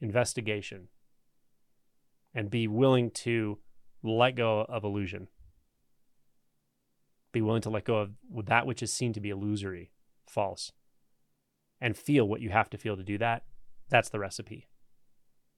investigation 0.00 0.88
and 2.34 2.50
be 2.50 2.66
willing 2.66 3.10
to 3.10 3.58
let 4.02 4.34
go 4.34 4.66
of 4.68 4.84
illusion. 4.84 5.28
Be 7.32 7.40
willing 7.40 7.62
to 7.62 7.70
let 7.70 7.84
go 7.84 7.96
of 7.98 8.10
that 8.46 8.66
which 8.66 8.82
is 8.82 8.92
seen 8.92 9.12
to 9.12 9.20
be 9.20 9.30
illusory, 9.30 9.90
false, 10.28 10.72
and 11.80 11.96
feel 11.96 12.26
what 12.28 12.40
you 12.40 12.50
have 12.50 12.68
to 12.70 12.78
feel 12.78 12.96
to 12.96 13.02
do 13.02 13.16
that. 13.18 13.44
That's 13.88 14.08
the 14.08 14.18
recipe. 14.18 14.68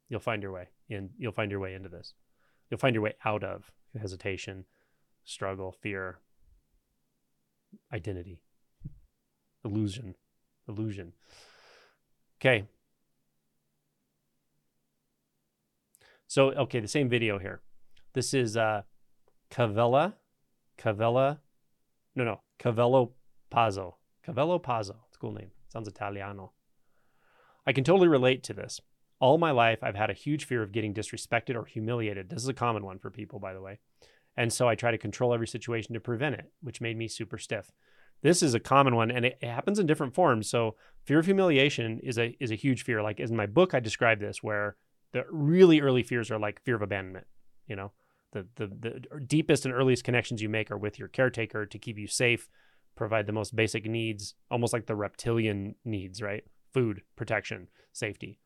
You'll 0.09 0.21
find 0.21 0.43
your 0.43 0.53
way 0.53 0.69
in 0.89 1.11
you'll 1.19 1.33
find 1.33 1.51
your 1.51 1.61
way 1.61 1.75
into 1.75 1.89
this. 1.89 2.15
You'll 2.71 2.79
find 2.79 2.95
your 2.95 3.03
way 3.03 3.15
out 3.25 3.45
of 3.45 3.71
hesitation 3.99 4.65
struggle 5.25 5.73
fear 5.73 6.19
identity 7.93 8.41
illusion 9.65 10.15
illusion. 10.69 11.13
Okay. 12.41 12.65
So 16.27 16.51
okay 16.53 16.81
the 16.81 16.89
same 16.89 17.09
video 17.09 17.39
here. 17.39 17.61
This 18.13 18.35
is 18.35 18.57
uh 18.57 18.83
cavella 19.51 20.15
cavella 20.79 21.39
no 22.15 22.25
no 22.25 22.41
cavello 22.59 23.13
pazzo. 23.53 23.95
Cavello 24.27 24.63
pazzo 24.63 24.97
it's 25.09 25.17
a 25.17 25.21
cool 25.21 25.33
name. 25.33 25.51
Sounds 25.69 25.89
italiano. 25.89 26.53
I 27.67 27.73
can 27.73 27.85
totally 27.85 28.09
relate 28.09 28.43
to 28.45 28.53
this 28.53 28.81
all 29.25 29.39
my 29.39 29.53
life, 29.53 29.79
I've 29.83 29.95
had 29.95 30.11
a 30.11 30.13
huge 30.13 30.45
fear 30.45 30.63
of 30.63 30.71
getting 30.71 30.93
disrespected 30.93 31.57
or 31.57 31.65
humiliated. 31.65 32.29
This 32.29 32.43
is 32.43 32.49
a 32.49 32.53
common 32.53 32.85
one 32.85 32.99
for 32.99 33.09
people, 33.09 33.39
by 33.39 33.55
the 33.55 33.61
way. 33.63 33.79
And 34.37 34.53
so 34.53 34.69
I 34.69 34.75
try 34.75 34.91
to 34.91 34.99
control 34.99 35.33
every 35.33 35.49
situation 35.49 35.95
to 35.95 36.01
prevent 36.01 36.35
it, 36.35 36.53
which 36.61 36.83
made 36.83 36.99
me 36.99 37.09
super 37.09 37.39
stiff. 37.39 37.73
This 38.21 38.43
is 38.43 38.53
a 38.53 38.61
common 38.61 38.97
one, 38.97 39.11
and 39.11 39.25
it, 39.25 39.43
happens 39.43 39.79
in 39.79 39.87
different 39.87 40.15
forms. 40.15 40.51
So 40.51 40.77
fear 41.07 41.21
of 41.21 41.25
humiliation 41.25 42.01
is 42.01 42.19
a 42.19 42.37
is 42.39 42.51
a 42.51 42.55
huge 42.55 42.85
fear. 42.85 43.03
Like 43.03 43.19
in 43.19 43.35
my 43.35 43.47
book, 43.47 43.73
I 43.73 43.81
describe 43.81 44.21
this 44.21 44.43
where 44.43 44.77
the 45.13 45.25
really 45.31 45.81
early 45.81 46.03
fears 46.03 46.31
are 46.31 46.39
like 46.39 46.63
fear 46.63 46.77
of 46.77 46.83
abandonment. 46.83 47.27
You 47.67 47.77
know, 47.77 47.93
the 48.33 48.47
the 48.57 48.67
the 48.67 49.21
deepest 49.21 49.65
and 49.65 49.73
earliest 49.73 50.05
connections 50.05 50.43
you 50.43 50.51
make 50.51 50.71
are 50.71 50.77
with 50.77 50.99
your 50.99 51.09
caretaker 51.09 51.65
to 51.65 51.79
keep 51.79 51.97
you 51.97 52.09
safe, 52.09 52.47
provide 52.95 53.27
the 53.27 53.33
most 53.33 53.57
basic 53.57 53.87
needs, 53.87 54.35
almost 54.51 54.75
like 54.75 54.85
the 54.85 54.97
reptilian 54.97 55.77
needs, 55.83 56.21
right? 56.21 56.45
Food, 56.75 57.01
protection, 57.17 57.69
safety 57.95 58.39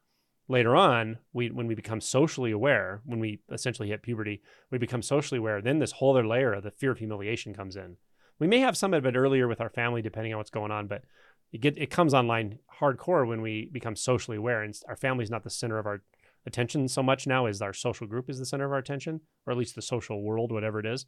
later 0.48 0.74
on 0.74 1.18
we 1.32 1.50
when 1.50 1.66
we 1.66 1.74
become 1.74 2.00
socially 2.00 2.50
aware 2.50 3.02
when 3.04 3.20
we 3.20 3.40
essentially 3.52 3.88
hit 3.88 4.02
puberty 4.02 4.40
we 4.70 4.78
become 4.78 5.02
socially 5.02 5.38
aware 5.38 5.60
then 5.60 5.78
this 5.78 5.92
whole 5.92 6.16
other 6.16 6.26
layer 6.26 6.54
of 6.54 6.64
the 6.64 6.70
fear 6.70 6.90
of 6.90 6.98
humiliation 6.98 7.54
comes 7.54 7.76
in. 7.76 7.96
We 8.38 8.46
may 8.46 8.60
have 8.60 8.76
some 8.76 8.94
of 8.94 9.04
it 9.04 9.16
earlier 9.16 9.46
with 9.46 9.60
our 9.60 9.68
family 9.68 10.02
depending 10.02 10.32
on 10.32 10.38
what's 10.38 10.50
going 10.50 10.72
on 10.72 10.86
but 10.86 11.04
it 11.52 11.60
get 11.60 11.76
it 11.78 11.90
comes 11.90 12.14
online 12.14 12.58
hardcore 12.80 13.26
when 13.26 13.42
we 13.42 13.70
become 13.72 13.94
socially 13.94 14.38
aware 14.38 14.62
and 14.62 14.74
our 14.88 14.96
family 14.96 15.22
is 15.22 15.30
not 15.30 15.44
the 15.44 15.50
center 15.50 15.78
of 15.78 15.86
our 15.86 16.02
attention 16.46 16.88
so 16.88 17.02
much 17.02 17.26
now 17.26 17.46
as 17.46 17.60
our 17.60 17.74
social 17.74 18.06
group 18.06 18.30
is 18.30 18.38
the 18.38 18.46
center 18.46 18.64
of 18.64 18.72
our 18.72 18.78
attention 18.78 19.20
or 19.46 19.52
at 19.52 19.58
least 19.58 19.74
the 19.74 19.82
social 19.82 20.22
world 20.22 20.50
whatever 20.50 20.80
it 20.80 20.86
is. 20.86 21.06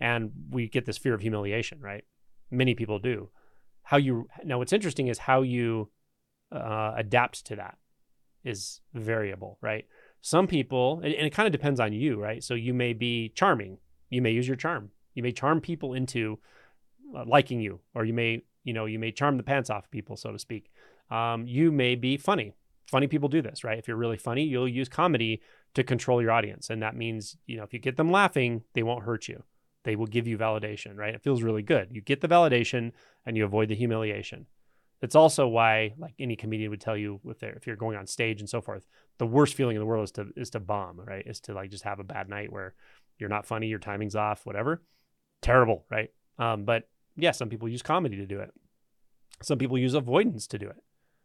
And 0.00 0.32
we 0.50 0.68
get 0.68 0.84
this 0.84 0.98
fear 0.98 1.14
of 1.14 1.22
humiliation 1.22 1.80
right? 1.80 2.04
Many 2.50 2.74
people 2.74 2.98
do. 2.98 3.30
How 3.82 3.96
you 3.96 4.28
now 4.44 4.58
what's 4.58 4.72
interesting 4.72 5.08
is 5.08 5.18
how 5.18 5.42
you 5.42 5.90
uh, 6.52 6.94
adapt 6.96 7.46
to 7.46 7.56
that 7.56 7.78
is 8.44 8.80
variable 8.92 9.58
right? 9.60 9.86
Some 10.20 10.46
people 10.46 11.00
and, 11.02 11.12
it 11.12 11.34
kind 11.34 11.46
of 11.46 11.52
depends 11.52 11.80
on 11.80 11.92
you 11.92 12.20
right? 12.20 12.42
So 12.42 12.54
you 12.54 12.74
may 12.74 12.92
be 12.92 13.30
charming. 13.34 13.78
You 14.10 14.22
may 14.22 14.30
use 14.30 14.46
your 14.46 14.56
charm. 14.56 14.90
You 15.14 15.22
may 15.22 15.32
charm 15.32 15.60
people 15.60 15.94
into 15.94 16.38
uh, 17.16 17.24
liking 17.26 17.60
you 17.60 17.80
or 17.94 18.04
you 18.04 18.12
may 18.12 18.42
you 18.62 18.72
know 18.72 18.86
you 18.86 18.98
may 18.98 19.12
charm 19.12 19.36
the 19.36 19.42
pants 19.42 19.70
off 19.70 19.90
people 19.90 20.16
so 20.16 20.32
to 20.32 20.38
speak. 20.38 20.70
Um, 21.10 21.46
you 21.46 21.72
may 21.72 21.94
be 21.94 22.16
funny. 22.16 22.52
Funny 22.86 23.06
people 23.06 23.28
do 23.28 23.42
this 23.42 23.64
right? 23.64 23.78
If 23.78 23.88
you're 23.88 23.96
really 23.96 24.18
funny 24.18 24.44
you'll 24.44 24.68
use 24.68 24.88
comedy 24.88 25.40
to 25.74 25.82
control 25.82 26.22
your 26.22 26.30
audience 26.30 26.70
and 26.70 26.82
that 26.82 26.96
means 26.96 27.36
you 27.46 27.56
know 27.56 27.64
if 27.64 27.72
you 27.72 27.78
get 27.78 27.96
them 27.96 28.10
laughing 28.10 28.62
they 28.74 28.82
won't 28.82 29.04
hurt 29.04 29.28
you. 29.28 29.42
They 29.84 29.96
will 29.96 30.06
give 30.06 30.26
you 30.26 30.38
validation 30.38 30.96
right? 30.96 31.14
It 31.14 31.22
feels 31.22 31.42
really 31.42 31.62
good. 31.62 31.88
You 31.90 32.00
get 32.00 32.20
the 32.20 32.28
validation 32.28 32.92
and 33.26 33.36
you 33.36 33.44
avoid 33.44 33.68
the 33.68 33.74
humiliation 33.74 34.46
it's 35.02 35.14
also 35.14 35.46
why 35.46 35.92
like 35.98 36.14
any 36.18 36.36
comedian 36.36 36.70
would 36.70 36.80
tell 36.80 36.96
you 36.96 37.20
if, 37.26 37.42
if 37.42 37.66
you're 37.66 37.76
going 37.76 37.96
on 37.96 38.06
stage 38.06 38.40
and 38.40 38.48
so 38.48 38.60
forth 38.60 38.86
the 39.18 39.26
worst 39.26 39.54
feeling 39.54 39.76
in 39.76 39.80
the 39.80 39.86
world 39.86 40.04
is 40.04 40.12
to 40.12 40.26
is 40.36 40.50
to 40.50 40.60
bomb 40.60 41.00
right 41.00 41.26
is 41.26 41.40
to 41.40 41.52
like 41.52 41.70
just 41.70 41.84
have 41.84 42.00
a 42.00 42.04
bad 42.04 42.28
night 42.28 42.52
where 42.52 42.74
you're 43.18 43.28
not 43.28 43.46
funny 43.46 43.66
your 43.66 43.78
timing's 43.78 44.16
off 44.16 44.46
whatever 44.46 44.82
terrible 45.42 45.84
right 45.90 46.10
um, 46.38 46.64
but 46.64 46.88
yeah 47.16 47.30
some 47.30 47.48
people 47.48 47.68
use 47.68 47.82
comedy 47.82 48.16
to 48.16 48.26
do 48.26 48.40
it 48.40 48.52
some 49.42 49.58
people 49.58 49.78
use 49.78 49.94
avoidance 49.94 50.46
to 50.46 50.58
do 50.58 50.68
it 50.68 50.82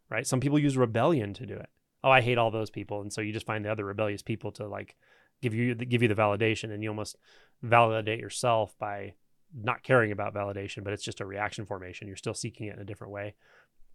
right? 0.10 0.26
Some 0.26 0.40
people 0.40 0.60
use 0.60 0.78
rebellion 0.78 1.34
to 1.36 1.46
do 1.46 1.54
it. 1.54 1.70
Oh, 2.04 2.10
I 2.10 2.22
hate 2.22 2.38
all 2.38 2.52
those 2.52 2.70
people, 2.70 3.02
and 3.02 3.12
so 3.12 3.22
you 3.22 3.34
just 3.34 3.46
find 3.46 3.64
the 3.64 3.72
other 3.72 3.86
rebellious 3.86 4.22
people 4.22 4.52
to 4.54 4.68
like 4.68 4.96
give 5.42 5.54
you 5.54 5.76
give 5.76 6.02
you 6.02 6.08
the 6.08 6.16
validation, 6.16 6.72
and 6.72 6.82
you 6.82 6.90
almost 6.90 7.18
validate 7.62 8.20
yourself 8.20 8.78
by 8.80 9.14
not 9.54 9.84
caring 9.84 10.12
about 10.12 10.34
validation, 10.34 10.84
but 10.84 10.94
it's 10.94 11.04
just 11.04 11.22
a 11.22 11.26
reaction 11.26 11.66
formation. 11.66 12.08
You're 12.08 12.16
still 12.16 12.34
seeking 12.34 12.68
it 12.68 12.76
in 12.76 12.82
a 12.82 12.86
different 12.86 13.12
way. 13.12 13.36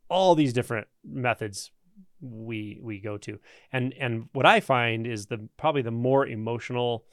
All 0.08 0.34
these 0.34 0.52
different 0.52 0.86
methods 1.04 1.70
we 2.20 2.78
we 2.82 3.00
go 3.00 3.16
to, 3.18 3.38
and 3.72 3.92
and 3.98 4.28
what 4.32 4.46
I 4.46 4.60
find 4.60 5.06
is 5.06 5.26
the 5.26 5.48
probably 5.56 5.82
the 5.82 5.90
more 5.90 6.26
emotional 6.26 7.04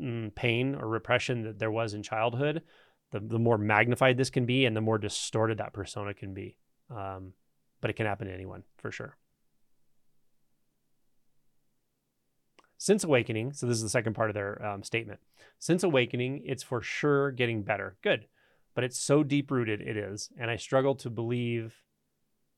mm, 0.00 0.34
pain 0.34 0.74
or 0.74 0.88
repression 0.88 1.42
that 1.44 1.58
there 1.58 1.70
was 1.70 1.94
in 1.94 2.02
childhood, 2.02 2.62
the 3.10 3.20
the 3.20 3.38
more 3.38 3.58
magnified 3.58 4.16
this 4.16 4.30
can 4.30 4.46
be, 4.46 4.64
and 4.66 4.76
the 4.76 4.80
more 4.80 4.98
distorted 4.98 5.58
that 5.58 5.72
persona 5.72 6.14
can 6.14 6.34
be. 6.34 6.56
Um, 6.90 7.32
but 7.80 7.90
it 7.90 7.94
can 7.94 8.06
happen 8.06 8.28
to 8.28 8.32
anyone 8.34 8.62
for 8.78 8.90
sure. 8.90 9.16
Since 12.82 13.04
awakening, 13.04 13.52
so 13.52 13.66
this 13.66 13.76
is 13.76 13.82
the 13.82 13.88
second 13.88 14.14
part 14.14 14.28
of 14.28 14.34
their 14.34 14.64
um, 14.64 14.82
statement. 14.82 15.20
Since 15.60 15.84
awakening, 15.84 16.42
it's 16.44 16.64
for 16.64 16.82
sure 16.82 17.30
getting 17.30 17.62
better. 17.62 17.96
Good. 18.02 18.26
But 18.74 18.82
it's 18.82 18.98
so 18.98 19.22
deep 19.22 19.52
rooted, 19.52 19.80
it 19.80 19.96
is. 19.96 20.30
And 20.36 20.50
I 20.50 20.56
struggle 20.56 20.96
to 20.96 21.08
believe 21.08 21.76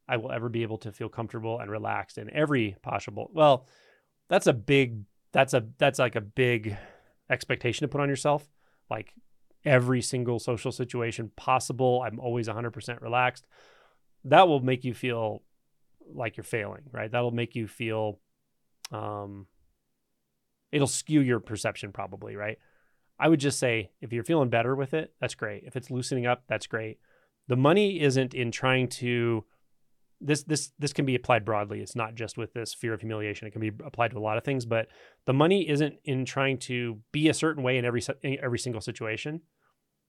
I 0.08 0.16
will 0.16 0.32
ever 0.32 0.48
be 0.48 0.62
able 0.62 0.78
to 0.78 0.92
feel 0.92 1.08
comfortable 1.08 1.58
and 1.58 1.70
relaxed 1.70 2.18
in 2.18 2.30
every 2.30 2.76
possible. 2.82 3.30
Well, 3.32 3.66
that's 4.28 4.46
a 4.46 4.52
big, 4.52 5.04
that's 5.32 5.54
a, 5.54 5.66
that's 5.78 5.98
like 5.98 6.16
a 6.16 6.20
big 6.20 6.76
expectation 7.30 7.84
to 7.84 7.88
put 7.88 8.00
on 8.00 8.08
yourself. 8.08 8.46
Like 8.90 9.14
every 9.64 10.02
single 10.02 10.38
social 10.38 10.72
situation 10.72 11.30
possible, 11.36 12.02
I'm 12.04 12.20
always 12.20 12.48
100% 12.48 13.00
relaxed 13.00 13.46
that 14.24 14.48
will 14.48 14.60
make 14.60 14.84
you 14.84 14.94
feel 14.94 15.42
like 16.12 16.36
you're 16.36 16.44
failing, 16.44 16.82
right? 16.90 17.10
That'll 17.10 17.30
make 17.30 17.54
you 17.54 17.68
feel 17.68 18.20
um 18.90 19.46
it'll 20.72 20.86
skew 20.86 21.20
your 21.20 21.40
perception 21.40 21.92
probably, 21.92 22.36
right? 22.36 22.58
I 23.18 23.28
would 23.28 23.40
just 23.40 23.58
say 23.58 23.90
if 24.00 24.12
you're 24.12 24.24
feeling 24.24 24.50
better 24.50 24.74
with 24.74 24.92
it, 24.92 25.14
that's 25.20 25.34
great. 25.34 25.64
If 25.66 25.76
it's 25.76 25.90
loosening 25.90 26.26
up, 26.26 26.42
that's 26.48 26.66
great. 26.66 26.98
The 27.46 27.56
money 27.56 28.00
isn't 28.00 28.34
in 28.34 28.50
trying 28.50 28.88
to 28.88 29.44
this 30.24 30.42
this 30.42 30.72
this 30.78 30.92
can 30.92 31.04
be 31.04 31.14
applied 31.14 31.44
broadly. 31.44 31.80
It's 31.80 31.96
not 31.96 32.14
just 32.14 32.36
with 32.36 32.52
this 32.54 32.74
fear 32.74 32.94
of 32.94 33.00
humiliation. 33.00 33.46
It 33.46 33.52
can 33.52 33.60
be 33.60 33.72
applied 33.84 34.10
to 34.12 34.18
a 34.18 34.20
lot 34.20 34.38
of 34.38 34.44
things, 34.44 34.64
but 34.64 34.88
the 35.26 35.32
money 35.32 35.68
isn't 35.68 35.96
in 36.04 36.24
trying 36.24 36.58
to 36.58 37.00
be 37.12 37.28
a 37.28 37.34
certain 37.34 37.62
way 37.62 37.78
in 37.78 37.84
every 37.84 38.02
every 38.24 38.58
single 38.58 38.80
situation. 38.80 39.42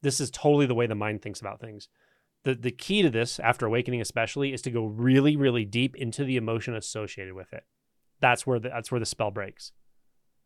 This 0.02 0.20
is 0.20 0.30
totally 0.32 0.66
the 0.66 0.76
way 0.76 0.88
the 0.88 0.96
mind 0.96 1.22
thinks 1.22 1.42
about 1.42 1.60
things 1.60 1.90
the 2.46 2.56
the 2.56 2.72
key 2.72 3.02
to 3.02 3.10
this 3.10 3.40
after 3.40 3.66
awakening 3.66 4.00
especially 4.00 4.54
is 4.54 4.62
to 4.62 4.72
go 4.72 4.86
really 4.86 5.36
really 5.36 5.66
deep 5.66 5.96
into 5.98 6.24
the 6.24 6.38
emotion 6.38 6.74
associated 6.74 7.34
with 7.34 7.52
it 7.52 7.66
that's 8.22 8.48
where 8.48 8.60
the, 8.60 8.70
that's 8.70 8.92
where 8.92 9.00
the 9.00 9.06
spell 9.06 9.32
breaks 9.32 9.74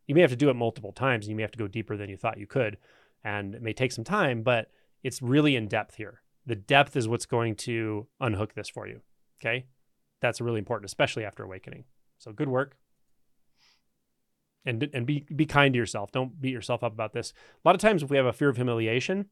you 0.08 0.14
may 0.14 0.22
have 0.22 0.30
to 0.30 0.36
do 0.36 0.50
it 0.50 0.54
multiple 0.54 0.92
times 0.92 1.26
and 1.26 1.30
you 1.30 1.36
may 1.36 1.42
have 1.42 1.52
to 1.52 1.58
go 1.58 1.68
deeper 1.68 1.96
than 1.96 2.10
you 2.10 2.16
thought 2.16 2.38
you 2.38 2.46
could 2.46 2.76
and 3.22 3.54
it 3.54 3.62
may 3.62 3.72
take 3.72 3.92
some 3.92 4.04
time 4.04 4.42
but 4.42 4.68
it's 5.04 5.22
really 5.22 5.54
in 5.54 5.68
depth 5.68 5.94
here 5.94 6.22
the 6.44 6.56
depth 6.56 6.96
is 6.96 7.06
what's 7.06 7.26
going 7.26 7.54
to 7.54 8.08
unhook 8.18 8.54
this 8.54 8.68
for 8.68 8.88
you 8.88 9.00
okay 9.40 9.66
that's 10.20 10.40
really 10.40 10.58
important 10.58 10.86
especially 10.86 11.24
after 11.24 11.42
awakening 11.42 11.84
so 12.18 12.32
good 12.32 12.48
work 12.48 12.76
and 14.64 14.88
and 14.92 15.06
be 15.06 15.26
be 15.34 15.46
kind 15.46 15.74
to 15.74 15.78
yourself 15.78 16.12
don't 16.12 16.40
beat 16.40 16.52
yourself 16.52 16.84
up 16.84 16.92
about 16.92 17.12
this 17.12 17.32
a 17.64 17.68
lot 17.68 17.74
of 17.74 17.80
times 17.80 18.02
if 18.02 18.10
we 18.10 18.16
have 18.16 18.26
a 18.26 18.32
fear 18.32 18.48
of 18.48 18.56
humiliation 18.56 19.26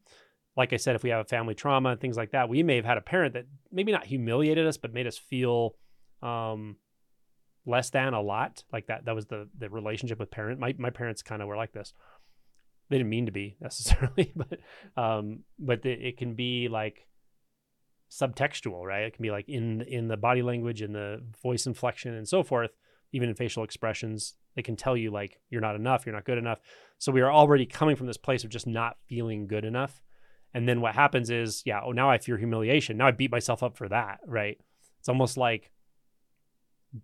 like 0.59 0.73
I 0.73 0.77
said, 0.77 0.97
if 0.97 1.05
we 1.05 1.11
have 1.11 1.21
a 1.21 1.25
family 1.25 1.55
trauma 1.55 1.90
and 1.90 2.01
things 2.01 2.16
like 2.16 2.33
that, 2.33 2.49
we 2.49 2.64
may 2.64 2.75
have 2.75 2.85
had 2.85 2.99
a 2.99 3.01
parent 3.01 3.35
that 3.35 3.47
maybe 3.71 3.92
not 3.92 4.07
humiliated 4.07 4.66
us, 4.66 4.77
but 4.77 4.92
made 4.92 5.07
us 5.07 5.16
feel 5.16 5.77
um, 6.21 6.77
less 7.64 7.90
than 7.90 8.12
a 8.12 8.21
lot. 8.21 8.64
Like 8.73 8.88
that, 8.88 9.05
that 9.05 9.14
was 9.14 9.27
the 9.27 9.49
the 9.57 9.71
relationship 9.71 10.18
with 10.18 10.33
parent. 10.33 10.59
My 10.59 10.75
my 10.77 10.90
parents 10.90 11.23
kind 11.23 11.42
of 11.42 11.49
were 11.49 11.57
like 11.57 11.73
this. 11.73 11.94
They 12.90 12.99
didn't 12.99 13.09
mean 13.09 13.27
to 13.27 13.33
be 13.33 13.57
necessarily, 13.61 14.33
but 14.35 14.59
um, 15.01 15.44
but 15.61 15.87
it 15.87 16.16
can 16.16 16.35
be 16.35 16.66
like 16.68 17.07
subtextual, 18.11 18.85
right? 18.85 19.03
It 19.03 19.14
can 19.14 19.23
be 19.23 19.31
like 19.31 19.49
in 19.49 19.83
in 19.83 20.09
the 20.09 20.16
body 20.16 20.42
language 20.42 20.83
in 20.83 20.92
the 20.92 21.23
voice 21.42 21.66
inflection 21.66 22.14
and 22.14 22.29
so 22.29 22.42
forth, 22.42 22.71
even 23.12 23.29
in 23.29 23.35
facial 23.35 23.64
expressions. 23.64 24.35
They 24.57 24.62
can 24.62 24.77
tell 24.77 24.97
you 24.97 25.11
like 25.11 25.40
you're 25.51 25.61
not 25.61 25.77
enough, 25.77 26.05
you're 26.05 26.14
not 26.14 26.25
good 26.25 26.38
enough. 26.38 26.61
So 26.99 27.12
we 27.12 27.21
are 27.21 27.33
already 27.33 27.66
coming 27.66 27.97
from 27.97 28.07
this 28.07 28.16
place 28.16 28.44
of 28.44 28.51
just 28.51 28.66
not 28.66 28.97
feeling 29.09 29.47
good 29.47 29.64
enough 29.64 30.03
and 30.55 30.68
then 30.68 30.81
what 30.81 30.94
happens 30.94 31.31
is, 31.31 31.62
yeah, 31.66 31.81
oh, 31.85 31.92
now 31.92 32.11
I 32.11 32.18
fear 32.18 32.38
humiliation. 32.38 32.97
Now 32.97 33.09
I 33.09 33.11
beat 33.11 33.31
myself 33.31 33.62
up 33.62 33.77
for 33.77 33.88
that, 33.88 34.21
right? 34.27 34.59
It's 34.99 35.09
almost 35.09 35.37
like 35.37 35.71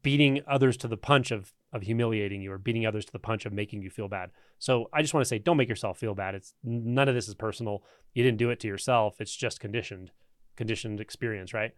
beating 0.02 0.40
others 0.48 0.76
to 0.78 0.88
the 0.88 0.96
punch 0.96 1.30
of 1.30 1.52
of 1.72 1.82
humiliating 1.82 2.40
you 2.40 2.52
or 2.52 2.58
beating 2.58 2.86
others 2.86 3.04
to 3.04 3.10
the 3.10 3.18
punch 3.18 3.44
of 3.46 3.52
making 3.52 3.82
you 3.82 3.90
feel 3.90 4.08
bad. 4.08 4.30
So 4.60 4.88
I 4.92 5.02
just 5.02 5.12
want 5.12 5.24
to 5.24 5.28
say 5.28 5.38
don't 5.38 5.56
make 5.56 5.68
yourself 5.68 5.98
feel 5.98 6.14
bad. 6.14 6.36
It's 6.36 6.54
none 6.62 7.08
of 7.08 7.16
this 7.16 7.28
is 7.28 7.34
personal. 7.34 7.82
You 8.14 8.22
didn't 8.22 8.38
do 8.38 8.50
it 8.50 8.60
to 8.60 8.68
yourself. 8.68 9.20
It's 9.20 9.34
just 9.34 9.58
conditioned 9.58 10.12
conditioned 10.56 11.00
experience, 11.00 11.52
right? 11.52 11.72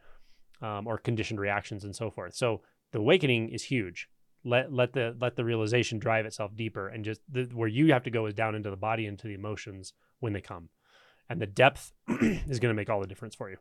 Um, 0.62 0.86
or 0.86 0.98
conditioned 0.98 1.40
reactions 1.40 1.84
and 1.84 1.94
so 1.94 2.10
forth. 2.10 2.34
So 2.34 2.62
the 2.92 2.98
awakening 2.98 3.50
is 3.50 3.64
huge. 3.64 4.08
Let 4.44 4.72
let 4.72 4.92
the 4.92 5.16
let 5.20 5.36
the 5.36 5.44
realization 5.44 5.98
drive 5.98 6.24
itself 6.24 6.54
deeper 6.54 6.88
and 6.88 7.04
just 7.04 7.20
the, 7.28 7.44
where 7.52 7.68
you 7.68 7.92
have 7.92 8.04
to 8.04 8.10
go 8.10 8.26
is 8.26 8.34
down 8.34 8.54
into 8.54 8.70
the 8.70 8.76
body 8.76 9.06
into 9.06 9.26
the 9.26 9.34
emotions 9.34 9.92
when 10.20 10.32
they 10.32 10.40
come 10.40 10.68
and 11.28 11.40
the 11.40 11.46
depth 11.46 11.92
is 12.08 12.60
going 12.60 12.70
to 12.72 12.74
make 12.74 12.88
all 12.88 13.00
the 13.00 13.06
difference 13.06 13.34
for 13.34 13.50
you. 13.50 13.56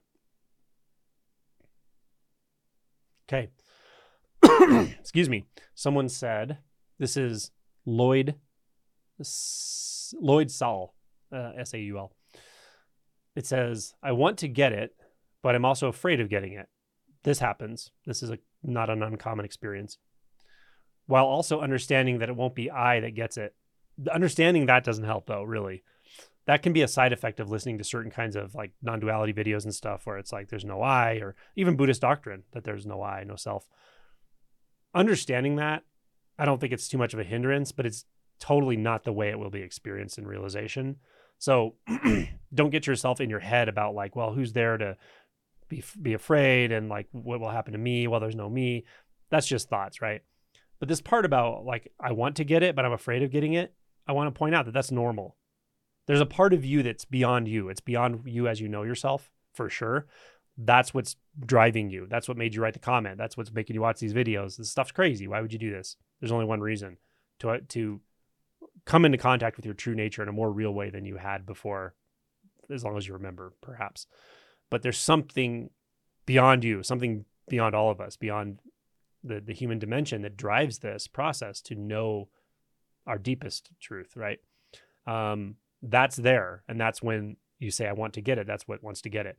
Okay. 3.27 3.49
Excuse 4.99 5.29
me. 5.29 5.45
Someone 5.73 6.09
said 6.09 6.59
this 6.99 7.17
is 7.17 7.51
Lloyd 7.85 8.35
Lloyd 10.13 10.51
Saul, 10.51 10.93
uh, 11.33 11.51
S 11.57 11.73
A 11.73 11.79
U 11.79 11.97
L. 11.97 12.11
It 13.35 13.45
says, 13.45 13.93
"I 14.03 14.11
want 14.11 14.37
to 14.39 14.47
get 14.47 14.71
it, 14.73 14.95
but 15.45 15.53
I'm 15.53 15.63
also 15.63 15.89
afraid 15.89 16.19
of 16.19 16.27
getting 16.27 16.53
it. 16.53 16.69
This 17.23 17.37
happens. 17.37 17.91
This 18.07 18.23
is 18.23 18.31
a 18.31 18.39
not 18.63 18.89
an 18.89 19.03
uncommon 19.03 19.45
experience. 19.45 19.99
While 21.05 21.27
also 21.27 21.61
understanding 21.61 22.17
that 22.17 22.29
it 22.29 22.35
won't 22.35 22.55
be 22.55 22.71
I 22.71 22.99
that 23.01 23.13
gets 23.13 23.37
it. 23.37 23.53
Understanding 24.11 24.65
that 24.65 24.83
doesn't 24.83 25.03
help 25.03 25.27
though, 25.27 25.43
really 25.43 25.83
that 26.47 26.63
can 26.63 26.73
be 26.73 26.81
a 26.81 26.87
side 26.87 27.13
effect 27.13 27.39
of 27.39 27.51
listening 27.51 27.77
to 27.77 27.83
certain 27.83 28.09
kinds 28.09 28.35
of 28.35 28.55
like 28.55 28.71
non-duality 28.81 29.33
videos 29.33 29.65
and 29.65 29.75
stuff 29.75 30.07
where 30.07 30.17
it's 30.17 30.33
like 30.33 30.49
there's 30.49 30.65
no 30.65 30.81
I 30.81 31.19
or 31.21 31.35
even 31.55 31.75
Buddhist 31.75 32.01
doctrine 32.01 32.41
that 32.53 32.63
there's 32.63 32.87
no 32.87 33.03
I, 33.03 33.23
no 33.23 33.35
self. 33.35 33.67
Understanding 34.95 35.57
that, 35.57 35.83
I 36.39 36.45
don't 36.45 36.59
think 36.59 36.73
it's 36.73 36.87
too 36.87 36.97
much 36.97 37.13
of 37.13 37.19
a 37.19 37.23
hindrance, 37.23 37.71
but 37.71 37.85
it's 37.85 38.05
totally 38.39 38.77
not 38.77 39.03
the 39.03 39.13
way 39.13 39.29
it 39.29 39.37
will 39.37 39.51
be 39.51 39.61
experienced 39.61 40.17
in 40.17 40.25
realization. 40.25 40.95
So 41.37 41.75
don't 42.53 42.71
get 42.71 42.87
yourself 42.87 43.21
in 43.21 43.29
your 43.29 43.39
head 43.39 43.69
about 43.69 43.93
like, 43.93 44.15
well, 44.15 44.33
who's 44.33 44.53
there 44.53 44.77
to 44.77 44.97
be 45.67 45.83
be 46.01 46.13
afraid 46.13 46.71
and 46.71 46.89
like 46.89 47.07
what 47.11 47.39
will 47.39 47.49
happen 47.49 47.73
to 47.73 47.79
me? 47.79 48.07
Well, 48.07 48.19
there's 48.19 48.35
no 48.35 48.49
me. 48.49 48.85
That's 49.29 49.47
just 49.47 49.69
thoughts, 49.69 50.01
right? 50.01 50.21
But 50.79 50.89
this 50.89 51.01
part 51.01 51.25
about 51.25 51.65
like 51.65 51.91
I 51.99 52.11
want 52.11 52.37
to 52.37 52.43
get 52.43 52.63
it, 52.63 52.75
but 52.75 52.85
I'm 52.85 52.93
afraid 52.93 53.23
of 53.23 53.31
getting 53.31 53.53
it. 53.53 53.73
I 54.07 54.11
want 54.13 54.33
to 54.33 54.37
point 54.37 54.55
out 54.55 54.65
that 54.65 54.73
that's 54.73 54.91
normal 54.91 55.35
there's 56.07 56.21
a 56.21 56.25
part 56.25 56.53
of 56.53 56.63
you 56.63 56.83
that's 56.83 57.05
beyond 57.05 57.47
you. 57.47 57.69
It's 57.69 57.81
beyond 57.81 58.21
you 58.25 58.47
as 58.47 58.61
you 58.61 58.67
know 58.67 58.83
yourself 58.83 59.31
for 59.53 59.69
sure. 59.69 60.07
That's 60.57 60.93
what's 60.93 61.15
driving 61.45 61.89
you. 61.89 62.07
That's 62.09 62.27
what 62.27 62.37
made 62.37 62.53
you 62.53 62.61
write 62.61 62.73
the 62.73 62.79
comment. 62.79 63.17
That's 63.17 63.35
what's 63.35 63.51
making 63.51 63.73
you 63.73 63.81
watch 63.81 63.99
these 63.99 64.13
videos. 64.13 64.57
This 64.57 64.69
stuff's 64.69 64.91
crazy. 64.91 65.27
Why 65.27 65.41
would 65.41 65.51
you 65.51 65.59
do 65.59 65.71
this? 65.71 65.97
There's 66.19 66.31
only 66.31 66.45
one 66.45 66.61
reason 66.61 66.97
to 67.39 67.49
uh, 67.49 67.57
to 67.69 67.99
come 68.85 69.03
into 69.03 69.17
contact 69.17 69.57
with 69.57 69.65
your 69.65 69.73
true 69.73 69.95
nature 69.95 70.21
in 70.21 70.29
a 70.29 70.33
more 70.33 70.51
real 70.51 70.73
way 70.73 70.89
than 70.89 71.05
you 71.05 71.17
had 71.17 71.45
before, 71.45 71.95
as 72.69 72.83
long 72.83 72.97
as 72.97 73.07
you 73.07 73.13
remember, 73.13 73.53
perhaps. 73.61 74.07
But 74.69 74.81
there's 74.81 74.97
something 74.97 75.69
beyond 76.25 76.63
you, 76.63 76.83
something 76.83 77.25
beyond 77.47 77.75
all 77.75 77.89
of 77.91 78.01
us, 78.01 78.15
beyond 78.17 78.59
the 79.23 79.39
the 79.39 79.53
human 79.53 79.79
dimension 79.79 80.21
that 80.21 80.37
drives 80.37 80.79
this 80.79 81.07
process 81.07 81.61
to 81.61 81.75
know 81.75 82.29
our 83.07 83.17
deepest 83.17 83.71
truth, 83.79 84.15
right? 84.15 84.39
Um, 85.05 85.55
that's 85.81 86.15
there, 86.15 86.63
and 86.67 86.79
that's 86.79 87.01
when 87.01 87.37
you 87.59 87.71
say, 87.71 87.87
"I 87.87 87.93
want 87.93 88.13
to 88.13 88.21
get 88.21 88.37
it." 88.37 88.47
That's 88.47 88.67
what 88.67 88.83
wants 88.83 89.01
to 89.01 89.09
get 89.09 89.25
it, 89.25 89.37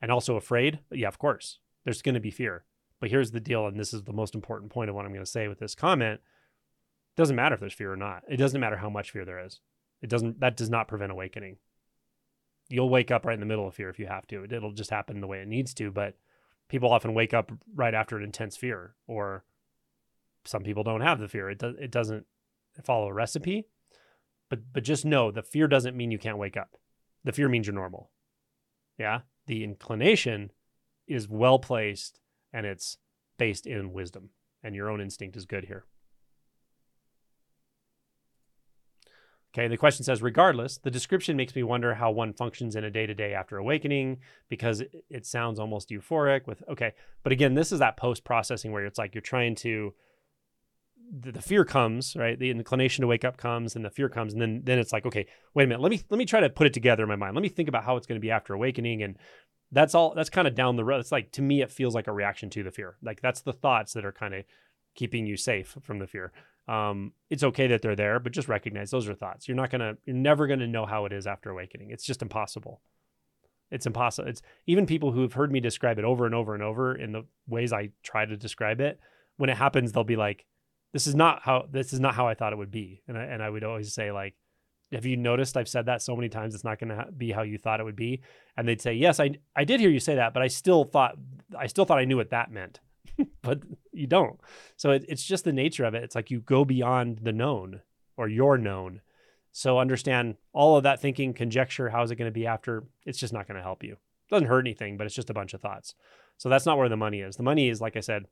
and 0.00 0.10
also 0.10 0.36
afraid. 0.36 0.80
Yeah, 0.90 1.08
of 1.08 1.18
course, 1.18 1.58
there's 1.84 2.02
going 2.02 2.14
to 2.14 2.20
be 2.20 2.30
fear. 2.30 2.64
But 3.00 3.10
here's 3.10 3.30
the 3.30 3.40
deal, 3.40 3.66
and 3.66 3.78
this 3.78 3.92
is 3.92 4.04
the 4.04 4.12
most 4.12 4.34
important 4.34 4.70
point 4.70 4.88
of 4.88 4.96
what 4.96 5.04
I'm 5.04 5.12
going 5.12 5.24
to 5.24 5.30
say 5.30 5.48
with 5.48 5.58
this 5.58 5.74
comment. 5.74 6.20
It 6.20 7.20
doesn't 7.20 7.36
matter 7.36 7.54
if 7.54 7.60
there's 7.60 7.74
fear 7.74 7.92
or 7.92 7.96
not. 7.96 8.22
It 8.28 8.36
doesn't 8.36 8.60
matter 8.60 8.76
how 8.76 8.90
much 8.90 9.10
fear 9.10 9.24
there 9.24 9.44
is. 9.44 9.60
It 10.02 10.10
doesn't. 10.10 10.40
That 10.40 10.56
does 10.56 10.70
not 10.70 10.88
prevent 10.88 11.12
awakening. 11.12 11.58
You'll 12.68 12.88
wake 12.88 13.10
up 13.10 13.24
right 13.24 13.34
in 13.34 13.40
the 13.40 13.46
middle 13.46 13.66
of 13.66 13.74
fear 13.74 13.88
if 13.90 13.98
you 13.98 14.06
have 14.06 14.26
to. 14.28 14.44
It'll 14.44 14.72
just 14.72 14.90
happen 14.90 15.20
the 15.20 15.26
way 15.26 15.40
it 15.40 15.48
needs 15.48 15.72
to. 15.74 15.90
But 15.90 16.16
people 16.68 16.92
often 16.92 17.14
wake 17.14 17.32
up 17.32 17.52
right 17.74 17.94
after 17.94 18.16
an 18.16 18.24
intense 18.24 18.56
fear, 18.56 18.94
or 19.06 19.44
some 20.44 20.62
people 20.62 20.82
don't 20.82 21.00
have 21.00 21.20
the 21.20 21.28
fear. 21.28 21.48
It 21.50 21.58
does. 21.58 21.76
It 21.78 21.90
doesn't 21.90 22.26
follow 22.84 23.08
a 23.08 23.12
recipe. 23.12 23.66
But 24.48 24.72
but 24.72 24.84
just 24.84 25.04
know 25.04 25.30
the 25.30 25.42
fear 25.42 25.68
doesn't 25.68 25.96
mean 25.96 26.10
you 26.10 26.18
can't 26.18 26.38
wake 26.38 26.56
up. 26.56 26.76
The 27.24 27.32
fear 27.32 27.48
means 27.48 27.66
you're 27.66 27.74
normal. 27.74 28.10
Yeah. 28.98 29.20
The 29.46 29.64
inclination 29.64 30.52
is 31.06 31.28
well 31.28 31.58
placed 31.58 32.20
and 32.52 32.66
it's 32.66 32.98
based 33.38 33.66
in 33.66 33.92
wisdom. 33.92 34.30
And 34.62 34.74
your 34.74 34.90
own 34.90 35.00
instinct 35.00 35.36
is 35.36 35.44
good 35.44 35.64
here. 35.64 35.84
Okay, 39.56 39.68
the 39.68 39.76
question 39.78 40.04
says, 40.04 40.20
regardless, 40.20 40.76
the 40.76 40.90
description 40.90 41.34
makes 41.34 41.56
me 41.56 41.62
wonder 41.62 41.94
how 41.94 42.10
one 42.10 42.34
functions 42.34 42.76
in 42.76 42.84
a 42.84 42.90
day 42.90 43.06
to 43.06 43.14
day 43.14 43.32
after 43.32 43.56
awakening 43.56 44.18
because 44.50 44.82
it, 45.08 45.24
sounds 45.24 45.58
almost 45.58 45.88
euphoric 45.88 46.46
with, 46.46 46.62
okay. 46.68 46.92
But 47.22 47.32
again, 47.32 47.54
this 47.54 47.72
is 47.72 47.78
that 47.78 47.96
post 47.96 48.22
processing 48.22 48.70
where 48.70 48.84
it's 48.84 48.98
like 48.98 49.14
you're 49.14 49.22
trying 49.22 49.54
to 49.56 49.94
the, 51.20 51.32
the, 51.32 51.40
fear 51.40 51.64
comes, 51.64 52.14
right? 52.16 52.38
The 52.38 52.50
inclination 52.50 53.00
to 53.00 53.06
wake 53.06 53.24
up 53.24 53.38
comes, 53.38 53.76
and 53.76 53.84
the 53.84 53.90
fear 53.90 54.10
comes, 54.10 54.34
and 54.34 54.42
then 54.42 54.60
then 54.64 54.78
it's 54.78 54.92
like, 54.92 55.06
okay, 55.06 55.26
wait 55.54 55.64
a 55.64 55.66
minute, 55.68 55.80
let 55.80 55.90
me 55.90 56.02
let 56.10 56.18
me 56.18 56.26
try 56.26 56.40
to 56.40 56.50
put 56.50 56.66
it 56.66 56.74
together 56.74 57.04
in 57.04 57.08
my 57.08 57.16
mind. 57.16 57.34
Let 57.34 57.42
me 57.42 57.48
think 57.48 57.68
about 57.68 57.84
how 57.84 57.96
it's 57.96 58.06
going 58.06 58.20
to 58.20 58.24
be 58.24 58.32
after 58.32 58.52
awakening, 58.52 59.02
and 59.02 59.16
that's 59.72 59.94
all. 59.94 60.12
That's 60.14 60.28
kind 60.28 60.46
of 60.46 60.54
down 60.54 60.76
the 60.76 60.84
road. 60.84 60.98
It's 60.98 61.12
like 61.12 61.32
to 61.32 61.42
me, 61.42 61.62
it 61.62 61.70
feels 61.70 61.94
like 61.94 62.08
a 62.08 62.12
reaction 62.12 62.50
to 62.50 62.62
the 62.62 62.72
fear. 62.72 62.96
Like 63.02 63.22
that's 63.22 63.40
the 63.40 63.52
thoughts 63.52 63.94
that 63.94 64.04
are 64.04 64.12
kind 64.12 64.34
of 64.34 64.44
keeping 64.96 65.26
you 65.26 65.36
safe 65.36 65.76
from 65.80 66.00
the 66.00 66.06
fear. 66.06 66.32
Um, 66.68 67.12
it's 67.30 67.44
okay 67.44 67.68
that 67.68 67.82
they're 67.82 67.96
there, 67.96 68.18
but 68.18 68.32
just 68.32 68.48
recognize 68.48 68.90
those 68.90 69.08
are 69.08 69.14
thoughts. 69.14 69.46
You're 69.46 69.56
not 69.56 69.70
gonna, 69.70 69.96
you're 70.04 70.16
never 70.16 70.46
gonna 70.46 70.66
know 70.66 70.86
how 70.86 71.04
it 71.04 71.12
is 71.12 71.26
after 71.26 71.50
awakening. 71.50 71.90
It's 71.90 72.04
just 72.04 72.22
impossible. 72.22 72.80
It's 73.70 73.86
impossible. 73.86 74.28
It's 74.28 74.42
even 74.66 74.86
people 74.86 75.12
who 75.12 75.22
have 75.22 75.32
heard 75.32 75.52
me 75.52 75.60
describe 75.60 75.98
it 75.98 76.04
over 76.04 76.26
and 76.26 76.34
over 76.34 76.54
and 76.54 76.62
over 76.62 76.94
in 76.94 77.12
the 77.12 77.24
ways 77.46 77.72
I 77.72 77.90
try 78.02 78.24
to 78.24 78.36
describe 78.36 78.80
it. 78.80 79.00
When 79.36 79.50
it 79.50 79.56
happens, 79.56 79.92
they'll 79.92 80.04
be 80.04 80.16
like, 80.16 80.46
this 80.92 81.06
is 81.06 81.14
not 81.14 81.42
how 81.42 81.66
this 81.70 81.92
is 81.92 82.00
not 82.00 82.14
how 82.14 82.26
I 82.26 82.34
thought 82.34 82.52
it 82.52 82.58
would 82.58 82.70
be. 82.70 83.02
And 83.06 83.18
I, 83.18 83.24
and 83.24 83.42
I 83.42 83.50
would 83.50 83.64
always 83.64 83.92
say 83.92 84.12
like, 84.12 84.34
have 84.92 85.04
you 85.04 85.16
noticed 85.16 85.56
I've 85.56 85.68
said 85.68 85.86
that 85.86 86.00
so 86.00 86.14
many 86.16 86.28
times? 86.28 86.54
It's 86.54 86.64
not 86.64 86.78
to 86.78 87.06
be 87.16 87.32
how 87.32 87.42
you 87.42 87.58
thought 87.58 87.80
it 87.80 87.84
would 87.84 87.96
be. 87.96 88.22
And 88.56 88.66
they'd 88.66 88.80
say, 88.80 88.94
yes, 88.94 89.20
I 89.20 89.30
I 89.54 89.64
did 89.64 89.80
hear 89.80 89.90
you 89.90 90.00
say 90.00 90.14
that, 90.14 90.32
but 90.32 90.42
I 90.42 90.46
still 90.46 90.84
thought 90.84 91.16
I 91.58 91.66
still 91.66 91.84
thought 91.84 91.98
I 91.98 92.04
knew 92.04 92.16
what 92.16 92.30
that 92.30 92.50
meant, 92.50 92.80
but 93.42 93.60
you 93.92 94.06
don't. 94.06 94.40
So 94.76 94.90
it, 94.90 95.04
it's 95.08 95.24
just 95.24 95.44
the 95.44 95.52
nature 95.52 95.84
of 95.84 95.94
it. 95.94 96.04
It's 96.04 96.14
like 96.14 96.30
you 96.30 96.40
go 96.40 96.64
beyond 96.64 97.20
the 97.22 97.32
known 97.32 97.80
or 98.16 98.28
your 98.28 98.58
known. 98.58 99.00
So 99.52 99.78
understand 99.78 100.36
all 100.52 100.76
of 100.76 100.82
that 100.82 101.00
thinking, 101.00 101.32
conjecture. 101.32 101.88
How's 101.88 102.10
it 102.10 102.16
going 102.16 102.30
to 102.30 102.34
be 102.34 102.46
after? 102.46 102.84
It's 103.04 103.18
just 103.18 103.32
not 103.32 103.48
going 103.48 103.56
to 103.56 103.62
help 103.62 103.82
you. 103.82 103.92
It 103.92 104.30
doesn't 104.30 104.48
hurt 104.48 104.66
anything, 104.66 104.96
but 104.96 105.06
it's 105.06 105.14
just 105.14 105.30
a 105.30 105.34
bunch 105.34 105.54
of 105.54 105.60
thoughts. 105.60 105.94
So 106.36 106.48
that's 106.48 106.66
not 106.66 106.76
where 106.78 106.88
the 106.88 106.96
money 106.96 107.20
is. 107.20 107.36
The 107.36 107.42
money 107.42 107.68
is, 107.68 107.80
like 107.80 107.96
I 107.96 108.00
said, 108.00 108.26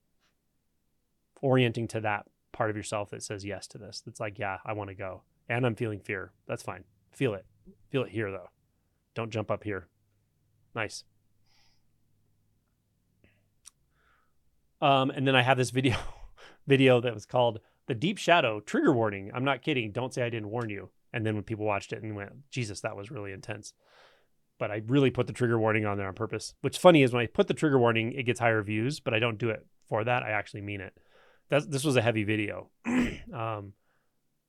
orienting 1.41 1.89
to 1.89 2.01
that 2.01 2.27
part 2.53 2.71
of 2.71 2.77
yourself 2.77 3.11
that 3.11 3.23
says 3.23 3.45
yes 3.45 3.67
to 3.69 3.79
this. 3.79 4.03
That's 4.05 4.21
like, 4.21 4.39
yeah, 4.39 4.59
I 4.65 4.73
want 4.73 4.91
to 4.91 4.95
go. 4.95 5.23
And 5.49 5.65
I'm 5.65 5.75
feeling 5.75 6.01
fear. 6.01 6.33
That's 6.47 6.63
fine. 6.63 6.85
Feel 7.13 7.35
it. 7.35 7.47
Feel 7.91 8.05
it 8.05 8.11
here 8.11 8.31
though. 8.31 8.51
Don't 9.15 9.31
jump 9.31 9.51
up 9.51 9.65
here. 9.65 9.89
Nice. 10.75 11.05
Um, 14.85 15.09
and 15.09 15.27
then 15.27 15.35
I 15.35 15.41
have 15.41 15.57
this 15.57 15.71
video 15.71 15.97
video 16.67 17.01
that 17.01 17.15
was 17.15 17.25
called 17.25 17.61
The 17.87 17.95
Deep 17.95 18.19
Shadow 18.19 18.61
Trigger 18.61 18.93
Warning. 18.93 19.31
I'm 19.35 19.45
not 19.45 19.63
kidding. 19.63 19.93
Don't 19.93 20.13
say 20.13 20.23
I 20.23 20.29
didn't 20.29 20.51
warn 20.51 20.69
you. 20.69 20.91
And 21.11 21.25
then 21.25 21.35
when 21.35 21.43
people 21.43 21.65
watched 21.65 21.95
it 21.95 22.03
and 22.03 22.15
went, 22.15 22.51
Jesus, 22.51 22.83
that 22.83 22.95
was 22.95 23.11
really 23.11 23.33
intense. 23.33 23.73
But 24.59 24.71
I 24.71 24.83
really 24.87 25.11
put 25.11 25.27
the 25.27 25.33
trigger 25.33 25.59
warning 25.59 25.87
on 25.87 25.97
there 25.97 26.07
on 26.07 26.15
purpose. 26.15 26.55
What's 26.61 26.77
funny 26.77 27.03
is 27.03 27.15
when 27.15 27.23
I 27.23 27.27
put 27.27 27.49
the 27.49 27.55
trigger 27.55 27.79
warning, 27.79 28.13
it 28.13 28.25
gets 28.25 28.41
higher 28.41 28.63
views, 28.63 29.01
but 29.01 29.15
I 29.15 29.21
don't 29.21 29.39
do 29.39 29.49
it 29.49 29.67
for 29.89 30.05
that. 30.05 30.23
I 30.23 30.31
actually 30.31 30.61
mean 30.61 30.83
it 30.83 30.93
that 31.49 31.71
this 31.71 31.85
was 31.85 31.97
a 31.97 32.03
heavy 32.03 32.25
video. 32.25 32.69
um, 32.87 33.73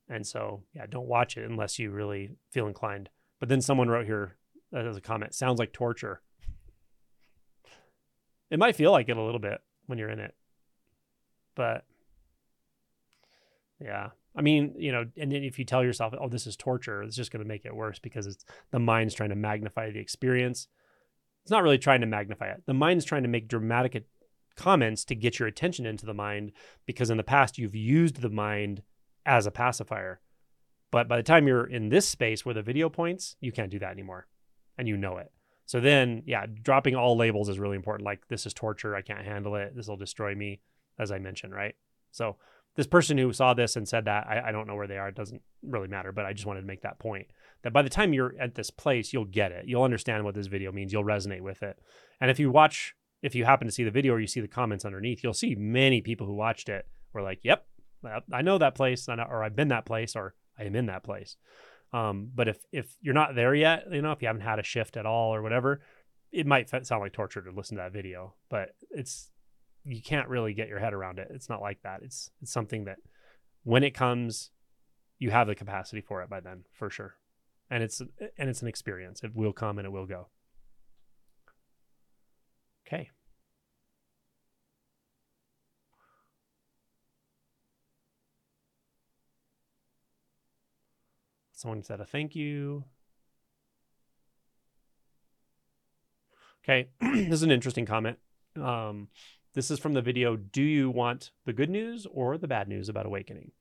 and 0.09 0.27
so 0.27 0.63
yeah, 0.73 0.85
don't 0.85 1.07
watch 1.07 1.37
it 1.37 1.49
unless 1.49 1.79
you 1.79 1.91
really 1.91 2.31
feel 2.51 2.67
inclined. 2.67 3.09
But 3.39 3.47
then 3.47 3.61
someone 3.61 3.87
wrote 3.87 4.05
here 4.05 4.35
as 4.73 4.97
a 4.97 5.01
comment, 5.01 5.33
sounds 5.33 5.59
like 5.59 5.71
torture. 5.71 6.21
It 8.51 8.59
might 8.59 8.75
feel 8.75 8.91
like 8.91 9.07
it 9.07 9.15
a 9.15 9.23
little 9.23 9.39
bit 9.39 9.61
when 9.87 9.97
you're 9.97 10.09
in 10.09 10.19
it. 10.19 10.35
But 11.55 11.85
yeah. 13.79 14.09
I 14.35 14.41
mean, 14.41 14.73
you 14.77 14.91
know, 14.91 15.05
and 15.17 15.31
then 15.31 15.43
if 15.43 15.57
you 15.57 15.65
tell 15.65 15.83
yourself, 15.83 16.13
oh, 16.19 16.27
this 16.27 16.45
is 16.45 16.57
torture, 16.57 17.01
it's 17.03 17.15
just 17.15 17.31
going 17.31 17.43
to 17.43 17.47
make 17.47 17.65
it 17.65 17.75
worse 17.75 17.99
because 17.99 18.27
it's 18.27 18.43
the 18.71 18.79
mind's 18.79 19.13
trying 19.13 19.29
to 19.29 19.35
magnify 19.35 19.91
the 19.91 19.99
experience. 19.99 20.67
It's 21.43 21.51
not 21.51 21.63
really 21.63 21.77
trying 21.77 22.01
to 22.01 22.07
magnify 22.07 22.47
it. 22.47 22.63
The 22.65 22.73
mind's 22.73 23.05
trying 23.05 23.23
to 23.23 23.29
make 23.29 23.47
dramatic 23.47 24.03
comments 24.55 25.05
to 25.05 25.15
get 25.15 25.39
your 25.39 25.47
attention 25.47 25.85
into 25.85 26.05
the 26.05 26.13
mind 26.13 26.51
because 26.85 27.09
in 27.09 27.17
the 27.17 27.23
past 27.23 27.57
you've 27.57 27.75
used 27.75 28.21
the 28.21 28.29
mind 28.29 28.81
as 29.25 29.45
a 29.45 29.51
pacifier. 29.51 30.19
But 30.91 31.07
by 31.07 31.17
the 31.17 31.23
time 31.23 31.47
you're 31.47 31.65
in 31.65 31.89
this 31.89 32.07
space 32.07 32.45
where 32.45 32.55
the 32.55 32.61
video 32.61 32.89
points, 32.89 33.35
you 33.39 33.51
can't 33.51 33.71
do 33.71 33.79
that 33.79 33.91
anymore 33.91 34.27
and 34.77 34.87
you 34.87 34.97
know 34.97 35.17
it. 35.17 35.31
So 35.65 35.79
then, 35.79 36.23
yeah, 36.25 36.45
dropping 36.61 36.95
all 36.95 37.17
labels 37.17 37.49
is 37.49 37.59
really 37.59 37.75
important. 37.75 38.05
Like, 38.05 38.27
this 38.27 38.45
is 38.45 38.53
torture. 38.53 38.95
I 38.95 39.01
can't 39.01 39.25
handle 39.25 39.55
it. 39.55 39.75
This 39.75 39.87
will 39.87 39.97
destroy 39.97 40.35
me, 40.35 40.61
as 40.99 41.11
I 41.11 41.19
mentioned, 41.19 41.53
right? 41.53 41.75
So, 42.11 42.37
this 42.75 42.87
person 42.87 43.17
who 43.17 43.31
saw 43.31 43.53
this 43.53 43.77
and 43.77 43.87
said 43.87 44.05
that, 44.05 44.27
I, 44.27 44.49
I 44.49 44.51
don't 44.51 44.67
know 44.67 44.75
where 44.75 44.87
they 44.87 44.97
are. 44.97 45.07
It 45.07 45.15
doesn't 45.15 45.41
really 45.63 45.87
matter, 45.87 46.11
but 46.11 46.25
I 46.25 46.33
just 46.33 46.45
wanted 46.45 46.61
to 46.61 46.67
make 46.67 46.81
that 46.81 46.99
point 46.99 47.27
that 47.63 47.71
by 47.71 47.81
the 47.81 47.89
time 47.89 48.13
you're 48.13 48.35
at 48.39 48.55
this 48.55 48.69
place, 48.69 49.13
you'll 49.13 49.25
get 49.25 49.53
it. 49.53 49.65
You'll 49.65 49.83
understand 49.83 50.25
what 50.25 50.35
this 50.35 50.47
video 50.47 50.73
means. 50.73 50.91
You'll 50.91 51.05
resonate 51.05 51.41
with 51.41 51.63
it. 51.63 51.79
And 52.19 52.29
if 52.29 52.37
you 52.37 52.51
watch 52.51 52.95
if 53.25 53.33
you 53.33 53.43
happen 53.43 53.65
to 53.65 53.73
see 53.73 53.83
the 53.83 53.89
video 53.89 54.13
or 54.13 54.19
you 54.19 54.27
see 54.27 54.39
the 54.39 54.47
comments 54.47 54.85
underneath, 54.85 55.23
you'll 55.23 55.33
see 55.33 55.55
many 55.55 55.99
people 55.99 56.27
who 56.27 56.35
watched 56.35 56.69
it 56.69 56.87
were 57.11 57.23
like, 57.23 57.39
"Yep, 57.41 57.65
I 58.31 58.43
know 58.43 58.59
that 58.59 58.75
place," 58.75 59.09
or 59.09 59.43
"I've 59.43 59.55
been 59.55 59.69
that 59.69 59.85
place," 59.85 60.15
or 60.15 60.35
"I 60.59 60.65
am 60.65 60.75
in 60.75 60.85
that 60.85 61.03
place." 61.03 61.37
Um, 61.95 62.29
but 62.35 62.49
if 62.49 62.57
if 62.73 62.97
you're 62.99 63.13
not 63.13 63.35
there 63.35 63.55
yet, 63.55 63.85
you 63.89 64.01
know, 64.01 64.11
if 64.11 64.21
you 64.21 64.27
haven't 64.27 64.41
had 64.41 64.59
a 64.59 64.63
shift 64.63 64.97
at 64.97 65.05
all 65.05 65.33
or 65.33 65.41
whatever, 65.41 65.79
it 66.33 66.45
might 66.45 66.69
sound 66.69 67.01
like 67.01 67.13
torture 67.13 67.41
to 67.41 67.51
listen 67.51 67.77
to 67.77 67.83
that 67.83 67.93
video. 67.93 68.33
But 68.49 68.75
it's 68.91 69.31
you 69.85 70.01
can't 70.01 70.27
really 70.27 70.53
get 70.53 70.67
your 70.67 70.79
head 70.79 70.93
around 70.93 71.19
it. 71.19 71.29
It's 71.31 71.47
not 71.47 71.61
like 71.61 71.81
that. 71.83 72.01
It's 72.03 72.31
it's 72.41 72.51
something 72.51 72.83
that 72.83 72.97
when 73.63 73.81
it 73.81 73.91
comes, 73.91 74.51
you 75.19 75.31
have 75.31 75.47
the 75.47 75.55
capacity 75.55 76.01
for 76.01 76.21
it 76.21 76.29
by 76.29 76.41
then, 76.41 76.65
for 76.73 76.89
sure. 76.89 77.15
And 77.69 77.81
it's 77.81 78.01
and 78.01 78.49
it's 78.49 78.61
an 78.61 78.67
experience. 78.67 79.23
It 79.23 79.33
will 79.33 79.53
come 79.53 79.77
and 79.79 79.85
it 79.85 79.91
will 79.91 80.05
go. 80.05 80.27
Okay. 82.85 83.09
Someone 91.65 91.81
said 91.81 91.99
a 91.99 92.05
thank 92.05 92.35
you. 92.35 92.83
Okay, 96.63 96.89
this 97.01 97.33
is 97.33 97.41
an 97.41 97.49
interesting 97.49 97.87
comment. 97.87 98.19
Um, 98.55 99.07
this 99.55 99.71
is 99.71 99.79
from 99.79 99.93
the 99.93 100.01
video 100.03 100.35
Do 100.35 100.61
you 100.61 100.91
want 100.91 101.31
the 101.45 101.53
good 101.53 101.71
news 101.71 102.05
or 102.05 102.37
the 102.37 102.47
bad 102.47 102.67
news 102.67 102.87
about 102.87 103.07
awakening? 103.07 103.51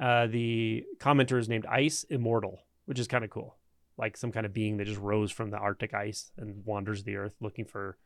Uh, 0.00 0.26
the 0.26 0.84
commenter 0.98 1.38
is 1.38 1.48
named 1.48 1.64
Ice 1.66 2.02
Immortal, 2.10 2.58
which 2.86 2.98
is 2.98 3.06
kind 3.06 3.22
of 3.22 3.30
cool 3.30 3.56
like 3.96 4.16
some 4.16 4.32
kind 4.32 4.44
of 4.44 4.52
being 4.52 4.78
that 4.78 4.86
just 4.86 4.98
rose 4.98 5.30
from 5.30 5.50
the 5.50 5.58
Arctic 5.58 5.94
ice 5.94 6.32
and 6.38 6.64
wanders 6.64 7.04
the 7.04 7.14
earth 7.14 7.36
looking 7.40 7.66
for, 7.66 7.98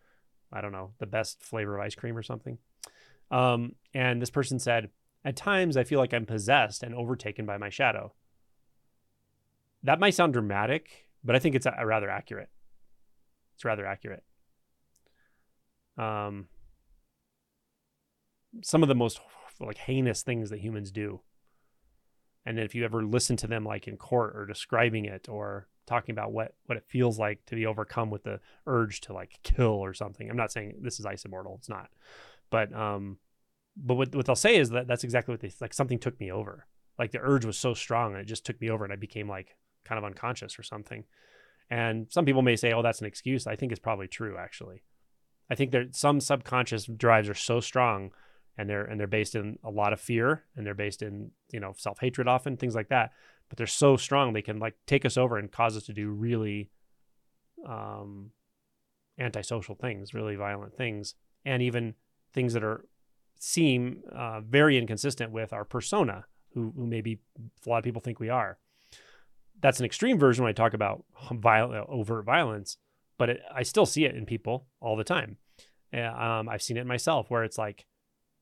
I 0.52 0.60
don't 0.60 0.72
know, 0.72 0.90
the 0.98 1.06
best 1.06 1.42
flavor 1.42 1.78
of 1.78 1.82
ice 1.82 1.94
cream 1.94 2.18
or 2.18 2.22
something. 2.22 2.58
Um, 3.30 3.76
and 3.94 4.20
this 4.20 4.28
person 4.28 4.58
said, 4.58 4.90
At 5.24 5.36
times 5.36 5.78
I 5.78 5.84
feel 5.84 6.00
like 6.00 6.12
I'm 6.12 6.26
possessed 6.26 6.82
and 6.82 6.94
overtaken 6.94 7.46
by 7.46 7.56
my 7.56 7.70
shadow. 7.70 8.12
That 9.84 10.00
might 10.00 10.14
sound 10.14 10.32
dramatic, 10.32 11.08
but 11.22 11.36
I 11.36 11.38
think 11.38 11.54
it's 11.54 11.66
a, 11.66 11.86
rather 11.86 12.10
accurate. 12.10 12.50
It's 13.54 13.64
rather 13.64 13.86
accurate. 13.86 14.24
um, 15.98 16.48
some 18.62 18.82
of 18.82 18.88
the 18.88 18.94
most 18.94 19.20
like 19.60 19.78
heinous 19.78 20.22
things 20.22 20.50
that 20.50 20.60
humans 20.60 20.90
do. 20.90 21.20
And 22.46 22.58
if 22.58 22.74
you 22.74 22.84
ever 22.84 23.04
listen 23.04 23.36
to 23.38 23.46
them 23.46 23.64
like 23.64 23.88
in 23.88 23.96
court 23.96 24.36
or 24.36 24.46
describing 24.46 25.04
it 25.06 25.28
or 25.28 25.68
talking 25.86 26.12
about 26.12 26.32
what 26.32 26.54
what 26.66 26.78
it 26.78 26.84
feels 26.86 27.18
like 27.18 27.44
to 27.46 27.54
be 27.54 27.66
overcome 27.66 28.10
with 28.10 28.24
the 28.24 28.40
urge 28.66 29.00
to 29.02 29.12
like 29.12 29.38
kill 29.42 29.66
or 29.72 29.94
something. 29.94 30.28
I'm 30.30 30.36
not 30.36 30.52
saying 30.52 30.74
this 30.80 30.98
is 31.00 31.06
ice 31.06 31.24
immortal, 31.24 31.56
it's 31.58 31.68
not. 31.68 31.90
But 32.50 32.74
um 32.74 33.18
but 33.76 33.94
what 33.94 34.14
what 34.14 34.26
they'll 34.26 34.36
say 34.36 34.56
is 34.56 34.70
that 34.70 34.86
that's 34.86 35.04
exactly 35.04 35.32
what 35.32 35.40
they 35.40 35.52
like 35.60 35.74
something 35.74 35.98
took 35.98 36.18
me 36.20 36.30
over. 36.30 36.66
Like 36.98 37.12
the 37.12 37.20
urge 37.20 37.44
was 37.44 37.58
so 37.58 37.74
strong 37.74 38.12
and 38.12 38.20
it 38.20 38.26
just 38.26 38.46
took 38.46 38.60
me 38.60 38.70
over 38.70 38.84
and 38.84 38.92
I 38.92 38.96
became 38.96 39.28
like 39.28 39.56
kind 39.84 39.98
of 39.98 40.04
unconscious 40.04 40.58
or 40.58 40.62
something. 40.62 41.04
And 41.70 42.06
some 42.10 42.24
people 42.24 42.42
may 42.42 42.56
say, 42.56 42.72
"Oh, 42.72 42.82
that's 42.82 43.00
an 43.00 43.06
excuse." 43.06 43.46
I 43.46 43.56
think 43.56 43.72
it's 43.72 43.80
probably 43.80 44.08
true 44.08 44.36
actually. 44.38 44.82
I 45.50 45.54
think 45.54 45.72
that 45.72 45.94
some 45.94 46.20
subconscious 46.20 46.86
drives 46.86 47.28
are 47.28 47.34
so 47.34 47.60
strong 47.60 48.12
and 48.56 48.68
they're 48.68 48.84
and 48.84 48.98
they're 48.98 49.06
based 49.06 49.34
in 49.34 49.58
a 49.64 49.70
lot 49.70 49.92
of 49.92 50.00
fear 50.00 50.44
and 50.56 50.66
they're 50.66 50.74
based 50.74 51.02
in 51.02 51.30
you 51.52 51.60
know 51.60 51.74
self-hatred 51.76 52.28
often 52.28 52.56
things 52.56 52.74
like 52.74 52.88
that 52.88 53.12
but 53.48 53.58
they're 53.58 53.66
so 53.66 53.96
strong 53.96 54.32
they 54.32 54.42
can 54.42 54.58
like 54.58 54.74
take 54.86 55.04
us 55.04 55.16
over 55.16 55.36
and 55.36 55.52
cause 55.52 55.76
us 55.76 55.84
to 55.84 55.92
do 55.92 56.10
really 56.10 56.70
um 57.66 58.30
antisocial 59.18 59.74
things 59.74 60.14
really 60.14 60.36
violent 60.36 60.76
things 60.76 61.14
and 61.44 61.62
even 61.62 61.94
things 62.32 62.52
that 62.52 62.64
are 62.64 62.84
seem 63.38 64.02
uh, 64.12 64.40
very 64.40 64.78
inconsistent 64.78 65.30
with 65.30 65.52
our 65.52 65.64
persona 65.64 66.24
who, 66.54 66.72
who 66.76 66.86
maybe 66.86 67.18
a 67.66 67.68
lot 67.68 67.78
of 67.78 67.84
people 67.84 68.00
think 68.00 68.18
we 68.18 68.28
are 68.28 68.58
that's 69.64 69.80
an 69.80 69.86
extreme 69.86 70.18
version 70.18 70.44
when 70.44 70.50
i 70.50 70.52
talk 70.52 70.74
about 70.74 71.04
violent 71.32 71.86
overt 71.88 72.24
violence 72.24 72.76
but 73.18 73.30
it, 73.30 73.40
i 73.52 73.62
still 73.62 73.86
see 73.86 74.04
it 74.04 74.14
in 74.14 74.24
people 74.26 74.66
all 74.80 74.96
the 74.96 75.04
time 75.04 75.36
um, 75.92 76.48
i've 76.48 76.62
seen 76.62 76.76
it 76.76 76.86
myself 76.86 77.30
where 77.30 77.44
it's 77.44 77.58
like 77.58 77.86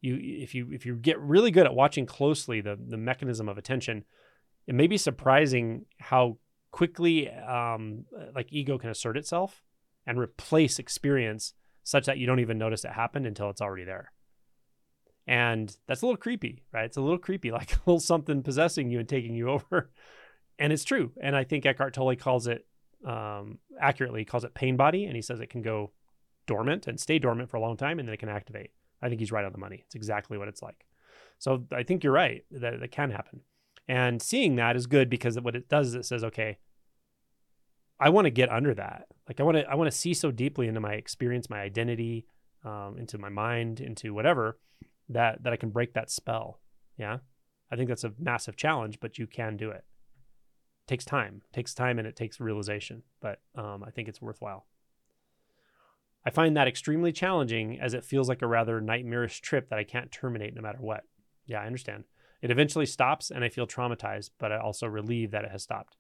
you 0.03 0.19
if 0.21 0.55
you 0.55 0.69
if 0.73 0.85
you 0.85 0.97
get 0.97 1.19
really 1.21 1.51
good 1.51 1.65
at 1.65 1.75
watching 1.75 2.05
closely 2.05 2.61
the 2.61 2.77
the 2.89 2.99
mechanism 2.99 3.49
of 3.49 3.57
attention, 3.57 4.05
it 4.67 4.75
may 4.75 4.87
be 4.87 4.99
surprising 4.99 5.87
how 5.99 6.37
quickly 6.71 7.31
um, 7.31 8.05
like 8.35 8.49
ego 8.51 8.77
can 8.77 8.91
assert 8.91 9.17
itself 9.17 9.63
and 10.07 10.19
replace 10.19 10.79
experience 10.79 11.55
such 11.85 12.07
that 12.07 12.19
you 12.19 12.27
don't 12.27 12.41
even 12.41 12.59
notice 12.59 12.85
it 12.85 12.93
happened 12.93 13.27
until 13.27 13.49
it's 13.49 13.61
already 13.61 13.85
there. 13.85 14.13
And 15.27 15.75
that's 15.87 16.03
a 16.03 16.07
little 16.07 16.17
creepy, 16.17 16.65
right? 16.73 16.85
It's 16.85 16.97
a 16.97 17.01
little 17.01 17.19
creepy, 17.19 17.51
like 17.53 17.73
a 17.73 17.81
little 17.87 18.01
something 18.01 18.43
possessing 18.43 18.91
you 18.91 18.99
and 18.99 19.09
taking 19.09 19.35
you 19.35 19.51
over. 19.51 19.91
And 20.59 20.73
it's 20.73 20.85
true. 20.85 21.12
And 21.21 21.37
I 21.37 21.45
think 21.45 21.67
Eckhart 21.67 21.95
Tolle 21.95 22.17
calls 22.17 22.47
it 22.47 22.67
um, 23.07 23.59
accurately, 23.81 24.25
calls 24.25 24.45
it 24.45 24.55
pain 24.55 24.77
body. 24.77 25.05
And 25.05 25.17
he 25.17 25.23
says 25.23 25.41
it 25.41 25.51
can 25.51 25.62
go 25.62 25.93
dormant 26.47 26.87
and 26.87 26.99
stay 26.99 27.19
dormant 27.19 27.51
for 27.51 27.57
a 27.57 27.61
long 27.61 27.77
time 27.77 27.99
and 27.99 28.09
then 28.09 28.15
it 28.15 28.21
can 28.21 28.29
activate. 28.29 28.71
I 29.01 29.09
think 29.09 29.21
he's 29.21 29.33
right 29.33 29.45
on 29.45 29.53
the 29.53 29.59
money. 29.59 29.83
It's 29.87 29.95
exactly 29.95 30.38
what 30.38 30.49
it's 30.49 30.62
like. 30.62 30.87
So 31.38 31.65
I 31.73 31.83
think 31.83 32.05
you're 32.05 32.12
right 32.12 32.45
that 32.51 32.75
it 32.75 32.93
can 32.93 33.11
happen. 33.11 33.41
And 33.88 34.23
seeing 34.23 34.57
that 34.57 34.77
is 34.77 34.87
good 34.87 35.11
because 35.11 35.38
what 35.41 35.57
it 35.57 35.69
does 35.69 35.88
is 35.88 35.95
it 35.95 36.05
says, 36.05 36.23
okay, 36.25 36.59
I 37.99 38.11
want 38.11 38.27
to 38.27 38.31
get 38.31 38.51
under 38.51 38.75
that. 38.75 39.07
Like 39.29 39.41
I 39.41 39.43
want 39.43 39.59
to, 39.59 39.69
I 39.69 39.75
want 39.75 39.91
to 39.91 39.97
see 39.97 40.15
so 40.15 40.31
deeply 40.31 40.69
into 40.69 40.81
my 40.81 40.95
experience, 40.95 41.51
my 41.51 41.61
identity, 41.61 42.27
um, 42.65 42.97
into 42.99 43.19
my 43.19 43.29
mind, 43.29 43.81
into 43.81 44.15
whatever, 44.15 44.59
that 45.09 45.43
that 45.43 45.53
I 45.53 45.57
can 45.57 45.71
break 45.71 45.95
that 45.95 46.11
spell. 46.11 46.61
Yeah, 46.97 47.19
I 47.71 47.77
think 47.77 47.88
that's 47.88 48.05
a 48.05 48.12
massive 48.19 48.57
challenge, 48.57 48.99
but 49.01 49.19
you 49.19 49.27
can 49.27 49.57
do 49.57 49.71
it. 49.71 49.85
Takes 50.92 51.05
time, 51.07 51.40
it 51.42 51.55
takes 51.55 51.72
time, 51.72 51.98
and 51.98 52.07
it 52.07 52.16
takes 52.16 52.38
realization. 52.38 53.02
But 53.22 53.40
um, 53.55 53.83
I 53.83 53.90
think 53.90 54.09
it's 54.09 54.20
worthwhile. 54.20 54.66
I 56.26 56.28
find 56.28 56.55
that 56.55 56.68
extremely 56.68 57.12
challenging 57.12 57.81
as 57.81 57.94
it 57.94 58.05
feels 58.05 58.28
like 58.28 58.42
a 58.42 58.46
rather 58.46 58.78
nightmarish 58.78 59.40
trip 59.40 59.70
that 59.70 59.78
I 59.78 59.85
can't 59.85 60.12
terminate 60.12 60.55
no 60.55 60.61
matter 60.61 60.81
what. 60.81 61.05
Yeah, 61.46 61.62
I 61.62 61.66
understand. 61.66 62.05
It 62.42 62.50
eventually 62.50 62.85
stops 62.85 63.31
and 63.31 63.42
I 63.42 63.48
feel 63.48 63.66
traumatized, 63.66 64.33
but 64.38 64.52
I 64.52 64.59
also 64.59 64.87
relieve 64.87 65.31
that 65.31 65.44
it 65.44 65.50
has 65.50 65.62
stopped. 65.62 65.96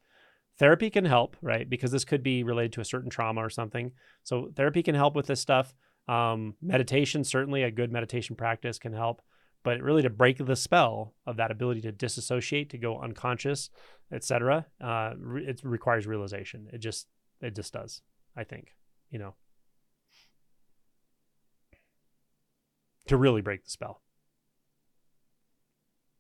Therapy 0.58 0.90
can 0.90 1.06
help, 1.06 1.38
right? 1.40 1.68
Because 1.68 1.90
this 1.90 2.04
could 2.04 2.22
be 2.22 2.42
related 2.42 2.74
to 2.74 2.82
a 2.82 2.84
certain 2.84 3.08
trauma 3.08 3.40
or 3.40 3.48
something. 3.48 3.92
So 4.24 4.50
therapy 4.54 4.82
can 4.82 4.94
help 4.94 5.16
with 5.16 5.26
this 5.26 5.40
stuff. 5.40 5.74
Um, 6.06 6.54
meditation, 6.60 7.24
certainly 7.24 7.62
a 7.62 7.70
good 7.70 7.90
meditation 7.90 8.36
practice 8.36 8.78
can 8.78 8.92
help, 8.92 9.22
but 9.62 9.80
really 9.80 10.02
to 10.02 10.10
break 10.10 10.38
the 10.38 10.56
spell 10.56 11.14
of 11.26 11.36
that 11.36 11.50
ability 11.50 11.80
to 11.82 11.92
disassociate, 11.92 12.70
to 12.70 12.78
go 12.78 13.00
unconscious, 13.00 13.70
etc., 14.12 14.66
uh, 14.80 15.12
re- 15.18 15.44
it 15.46 15.60
requires 15.62 16.06
realization. 16.06 16.68
It 16.72 16.78
just, 16.78 17.06
it 17.40 17.54
just 17.54 17.72
does. 17.72 18.02
I 18.36 18.44
think, 18.44 18.74
you 19.10 19.18
know. 19.18 19.34
to 23.06 23.16
really 23.16 23.42
break 23.42 23.64
the 23.64 23.70
spell. 23.70 24.00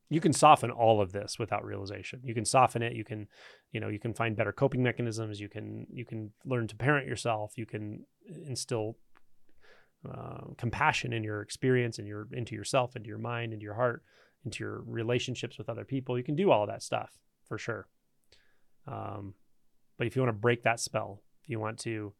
You 0.08 0.20
can 0.20 0.32
soften 0.32 0.70
all 0.70 1.00
of 1.00 1.12
this 1.12 1.38
without 1.38 1.64
realization. 1.64 2.20
You 2.22 2.34
can 2.34 2.44
soften 2.44 2.82
it. 2.82 2.94
You 2.94 3.04
can, 3.04 3.28
you 3.72 3.80
know, 3.80 3.88
you 3.88 3.98
can 3.98 4.12
find 4.12 4.36
better 4.36 4.52
coping 4.52 4.82
mechanisms. 4.82 5.40
You 5.40 5.48
can 5.48 5.86
you 5.90 6.04
can 6.04 6.32
learn 6.44 6.68
to 6.68 6.76
parent 6.76 7.06
yourself. 7.06 7.54
You 7.56 7.64
can 7.64 8.04
instill 8.46 8.98
uh, 10.10 10.52
compassion 10.58 11.12
in 11.12 11.22
your 11.22 11.42
experience 11.42 11.98
and 11.98 12.08
your 12.08 12.28
into 12.32 12.54
yourself, 12.54 12.96
into 12.96 13.08
your 13.08 13.18
mind, 13.18 13.52
into 13.52 13.64
your 13.64 13.74
heart, 13.74 14.02
into 14.44 14.64
your 14.64 14.82
relationships 14.86 15.58
with 15.58 15.68
other 15.68 15.84
people. 15.84 16.18
You 16.18 16.24
can 16.24 16.36
do 16.36 16.50
all 16.50 16.62
of 16.62 16.68
that 16.68 16.82
stuff 16.82 17.16
for 17.46 17.58
sure. 17.58 17.86
Um, 18.86 19.34
but 19.96 20.06
if 20.06 20.16
you 20.16 20.22
want 20.22 20.34
to 20.34 20.40
break 20.40 20.64
that 20.64 20.80
spell, 20.80 21.22
if 21.42 21.50
you 21.50 21.60
want 21.60 21.78
to 21.80 22.12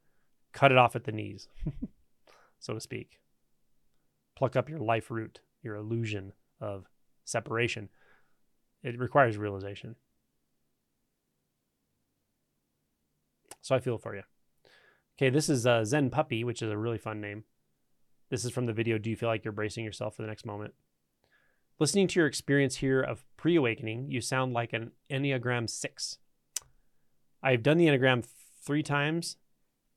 cut 0.53 0.71
it 0.71 0.79
off 0.79 0.95
at 0.95 1.05
the 1.05 1.13
knees, 1.13 1.49
so 2.61 2.75
to 2.75 2.81
speak, 2.81 3.19
pluck 4.37 4.55
up 4.55 4.69
your 4.69 4.79
life 4.79 5.11
root, 5.11 5.41
your 5.63 5.75
illusion 5.75 6.33
of 6.61 6.87
separation. 7.25 7.89
It 8.83 8.99
requires 8.99 9.37
realization. 9.37 9.97
So 13.61 13.75
I 13.75 13.81
feel 13.81 13.99
for 13.99 14.15
you. 14.15 14.23
Okay, 15.17 15.31
this 15.31 15.49
is 15.49 15.67
uh, 15.67 15.85
Zen 15.85 16.11
Puppy, 16.11 16.43
which 16.43 16.63
is 16.63 16.71
a 16.71 16.77
really 16.77 16.99
fun 16.99 17.21
name. 17.21 17.45
This 18.33 18.47
is 18.47 18.51
from 18.51 18.65
the 18.65 18.73
video 18.73 18.97
Do 18.97 19.11
You 19.11 19.17
Feel 19.17 19.29
Like 19.29 19.45
You're 19.45 19.53
Bracing 19.53 19.85
Yourself 19.85 20.17
for 20.17 20.23
the 20.23 20.29
Next 20.29 20.47
Moment? 20.47 20.73
Listening 21.79 22.09
to 22.09 22.19
your 22.19 22.27
experience 22.27 22.77
here 22.77 23.03
of 23.03 23.27
pre 23.37 23.57
awakening, 23.57 24.11
you 24.11 24.23
sound 24.23 24.55
like 24.55 24.73
an 24.73 24.93
Enneagram 25.11 25.69
6. 25.69 26.17
I've 27.43 27.63
done 27.63 27.77
the 27.77 27.89
Enneagram 27.89 28.25
three 28.65 28.83
times 28.83 29.37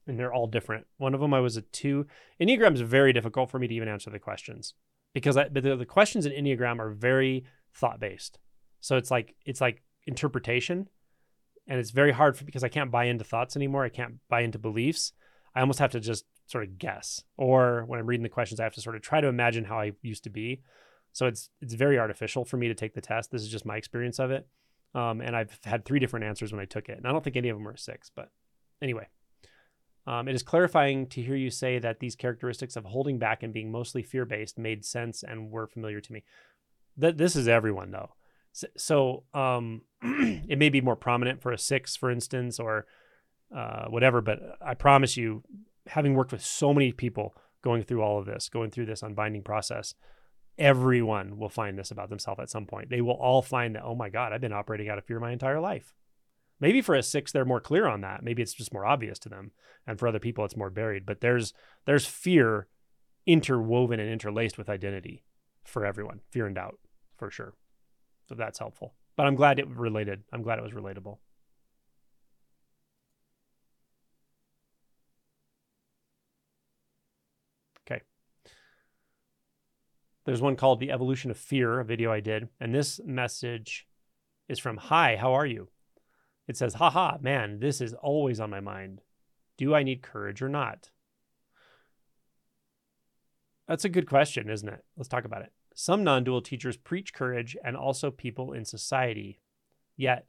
and 0.05 0.19
they're 0.19 0.33
all 0.33 0.47
different. 0.47 0.85
One 0.97 1.13
of 1.13 1.21
them 1.21 1.33
I 1.33 1.39
was 1.39 1.55
a 1.55 1.61
two. 1.61 2.07
Enneagram 2.41 2.73
is 2.73 2.81
very 2.81 3.13
difficult 3.13 3.49
for 3.49 3.57
me 3.57 3.69
to 3.69 3.73
even 3.73 3.87
answer 3.87 4.09
the 4.09 4.19
questions 4.19 4.73
because 5.13 5.37
I, 5.37 5.47
the, 5.47 5.77
the 5.77 5.85
questions 5.85 6.25
in 6.25 6.33
Enneagram 6.33 6.79
are 6.79 6.89
very 6.89 7.45
thought 7.73 8.01
based. 8.01 8.37
So 8.81 8.97
it's 8.97 9.09
like 9.09 9.37
it's 9.45 9.61
like 9.61 9.81
interpretation, 10.07 10.89
and 11.69 11.79
it's 11.79 11.91
very 11.91 12.11
hard 12.11 12.35
for 12.35 12.43
because 12.43 12.65
I 12.65 12.69
can't 12.69 12.91
buy 12.91 13.05
into 13.05 13.23
thoughts 13.23 13.55
anymore. 13.55 13.85
I 13.85 13.89
can't 13.89 14.15
buy 14.27 14.41
into 14.41 14.59
beliefs. 14.59 15.13
I 15.55 15.61
almost 15.61 15.79
have 15.79 15.91
to 15.91 16.01
just 16.01 16.25
sort 16.47 16.63
of 16.63 16.77
guess, 16.77 17.23
or 17.37 17.83
when 17.87 17.99
I'm 17.99 18.05
reading 18.05 18.23
the 18.23 18.29
questions, 18.29 18.59
I 18.59 18.63
have 18.63 18.73
to 18.75 18.81
sort 18.81 18.95
of 18.95 19.01
try 19.01 19.21
to 19.21 19.27
imagine 19.27 19.65
how 19.65 19.79
I 19.79 19.93
used 20.01 20.23
to 20.25 20.29
be. 20.29 20.61
So 21.11 21.27
it's 21.27 21.49
it's 21.61 21.73
very 21.73 21.97
artificial 21.97 22.45
for 22.45 22.57
me 22.57 22.67
to 22.67 22.73
take 22.73 22.93
the 22.93 23.01
test. 23.01 23.31
This 23.31 23.41
is 23.41 23.49
just 23.49 23.65
my 23.65 23.77
experience 23.77 24.19
of 24.19 24.31
it, 24.31 24.47
um, 24.93 25.21
and 25.21 25.35
I've 25.35 25.57
had 25.63 25.85
three 25.85 25.99
different 25.99 26.25
answers 26.25 26.51
when 26.51 26.61
I 26.61 26.65
took 26.65 26.89
it, 26.89 26.97
and 26.97 27.07
I 27.07 27.11
don't 27.11 27.23
think 27.23 27.37
any 27.37 27.49
of 27.49 27.57
them 27.57 27.63
were 27.63 27.77
six. 27.77 28.11
But 28.13 28.31
anyway, 28.81 29.07
um, 30.07 30.27
it 30.27 30.35
is 30.35 30.43
clarifying 30.43 31.07
to 31.07 31.21
hear 31.21 31.35
you 31.35 31.49
say 31.49 31.79
that 31.79 31.99
these 31.99 32.15
characteristics 32.15 32.75
of 32.75 32.85
holding 32.85 33.17
back 33.17 33.43
and 33.43 33.53
being 33.53 33.71
mostly 33.71 34.03
fear 34.03 34.25
based 34.25 34.59
made 34.59 34.85
sense 34.85 35.23
and 35.23 35.51
were 35.51 35.67
familiar 35.67 36.01
to 36.01 36.13
me. 36.13 36.23
That 36.97 37.17
this 37.17 37.35
is 37.35 37.47
everyone 37.47 37.91
though. 37.91 38.11
So, 38.51 38.67
so 38.77 39.23
um, 39.33 39.81
it 40.01 40.57
may 40.57 40.69
be 40.69 40.81
more 40.81 40.95
prominent 40.95 41.41
for 41.41 41.51
a 41.51 41.57
six, 41.57 41.95
for 41.95 42.11
instance, 42.11 42.59
or 42.59 42.85
uh, 43.55 43.85
whatever. 43.85 44.21
But 44.21 44.39
I 44.61 44.75
promise 44.75 45.17
you, 45.17 45.43
having 45.87 46.13
worked 46.13 46.31
with 46.31 46.43
so 46.43 46.73
many 46.73 46.91
people 46.91 47.35
going 47.61 47.83
through 47.83 48.01
all 48.01 48.19
of 48.19 48.25
this, 48.25 48.49
going 48.49 48.71
through 48.71 48.85
this 48.85 49.03
unbinding 49.03 49.43
process, 49.43 49.95
everyone 50.57 51.37
will 51.37 51.49
find 51.49 51.77
this 51.77 51.91
about 51.91 52.09
themselves 52.09 52.39
at 52.39 52.49
some 52.49 52.65
point. 52.65 52.89
They 52.89 53.01
will 53.01 53.13
all 53.13 53.41
find 53.41 53.75
that, 53.75 53.83
oh 53.83 53.95
my 53.95 54.09
God, 54.09 54.33
I've 54.33 54.41
been 54.41 54.53
operating 54.53 54.89
out 54.89 54.97
of 54.97 55.05
fear 55.05 55.19
my 55.19 55.31
entire 55.31 55.59
life. 55.59 55.93
Maybe 56.59 56.81
for 56.81 56.95
a 56.95 57.03
six, 57.03 57.31
they're 57.31 57.43
more 57.45 57.59
clear 57.59 57.87
on 57.87 58.01
that. 58.01 58.23
Maybe 58.23 58.41
it's 58.41 58.53
just 58.53 58.73
more 58.73 58.85
obvious 58.85 59.19
to 59.19 59.29
them, 59.29 59.51
and 59.85 59.99
for 59.99 60.07
other 60.07 60.19
people, 60.19 60.45
it's 60.45 60.55
more 60.55 60.69
buried. 60.69 61.05
But 61.05 61.19
there's 61.19 61.53
there's 61.85 62.05
fear 62.05 62.67
interwoven 63.25 63.99
and 63.99 64.09
interlaced 64.09 64.57
with 64.57 64.69
identity 64.69 65.25
for 65.65 65.85
everyone. 65.85 66.21
Fear 66.31 66.45
and 66.45 66.55
doubt, 66.55 66.79
for 67.17 67.29
sure. 67.29 67.55
So 68.29 68.35
that's 68.35 68.59
helpful. 68.59 68.93
But 69.15 69.25
I'm 69.25 69.35
glad 69.35 69.59
it 69.59 69.67
related. 69.67 70.23
I'm 70.31 70.43
glad 70.43 70.59
it 70.59 70.63
was 70.63 70.71
relatable. 70.71 71.17
Okay. 77.87 78.01
There's 80.25 80.41
one 80.41 80.55
called 80.55 80.79
The 80.79 80.91
Evolution 80.91 81.29
of 81.29 81.37
Fear, 81.37 81.79
a 81.79 81.85
video 81.85 82.11
I 82.11 82.19
did. 82.19 82.49
And 82.59 82.73
this 82.73 82.99
message 83.05 83.87
is 84.49 84.57
from 84.57 84.77
Hi, 84.77 85.15
how 85.15 85.33
are 85.33 85.45
you? 85.45 85.69
It 86.47 86.57
says, 86.57 86.75
haha, 86.75 87.17
man, 87.21 87.59
this 87.59 87.79
is 87.79 87.93
always 87.93 88.39
on 88.39 88.49
my 88.49 88.59
mind. 88.59 89.01
Do 89.57 89.73
I 89.73 89.83
need 89.83 90.01
courage 90.01 90.41
or 90.41 90.49
not? 90.49 90.89
That's 93.67 93.85
a 93.85 93.89
good 93.89 94.07
question, 94.07 94.49
isn't 94.49 94.67
it? 94.67 94.83
Let's 94.97 95.09
talk 95.09 95.25
about 95.25 95.41
it. 95.41 95.51
Some 95.75 96.03
non 96.03 96.23
dual 96.23 96.41
teachers 96.41 96.77
preach 96.77 97.13
courage 97.13 97.55
and 97.63 97.75
also 97.75 98.11
people 98.11 98.53
in 98.53 98.65
society. 98.65 99.39
Yet, 99.95 100.27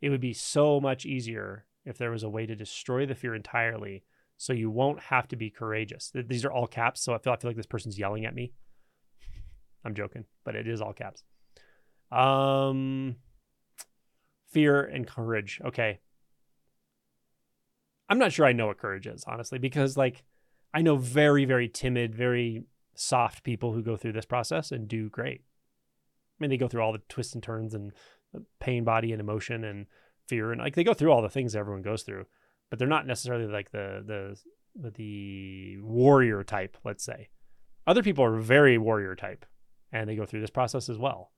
it 0.00 0.10
would 0.10 0.20
be 0.20 0.32
so 0.32 0.80
much 0.80 1.06
easier 1.06 1.66
if 1.84 1.98
there 1.98 2.10
was 2.10 2.22
a 2.22 2.30
way 2.30 2.46
to 2.46 2.54
destroy 2.54 3.06
the 3.06 3.14
fear 3.14 3.34
entirely 3.34 4.04
so 4.36 4.52
you 4.52 4.70
won't 4.70 5.00
have 5.00 5.26
to 5.28 5.36
be 5.36 5.50
courageous. 5.50 6.12
These 6.14 6.44
are 6.44 6.52
all 6.52 6.66
caps, 6.66 7.02
so 7.02 7.14
I 7.14 7.18
feel 7.18 7.32
I 7.32 7.36
feel 7.36 7.50
like 7.50 7.56
this 7.56 7.66
person's 7.66 7.98
yelling 7.98 8.24
at 8.24 8.34
me. 8.34 8.52
I'm 9.84 9.94
joking, 9.94 10.24
but 10.44 10.54
it 10.54 10.66
is 10.66 10.80
all 10.80 10.92
caps. 10.92 11.22
Um 12.10 13.16
fear 14.50 14.82
and 14.82 15.06
courage. 15.06 15.60
Okay. 15.64 16.00
I'm 18.08 18.18
not 18.18 18.32
sure 18.32 18.46
I 18.46 18.52
know 18.52 18.68
what 18.68 18.78
courage 18.78 19.06
is, 19.06 19.24
honestly, 19.26 19.58
because 19.58 19.96
like 19.96 20.24
I 20.72 20.82
know 20.82 20.96
very, 20.96 21.44
very 21.44 21.68
timid, 21.68 22.14
very 22.14 22.64
soft 22.94 23.44
people 23.44 23.72
who 23.72 23.82
go 23.82 23.96
through 23.96 24.12
this 24.12 24.24
process 24.24 24.72
and 24.72 24.88
do 24.88 25.08
great. 25.08 25.42
I 25.42 26.36
mean, 26.40 26.50
they 26.50 26.56
go 26.56 26.68
through 26.68 26.82
all 26.82 26.92
the 26.92 27.02
twists 27.08 27.34
and 27.34 27.42
turns 27.42 27.74
and 27.74 27.92
pain, 28.60 28.84
body, 28.84 29.12
and 29.12 29.20
emotion 29.20 29.64
and 29.64 29.86
fear, 30.26 30.52
and 30.52 30.60
like 30.60 30.74
they 30.74 30.84
go 30.84 30.94
through 30.94 31.10
all 31.10 31.22
the 31.22 31.28
things 31.28 31.56
everyone 31.56 31.82
goes 31.82 32.02
through, 32.02 32.26
but 32.70 32.78
they're 32.78 32.88
not 32.88 33.06
necessarily 33.06 33.46
like 33.46 33.70
the 33.70 34.02
the 34.06 34.90
the 34.90 35.78
warrior 35.80 36.44
type. 36.44 36.76
Let's 36.84 37.04
say 37.04 37.28
other 37.86 38.02
people 38.02 38.24
are 38.24 38.38
very 38.38 38.78
warrior 38.78 39.16
type, 39.16 39.46
and 39.92 40.08
they 40.08 40.16
go 40.16 40.26
through 40.26 40.40
this 40.40 40.50
process 40.50 40.88
as 40.88 40.98
well. 40.98 41.30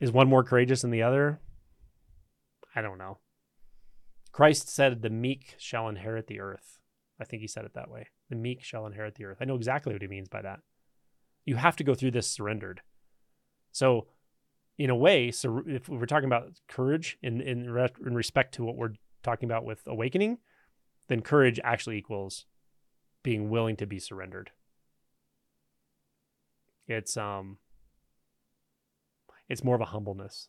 Is 0.00 0.12
one 0.12 0.28
more 0.28 0.44
courageous 0.44 0.82
than 0.82 0.90
the 0.90 1.02
other? 1.02 1.40
I 2.74 2.82
don't 2.82 2.98
know. 2.98 3.18
Christ 4.32 4.68
said, 4.68 5.00
The 5.00 5.10
meek 5.10 5.54
shall 5.56 5.88
inherit 5.88 6.26
the 6.26 6.40
earth. 6.40 6.78
I 7.18 7.24
think 7.24 7.40
he 7.40 7.48
said 7.48 7.64
it 7.64 7.72
that 7.74 7.90
way. 7.90 8.08
The 8.28 8.36
meek 8.36 8.62
shall 8.62 8.86
inherit 8.86 9.14
the 9.14 9.24
earth. 9.24 9.38
I 9.40 9.46
know 9.46 9.54
exactly 9.54 9.94
what 9.94 10.02
he 10.02 10.08
means 10.08 10.28
by 10.28 10.42
that. 10.42 10.60
You 11.46 11.56
have 11.56 11.76
to 11.76 11.84
go 11.84 11.94
through 11.94 12.10
this 12.10 12.30
surrendered. 12.30 12.82
So, 13.72 14.08
in 14.78 14.90
a 14.90 14.96
way, 14.96 15.30
so 15.30 15.62
if 15.66 15.88
we're 15.88 16.04
talking 16.04 16.26
about 16.26 16.60
courage 16.68 17.16
in 17.22 17.40
in, 17.40 17.70
re- 17.70 17.88
in 18.04 18.14
respect 18.14 18.52
to 18.56 18.64
what 18.64 18.76
we're 18.76 18.94
talking 19.22 19.48
about 19.48 19.64
with 19.64 19.80
awakening, 19.86 20.38
then 21.08 21.22
courage 21.22 21.58
actually 21.64 21.96
equals 21.96 22.44
being 23.22 23.48
willing 23.48 23.76
to 23.76 23.86
be 23.86 23.98
surrendered. 23.98 24.50
It's 26.86 27.16
um 27.16 27.58
it's 29.48 29.62
more 29.62 29.74
of 29.74 29.80
a 29.80 29.86
humbleness 29.86 30.48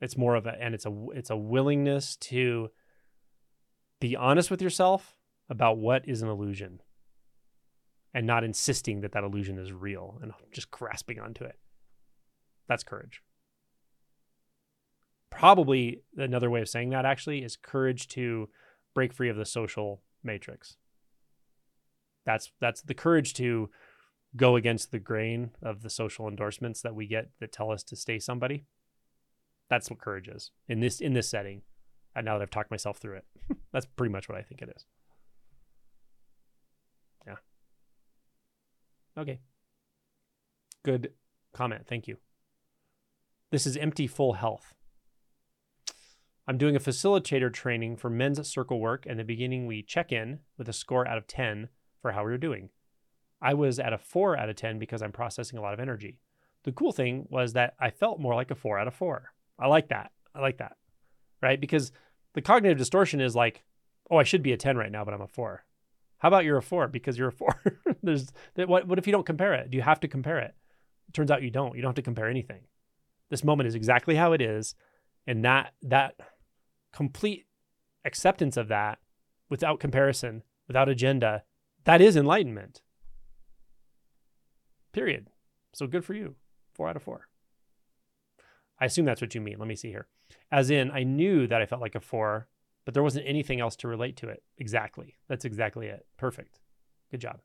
it's 0.00 0.16
more 0.16 0.34
of 0.34 0.46
a 0.46 0.60
and 0.60 0.74
it's 0.74 0.86
a 0.86 1.06
it's 1.14 1.30
a 1.30 1.36
willingness 1.36 2.16
to 2.16 2.70
be 4.00 4.14
honest 4.14 4.50
with 4.50 4.60
yourself 4.60 5.16
about 5.48 5.78
what 5.78 6.06
is 6.06 6.20
an 6.20 6.28
illusion 6.28 6.80
and 8.12 8.26
not 8.26 8.44
insisting 8.44 9.00
that 9.00 9.12
that 9.12 9.24
illusion 9.24 9.58
is 9.58 9.72
real 9.72 10.18
and 10.22 10.32
just 10.52 10.70
grasping 10.70 11.18
onto 11.18 11.44
it. 11.44 11.58
That's 12.68 12.84
courage. 12.84 13.22
Probably 15.30 16.02
another 16.16 16.50
way 16.50 16.60
of 16.60 16.68
saying 16.68 16.90
that 16.90 17.04
actually 17.04 17.42
is 17.42 17.56
courage 17.56 18.06
to 18.08 18.48
break 18.94 19.12
free 19.12 19.30
of 19.30 19.36
the 19.36 19.46
social 19.46 20.02
matrix. 20.22 20.76
That's 22.24 22.52
that's 22.60 22.82
the 22.82 22.94
courage 22.94 23.34
to 23.34 23.70
go 24.36 24.56
against 24.56 24.90
the 24.90 24.98
grain 24.98 25.50
of 25.62 25.82
the 25.82 25.90
social 25.90 26.28
endorsements 26.28 26.82
that 26.82 26.94
we 26.94 27.06
get 27.06 27.30
that 27.40 27.52
tell 27.52 27.70
us 27.70 27.82
to 27.84 27.96
stay 27.96 28.18
somebody. 28.18 28.64
That's 29.70 29.90
what 29.90 30.00
courage 30.00 30.28
is 30.28 30.50
in 30.68 30.80
this 30.80 31.00
in 31.00 31.14
this 31.14 31.28
setting. 31.28 31.62
And 32.14 32.24
now 32.24 32.38
that 32.38 32.42
I've 32.42 32.50
talked 32.50 32.70
myself 32.70 32.98
through 32.98 33.16
it, 33.16 33.24
that's 33.72 33.86
pretty 33.86 34.12
much 34.12 34.28
what 34.28 34.38
I 34.38 34.42
think 34.42 34.62
it 34.62 34.72
is. 34.74 34.86
Yeah. 37.26 37.36
Okay. 39.18 39.40
Good 40.84 41.12
comment. 41.52 41.86
Thank 41.86 42.06
you. 42.06 42.18
This 43.50 43.66
is 43.66 43.76
empty 43.76 44.06
full 44.06 44.34
health. 44.34 44.74
I'm 46.46 46.58
doing 46.58 46.76
a 46.76 46.80
facilitator 46.80 47.52
training 47.52 47.96
for 47.96 48.10
men's 48.10 48.46
circle 48.46 48.80
work. 48.80 49.06
and 49.06 49.18
the 49.18 49.24
beginning, 49.24 49.66
we 49.66 49.82
check 49.82 50.12
in 50.12 50.40
with 50.58 50.68
a 50.68 50.72
score 50.72 51.08
out 51.08 51.16
of 51.16 51.26
10 51.26 51.68
for 52.02 52.12
how 52.12 52.24
we 52.24 52.32
are 52.32 52.38
doing. 52.38 52.68
I 53.44 53.52
was 53.52 53.78
at 53.78 53.92
a 53.92 53.98
4 53.98 54.38
out 54.38 54.48
of 54.48 54.56
10 54.56 54.78
because 54.78 55.02
I'm 55.02 55.12
processing 55.12 55.58
a 55.58 55.62
lot 55.62 55.74
of 55.74 55.80
energy. 55.80 56.18
The 56.64 56.72
cool 56.72 56.92
thing 56.92 57.26
was 57.28 57.52
that 57.52 57.74
I 57.78 57.90
felt 57.90 58.18
more 58.18 58.34
like 58.34 58.50
a 58.50 58.54
4 58.54 58.78
out 58.78 58.88
of 58.88 58.94
4. 58.94 59.30
I 59.58 59.66
like 59.66 59.88
that. 59.88 60.12
I 60.34 60.40
like 60.40 60.56
that. 60.58 60.76
Right? 61.42 61.60
Because 61.60 61.92
the 62.32 62.40
cognitive 62.40 62.78
distortion 62.78 63.20
is 63.20 63.36
like, 63.36 63.62
oh, 64.10 64.16
I 64.16 64.22
should 64.22 64.42
be 64.42 64.52
a 64.52 64.56
10 64.56 64.78
right 64.78 64.90
now, 64.90 65.04
but 65.04 65.12
I'm 65.12 65.20
a 65.20 65.28
4. 65.28 65.62
How 66.18 66.28
about 66.28 66.46
you're 66.46 66.56
a 66.56 66.62
4 66.62 66.88
because 66.88 67.18
you're 67.18 67.28
a 67.28 67.32
4? 67.32 67.82
There's 68.02 68.32
what 68.56 68.88
what 68.88 68.98
if 68.98 69.06
you 69.06 69.12
don't 69.12 69.26
compare 69.26 69.52
it? 69.52 69.70
Do 69.70 69.76
you 69.76 69.82
have 69.82 70.00
to 70.00 70.08
compare 70.08 70.38
it? 70.38 70.54
it? 71.08 71.12
Turns 71.12 71.30
out 71.30 71.42
you 71.42 71.50
don't. 71.50 71.76
You 71.76 71.82
don't 71.82 71.90
have 71.90 71.96
to 71.96 72.02
compare 72.02 72.30
anything. 72.30 72.62
This 73.28 73.44
moment 73.44 73.66
is 73.66 73.74
exactly 73.74 74.14
how 74.14 74.32
it 74.32 74.40
is, 74.40 74.74
and 75.26 75.44
that 75.44 75.74
that 75.82 76.14
complete 76.94 77.44
acceptance 78.06 78.56
of 78.56 78.68
that 78.68 79.00
without 79.50 79.80
comparison, 79.80 80.42
without 80.66 80.88
agenda, 80.88 81.42
that 81.84 82.00
is 82.00 82.16
enlightenment. 82.16 82.80
Period. 84.94 85.28
So 85.74 85.86
good 85.86 86.04
for 86.06 86.14
you. 86.14 86.36
4 86.74 86.88
out 86.88 86.96
of 86.96 87.02
4. 87.02 87.28
I 88.80 88.86
assume 88.86 89.04
that's 89.04 89.20
what 89.20 89.34
you 89.34 89.40
mean. 89.40 89.58
Let 89.58 89.68
me 89.68 89.76
see 89.76 89.90
here. 89.90 90.06
As 90.50 90.70
in, 90.70 90.90
I 90.90 91.02
knew 91.02 91.46
that 91.46 91.60
I 91.60 91.66
felt 91.66 91.82
like 91.82 91.94
a 91.94 92.00
four, 92.00 92.48
but 92.84 92.94
there 92.94 93.02
wasn't 93.02 93.26
anything 93.26 93.60
else 93.60 93.76
to 93.76 93.88
relate 93.88 94.16
to 94.18 94.28
it. 94.28 94.42
Exactly. 94.58 95.14
That's 95.28 95.44
exactly 95.44 95.86
it. 95.86 96.06
Perfect. 96.16 96.60
Good 97.10 97.20
job. 97.20 97.40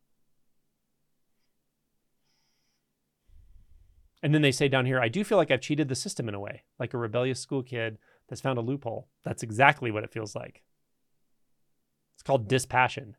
And 4.22 4.34
then 4.34 4.42
they 4.42 4.52
say 4.52 4.68
down 4.68 4.86
here, 4.86 5.00
I 5.00 5.08
do 5.08 5.24
feel 5.24 5.38
like 5.38 5.50
I've 5.50 5.62
cheated 5.62 5.88
the 5.88 5.96
system 5.96 6.28
in 6.28 6.36
a 6.36 6.40
way, 6.40 6.64
like 6.78 6.94
a 6.94 6.98
rebellious 6.98 7.40
school 7.40 7.64
kid 7.64 7.98
that's 8.28 8.42
found 8.42 8.58
a 8.58 8.62
loophole. 8.62 9.08
That's 9.24 9.44
exactly 9.44 9.92
what 9.92 10.04
it 10.04 10.12
feels 10.12 10.36
like. 10.36 10.64
It's 12.16 12.24
called 12.24 12.50
dispassion. 12.50 13.16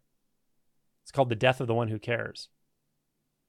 It's 1.02 1.12
called 1.12 1.30
the 1.30 1.36
death 1.36 1.60
of 1.60 1.68
the 1.68 1.74
one 1.74 1.88
who 1.88 1.98
cares. 1.98 2.48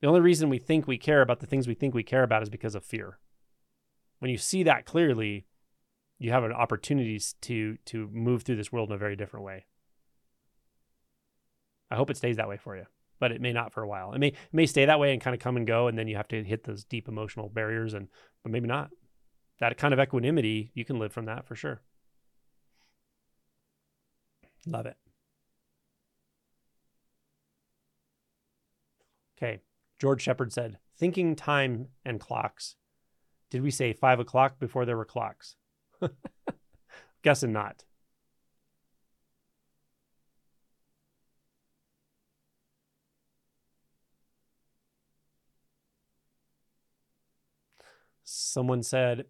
The 0.02 0.08
only 0.08 0.22
reason 0.22 0.50
we 0.50 0.58
think 0.58 0.88
we 0.88 0.98
care 0.98 1.22
about 1.22 1.40
the 1.40 1.46
things 1.46 1.68
we 1.68 1.76
think 1.76 1.94
we 1.94 2.04
care 2.04 2.24
about 2.24 2.42
is 2.42 2.50
because 2.50 2.76
of 2.76 2.84
fear 2.84 3.20
when 4.22 4.30
you 4.30 4.38
see 4.38 4.62
that 4.64 4.86
clearly, 4.86 5.48
you 6.20 6.32
have 6.32 6.44
an 6.44 6.54
opportunity 6.54 7.20
to 7.42 7.78
to 7.86 8.08
move 8.14 8.44
through 8.44 8.56
this 8.56 8.72
world 8.72 8.90
in 8.90 8.96
a 8.96 9.00
very 9.00 9.16
different 9.16 9.44
way. 9.44 9.66
I 11.90 11.96
hope 11.96 12.12
it 12.12 12.18
stays 12.18 12.38
that 12.38 12.48
way 12.48 12.58
for 12.58 12.78
you, 12.78 12.86
but 13.20 13.32
it 13.32 13.42
may 13.42 13.52
not 13.52 13.74
for 13.74 13.82
a 13.82 13.88
while. 13.88 14.14
It 14.14 14.20
may 14.20 14.28
it 14.28 14.54
may 14.54 14.68
stay 14.68 14.86
that 14.86 15.00
way 15.00 15.12
and 15.12 15.20
kind 15.20 15.34
of 15.34 15.42
come 15.42 15.58
and 15.58 15.66
go, 15.66 15.88
and 15.88 15.98
then 15.98 16.08
you 16.08 16.16
have 16.18 16.28
to 16.30 16.44
hit 16.44 16.66
those 16.66 16.86
deep 16.86 17.08
emotional 17.08 17.50
barriers, 17.50 17.96
and 17.96 18.10
but 18.44 18.52
maybe 18.52 18.68
not. 18.68 18.92
That 19.60 19.78
kind 19.78 19.94
of 19.94 20.00
equanimity, 20.00 20.72
you 20.76 20.86
can 20.86 21.00
live 21.00 21.12
from 21.12 21.26
that 21.26 21.46
for 21.48 21.56
sure. 21.56 21.82
Love 24.68 24.86
it. 24.86 24.98
Okay. 29.38 29.62
George 30.02 30.22
Shepard 30.22 30.52
said, 30.52 30.80
thinking 30.98 31.36
time 31.36 31.88
and 32.04 32.20
clocks 32.20 32.76
did 33.52 33.62
we 33.62 33.70
say 33.70 33.92
five 33.92 34.20
o'clock 34.20 34.58
before 34.60 34.86
there 34.86 34.98
were 34.98 35.06
clocks? 35.06 35.58
Guessing 37.22 37.52
not. 37.52 37.84
Someone 48.24 48.82
said, 48.82 49.26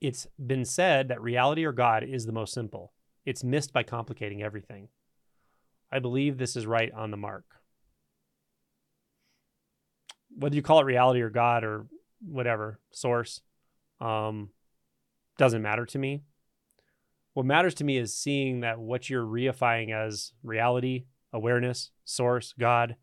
It's 0.00 0.28
been 0.38 0.64
said 0.64 1.08
that 1.08 1.20
reality 1.20 1.64
or 1.64 1.72
God 1.72 2.04
is 2.04 2.24
the 2.24 2.32
most 2.32 2.54
simple. 2.54 2.92
It's 3.26 3.42
missed 3.42 3.72
by 3.72 3.82
complicating 3.82 4.44
everything. 4.44 4.88
I 5.90 5.98
believe 5.98 6.38
this 6.38 6.54
is 6.54 6.66
right 6.66 6.92
on 6.92 7.10
the 7.10 7.16
mark. 7.16 7.59
Whether 10.36 10.56
you 10.56 10.62
call 10.62 10.80
it 10.80 10.84
reality 10.84 11.20
or 11.20 11.30
God 11.30 11.64
or 11.64 11.86
whatever 12.20 12.78
source 12.92 13.40
um, 14.00 14.50
doesn't 15.38 15.62
matter 15.62 15.86
to 15.86 15.98
me. 15.98 16.22
What 17.34 17.46
matters 17.46 17.74
to 17.74 17.84
me 17.84 17.96
is 17.96 18.16
seeing 18.16 18.60
that 18.60 18.78
what 18.78 19.08
you're 19.08 19.24
reifying 19.24 19.92
as 19.94 20.32
reality, 20.42 21.04
awareness, 21.32 21.90
source, 22.04 22.54
God, 22.58 22.96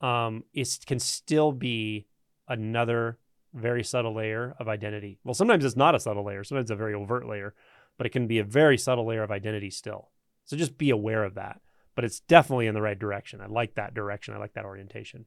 um, 0.00 0.44
is 0.52 0.78
can 0.86 0.98
still 0.98 1.52
be 1.52 2.06
another 2.48 3.18
very 3.52 3.82
subtle 3.82 4.14
layer 4.14 4.54
of 4.58 4.68
identity. 4.68 5.18
Well, 5.24 5.34
sometimes 5.34 5.64
it's 5.64 5.76
not 5.76 5.94
a 5.94 6.00
subtle 6.00 6.24
layer, 6.24 6.44
sometimes 6.44 6.64
it's 6.64 6.70
a 6.70 6.76
very 6.76 6.94
overt 6.94 7.26
layer, 7.26 7.54
but 7.96 8.06
it 8.06 8.10
can 8.10 8.26
be 8.26 8.38
a 8.38 8.44
very 8.44 8.78
subtle 8.78 9.06
layer 9.06 9.22
of 9.22 9.30
identity 9.30 9.70
still. 9.70 10.10
So 10.44 10.56
just 10.56 10.78
be 10.78 10.90
aware 10.90 11.24
of 11.24 11.34
that. 11.34 11.60
But 11.94 12.04
it's 12.04 12.20
definitely 12.20 12.66
in 12.66 12.74
the 12.74 12.82
right 12.82 12.98
direction. 12.98 13.40
I 13.40 13.46
like 13.46 13.76
that 13.76 13.94
direction. 13.94 14.34
I 14.34 14.38
like 14.38 14.54
that 14.54 14.64
orientation. 14.64 15.26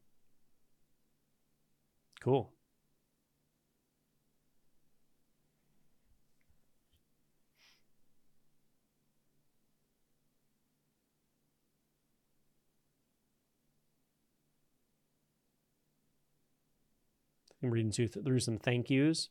Cool. 2.27 2.51
I'm 17.63 17.71
reading 17.71 17.93
through, 17.93 18.09
through 18.09 18.41
some 18.41 18.57
thank 18.57 18.89
yous. 18.89 19.29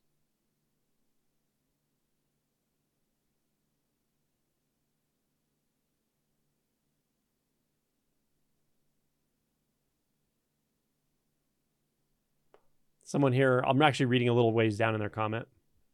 Someone 13.16 13.32
here, 13.32 13.64
I'm 13.66 13.80
actually 13.80 14.04
reading 14.04 14.28
a 14.28 14.34
little 14.34 14.52
ways 14.52 14.76
down 14.76 14.92
in 14.92 15.00
their 15.00 15.08
comment. 15.08 15.48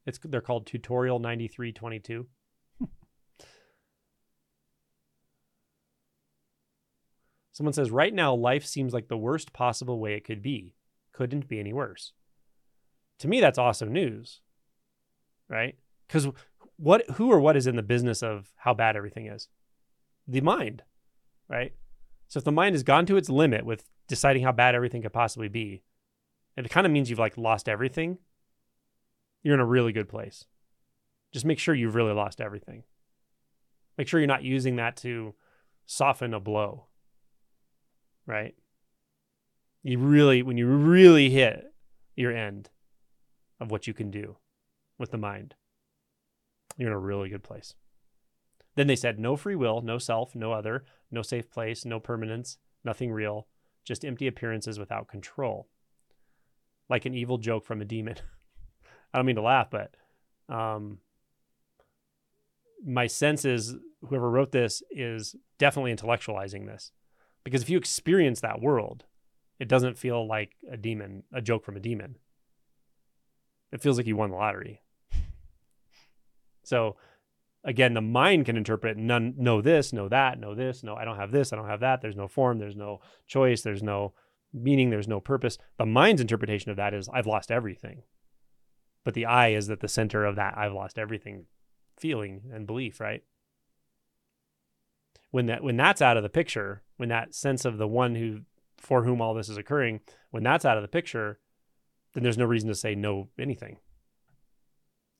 It's 0.06 0.18
they're 0.24 0.40
called 0.40 0.66
tutorial 0.66 1.20
9322. 1.20 2.26
Someone 7.52 7.74
says 7.74 7.92
right 7.92 8.12
now 8.12 8.34
life 8.34 8.66
seems 8.66 8.92
like 8.92 9.06
the 9.06 9.16
worst 9.16 9.52
possible 9.52 10.00
way 10.00 10.14
it 10.14 10.24
could 10.24 10.42
be. 10.42 10.74
Couldn't 11.12 11.46
be 11.46 11.60
any 11.60 11.72
worse. 11.72 12.12
To 13.20 13.28
me 13.28 13.40
that's 13.40 13.56
awesome 13.56 13.92
news. 13.92 14.40
Right? 15.48 15.76
Cuz 16.08 16.26
what 16.74 17.08
who 17.10 17.30
or 17.30 17.38
what 17.38 17.56
is 17.56 17.68
in 17.68 17.76
the 17.76 17.84
business 17.84 18.24
of 18.24 18.50
how 18.56 18.74
bad 18.74 18.96
everything 18.96 19.28
is? 19.28 19.46
The 20.26 20.40
mind. 20.40 20.82
Right? 21.48 21.72
So 22.26 22.38
if 22.38 22.44
the 22.44 22.50
mind 22.50 22.74
has 22.74 22.82
gone 22.82 23.06
to 23.06 23.16
its 23.16 23.28
limit 23.28 23.64
with 23.64 23.88
deciding 24.08 24.42
how 24.42 24.50
bad 24.50 24.74
everything 24.74 25.02
could 25.02 25.12
possibly 25.12 25.46
be, 25.46 25.84
it 26.56 26.70
kind 26.70 26.86
of 26.86 26.92
means 26.92 27.08
you've 27.08 27.18
like 27.18 27.38
lost 27.38 27.68
everything, 27.68 28.18
you're 29.42 29.54
in 29.54 29.60
a 29.60 29.66
really 29.66 29.92
good 29.92 30.08
place. 30.08 30.46
Just 31.32 31.46
make 31.46 31.58
sure 31.58 31.74
you've 31.74 31.94
really 31.94 32.12
lost 32.12 32.40
everything. 32.40 32.84
Make 33.96 34.08
sure 34.08 34.20
you're 34.20 34.26
not 34.26 34.44
using 34.44 34.76
that 34.76 34.96
to 34.98 35.34
soften 35.86 36.34
a 36.34 36.40
blow. 36.40 36.86
Right? 38.26 38.54
You 39.82 39.98
really, 39.98 40.42
when 40.42 40.58
you 40.58 40.68
really 40.68 41.30
hit 41.30 41.64
your 42.14 42.34
end 42.34 42.70
of 43.58 43.70
what 43.70 43.86
you 43.86 43.94
can 43.94 44.10
do 44.10 44.36
with 44.98 45.10
the 45.10 45.18
mind, 45.18 45.54
you're 46.76 46.90
in 46.90 46.94
a 46.94 46.98
really 46.98 47.28
good 47.28 47.42
place. 47.42 47.74
Then 48.76 48.86
they 48.86 48.96
said 48.96 49.18
no 49.18 49.36
free 49.36 49.56
will, 49.56 49.80
no 49.82 49.98
self, 49.98 50.34
no 50.34 50.52
other, 50.52 50.84
no 51.10 51.22
safe 51.22 51.50
place, 51.50 51.84
no 51.84 51.98
permanence, 51.98 52.58
nothing 52.84 53.12
real, 53.12 53.48
just 53.84 54.04
empty 54.04 54.26
appearances 54.26 54.78
without 54.78 55.08
control 55.08 55.68
like 56.92 57.06
an 57.06 57.14
evil 57.14 57.38
joke 57.38 57.64
from 57.64 57.80
a 57.80 57.86
demon. 57.86 58.16
I 59.14 59.18
don't 59.18 59.24
mean 59.24 59.36
to 59.36 59.42
laugh, 59.42 59.68
but 59.70 59.94
um, 60.50 60.98
my 62.84 63.06
sense 63.06 63.46
is 63.46 63.74
whoever 64.02 64.30
wrote 64.30 64.52
this 64.52 64.82
is 64.90 65.34
definitely 65.58 65.94
intellectualizing 65.94 66.66
this. 66.66 66.92
Because 67.44 67.62
if 67.62 67.70
you 67.70 67.78
experience 67.78 68.42
that 68.42 68.60
world, 68.60 69.04
it 69.58 69.68
doesn't 69.68 69.96
feel 69.96 70.28
like 70.28 70.52
a 70.70 70.76
demon, 70.76 71.22
a 71.32 71.40
joke 71.40 71.64
from 71.64 71.76
a 71.76 71.80
demon. 71.80 72.16
It 73.72 73.80
feels 73.80 73.96
like 73.96 74.06
you 74.06 74.16
won 74.16 74.30
the 74.30 74.36
lottery. 74.36 74.82
so 76.62 76.96
again, 77.64 77.94
the 77.94 78.02
mind 78.02 78.44
can 78.44 78.58
interpret 78.58 78.98
none 78.98 79.32
know 79.38 79.62
this, 79.62 79.94
know 79.94 80.10
that, 80.10 80.38
know 80.38 80.54
this, 80.54 80.82
no, 80.82 80.94
I 80.94 81.06
don't 81.06 81.16
have 81.16 81.32
this, 81.32 81.54
I 81.54 81.56
don't 81.56 81.68
have 81.68 81.80
that. 81.80 82.02
There's 82.02 82.16
no 82.16 82.28
form, 82.28 82.58
there's 82.58 82.76
no 82.76 83.00
choice, 83.26 83.62
there's 83.62 83.82
no 83.82 84.12
meaning 84.52 84.90
there's 84.90 85.08
no 85.08 85.20
purpose. 85.20 85.58
The 85.78 85.86
mind's 85.86 86.20
interpretation 86.20 86.70
of 86.70 86.76
that 86.76 86.94
is 86.94 87.08
I've 87.12 87.26
lost 87.26 87.50
everything. 87.50 88.02
But 89.04 89.14
the 89.14 89.26
I 89.26 89.48
is 89.48 89.68
at 89.70 89.80
the 89.80 89.88
center 89.88 90.24
of 90.24 90.36
that 90.36 90.56
I've 90.56 90.72
lost 90.72 90.98
everything 90.98 91.46
feeling 91.98 92.42
and 92.52 92.66
belief, 92.66 93.00
right? 93.00 93.22
When 95.30 95.46
that 95.46 95.62
when 95.62 95.76
that's 95.76 96.02
out 96.02 96.16
of 96.16 96.22
the 96.22 96.28
picture, 96.28 96.82
when 96.96 97.08
that 97.08 97.34
sense 97.34 97.64
of 97.64 97.78
the 97.78 97.88
one 97.88 98.14
who 98.14 98.40
for 98.76 99.04
whom 99.04 99.20
all 99.20 99.34
this 99.34 99.48
is 99.48 99.56
occurring, 99.56 100.00
when 100.30 100.42
that's 100.42 100.64
out 100.64 100.76
of 100.76 100.82
the 100.82 100.88
picture, 100.88 101.38
then 102.12 102.22
there's 102.22 102.38
no 102.38 102.44
reason 102.44 102.68
to 102.68 102.74
say 102.74 102.94
no 102.94 103.28
anything. 103.38 103.78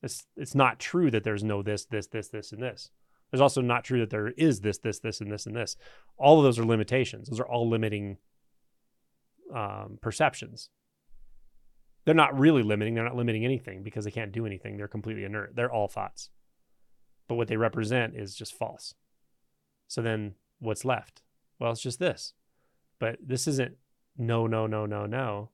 It's 0.03 0.27
it's 0.37 0.55
not 0.55 0.79
true 0.79 1.11
that 1.11 1.25
there's 1.25 1.45
no 1.45 1.63
this, 1.63 1.87
this, 1.87 2.09
this, 2.09 2.29
this, 2.29 2.53
and 2.53 2.63
this. 2.63 2.91
There's 3.31 3.41
also 3.41 3.63
not 3.63 3.85
true 3.85 4.01
that 4.01 4.11
there 4.11 4.29
is 4.29 4.61
this, 4.61 4.79
this, 4.79 4.99
this, 4.99 5.21
and 5.21 5.33
this, 5.33 5.47
and 5.47 5.57
this. 5.57 5.77
All 6.19 6.39
of 6.39 6.45
those 6.45 6.59
are 6.59 6.67
limitations. 6.67 7.29
Those 7.29 7.41
are 7.41 7.49
all 7.49 7.69
limiting 7.69 8.19
um, 9.53 9.99
perceptions. 10.01 10.71
They're 12.05 12.15
not 12.15 12.39
really 12.39 12.63
limiting. 12.63 12.95
They're 12.95 13.05
not 13.05 13.17
limiting 13.17 13.45
anything 13.45 13.83
because 13.83 14.05
they 14.05 14.11
can't 14.11 14.33
do 14.33 14.45
anything. 14.45 14.77
They're 14.77 14.89
completely 14.89 15.25
inert. 15.25 15.55
They're 15.55 15.73
all 15.73 15.89
thoughts. 15.89 16.31
But 17.29 17.37
what 17.37 17.49
they 17.49 17.57
represent 17.57 18.17
is 18.17 18.35
just 18.35 18.55
false. 18.55 18.95
So 19.87 20.03
then 20.03 20.35
what's 20.59 20.85
left? 20.85 21.23
Well, 21.59 21.71
it's 21.71 21.81
just 21.81 22.01
this. 22.01 22.35
But 22.99 23.19
this 23.25 23.47
isn't 23.47 23.77
no, 24.17 24.47
no, 24.47 24.67
no, 24.67 24.87
no, 24.87 25.07
no. 25.07 25.51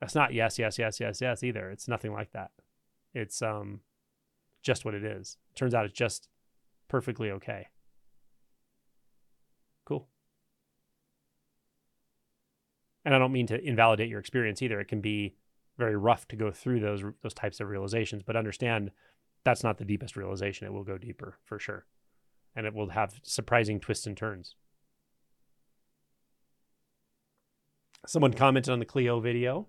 That's 0.00 0.14
not 0.14 0.32
yes, 0.32 0.58
yes, 0.58 0.78
yes, 0.78 1.00
yes, 1.00 1.20
yes 1.20 1.42
either. 1.42 1.70
It's 1.70 1.88
nothing 1.88 2.12
like 2.12 2.32
that. 2.32 2.50
It's 3.14 3.42
um 3.42 3.80
just 4.62 4.84
what 4.84 4.94
it 4.94 5.04
is. 5.04 5.36
Turns 5.54 5.74
out 5.74 5.84
it's 5.84 5.94
just 5.94 6.28
perfectly 6.88 7.30
okay. 7.30 7.68
Cool. 9.84 10.06
And 13.08 13.14
I 13.14 13.18
don't 13.18 13.32
mean 13.32 13.46
to 13.46 13.58
invalidate 13.58 14.10
your 14.10 14.20
experience 14.20 14.60
either. 14.60 14.78
It 14.80 14.88
can 14.88 15.00
be 15.00 15.34
very 15.78 15.96
rough 15.96 16.28
to 16.28 16.36
go 16.36 16.50
through 16.50 16.80
those 16.80 17.02
those 17.22 17.32
types 17.32 17.58
of 17.58 17.70
realizations, 17.70 18.22
but 18.22 18.36
understand 18.36 18.90
that's 19.44 19.64
not 19.64 19.78
the 19.78 19.86
deepest 19.86 20.14
realization. 20.14 20.66
It 20.66 20.74
will 20.74 20.84
go 20.84 20.98
deeper 20.98 21.38
for 21.42 21.58
sure, 21.58 21.86
and 22.54 22.66
it 22.66 22.74
will 22.74 22.90
have 22.90 23.18
surprising 23.22 23.80
twists 23.80 24.06
and 24.06 24.14
turns. 24.14 24.56
Someone 28.06 28.34
commented 28.34 28.74
on 28.74 28.78
the 28.78 28.84
Clio 28.84 29.20
video. 29.20 29.68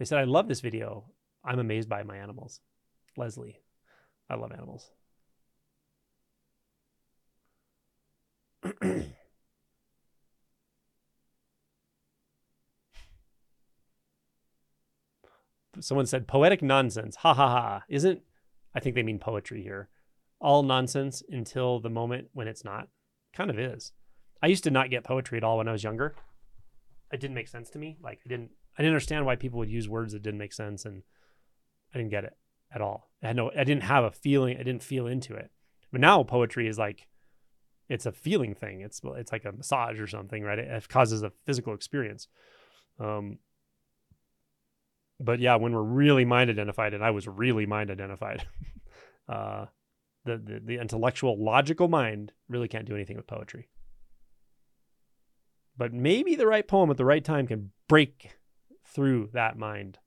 They 0.00 0.04
said, 0.04 0.18
"I 0.18 0.24
love 0.24 0.48
this 0.48 0.60
video. 0.60 1.04
I'm 1.44 1.60
amazed 1.60 1.88
by 1.88 2.02
my 2.02 2.16
animals." 2.16 2.60
Leslie, 3.16 3.60
I 4.28 4.34
love 4.34 4.50
animals. 4.50 4.90
someone 15.80 16.06
said 16.06 16.28
poetic 16.28 16.62
nonsense. 16.62 17.16
Ha 17.16 17.34
ha 17.34 17.48
ha. 17.48 17.82
Isn't 17.88 18.22
I 18.74 18.80
think 18.80 18.94
they 18.94 19.02
mean 19.02 19.18
poetry 19.18 19.62
here. 19.62 19.88
All 20.40 20.62
nonsense 20.62 21.22
until 21.28 21.80
the 21.80 21.90
moment 21.90 22.28
when 22.32 22.48
it's 22.48 22.64
not. 22.64 22.88
Kind 23.32 23.50
of 23.50 23.58
is. 23.58 23.92
I 24.42 24.46
used 24.46 24.64
to 24.64 24.70
not 24.70 24.90
get 24.90 25.04
poetry 25.04 25.38
at 25.38 25.44
all 25.44 25.58
when 25.58 25.68
I 25.68 25.72
was 25.72 25.84
younger. 25.84 26.14
It 27.12 27.20
didn't 27.20 27.34
make 27.34 27.48
sense 27.48 27.70
to 27.70 27.78
me. 27.78 27.98
Like 28.02 28.20
I 28.24 28.28
didn't 28.28 28.50
I 28.78 28.82
didn't 28.82 28.94
understand 28.94 29.26
why 29.26 29.36
people 29.36 29.58
would 29.58 29.70
use 29.70 29.88
words 29.88 30.12
that 30.12 30.22
didn't 30.22 30.38
make 30.38 30.52
sense 30.52 30.84
and 30.84 31.02
I 31.94 31.98
didn't 31.98 32.10
get 32.10 32.24
it 32.24 32.36
at 32.72 32.80
all. 32.80 33.10
I 33.22 33.28
had 33.28 33.36
no 33.36 33.50
I 33.56 33.64
didn't 33.64 33.84
have 33.84 34.04
a 34.04 34.10
feeling, 34.10 34.56
I 34.56 34.62
didn't 34.62 34.82
feel 34.82 35.06
into 35.06 35.34
it. 35.34 35.50
But 35.92 36.00
now 36.00 36.22
poetry 36.22 36.68
is 36.68 36.78
like 36.78 37.06
it's 37.88 38.06
a 38.06 38.12
feeling 38.12 38.54
thing. 38.54 38.80
It's 38.80 39.00
it's 39.16 39.32
like 39.32 39.44
a 39.44 39.52
massage 39.52 40.00
or 40.00 40.06
something, 40.06 40.42
right? 40.42 40.58
It, 40.58 40.68
it 40.68 40.88
causes 40.88 41.22
a 41.22 41.32
physical 41.44 41.74
experience. 41.74 42.28
Um, 42.98 43.38
but 45.20 45.38
yeah, 45.38 45.56
when 45.56 45.72
we're 45.72 45.82
really 45.82 46.24
mind 46.24 46.50
identified, 46.50 46.94
and 46.94 47.04
I 47.04 47.10
was 47.10 47.28
really 47.28 47.66
mind 47.66 47.90
identified, 47.90 48.46
uh, 49.28 49.66
the, 50.24 50.38
the 50.38 50.60
the 50.64 50.78
intellectual, 50.78 51.42
logical 51.42 51.88
mind 51.88 52.32
really 52.48 52.68
can't 52.68 52.86
do 52.86 52.94
anything 52.94 53.16
with 53.16 53.26
poetry. 53.26 53.68
But 55.76 55.92
maybe 55.92 56.34
the 56.34 56.46
right 56.46 56.66
poem 56.66 56.90
at 56.90 56.96
the 56.96 57.04
right 57.04 57.24
time 57.24 57.46
can 57.46 57.70
break 57.88 58.38
through 58.86 59.30
that 59.32 59.56
mind, 59.56 59.98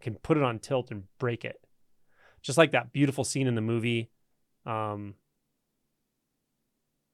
can 0.00 0.14
put 0.16 0.36
it 0.36 0.42
on 0.42 0.58
tilt 0.58 0.90
and 0.90 1.04
break 1.18 1.44
it. 1.44 1.60
Just 2.42 2.58
like 2.58 2.72
that 2.72 2.92
beautiful 2.92 3.24
scene 3.24 3.46
in 3.46 3.54
the 3.54 3.60
movie, 3.60 4.10
um, 4.64 5.14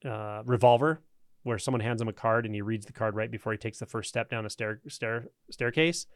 uh, 0.04 0.42
Revolver, 0.44 1.00
where 1.44 1.58
someone 1.58 1.80
hands 1.80 2.02
him 2.02 2.08
a 2.08 2.12
card 2.12 2.46
and 2.46 2.54
he 2.54 2.62
reads 2.62 2.86
the 2.86 2.92
card 2.92 3.16
right 3.16 3.30
before 3.30 3.52
he 3.52 3.58
takes 3.58 3.78
the 3.78 3.86
first 3.86 4.08
step 4.08 4.28
down 4.28 4.44
a 4.44 4.50
stair, 4.50 4.80
stair 4.86 5.28
staircase 5.50 6.06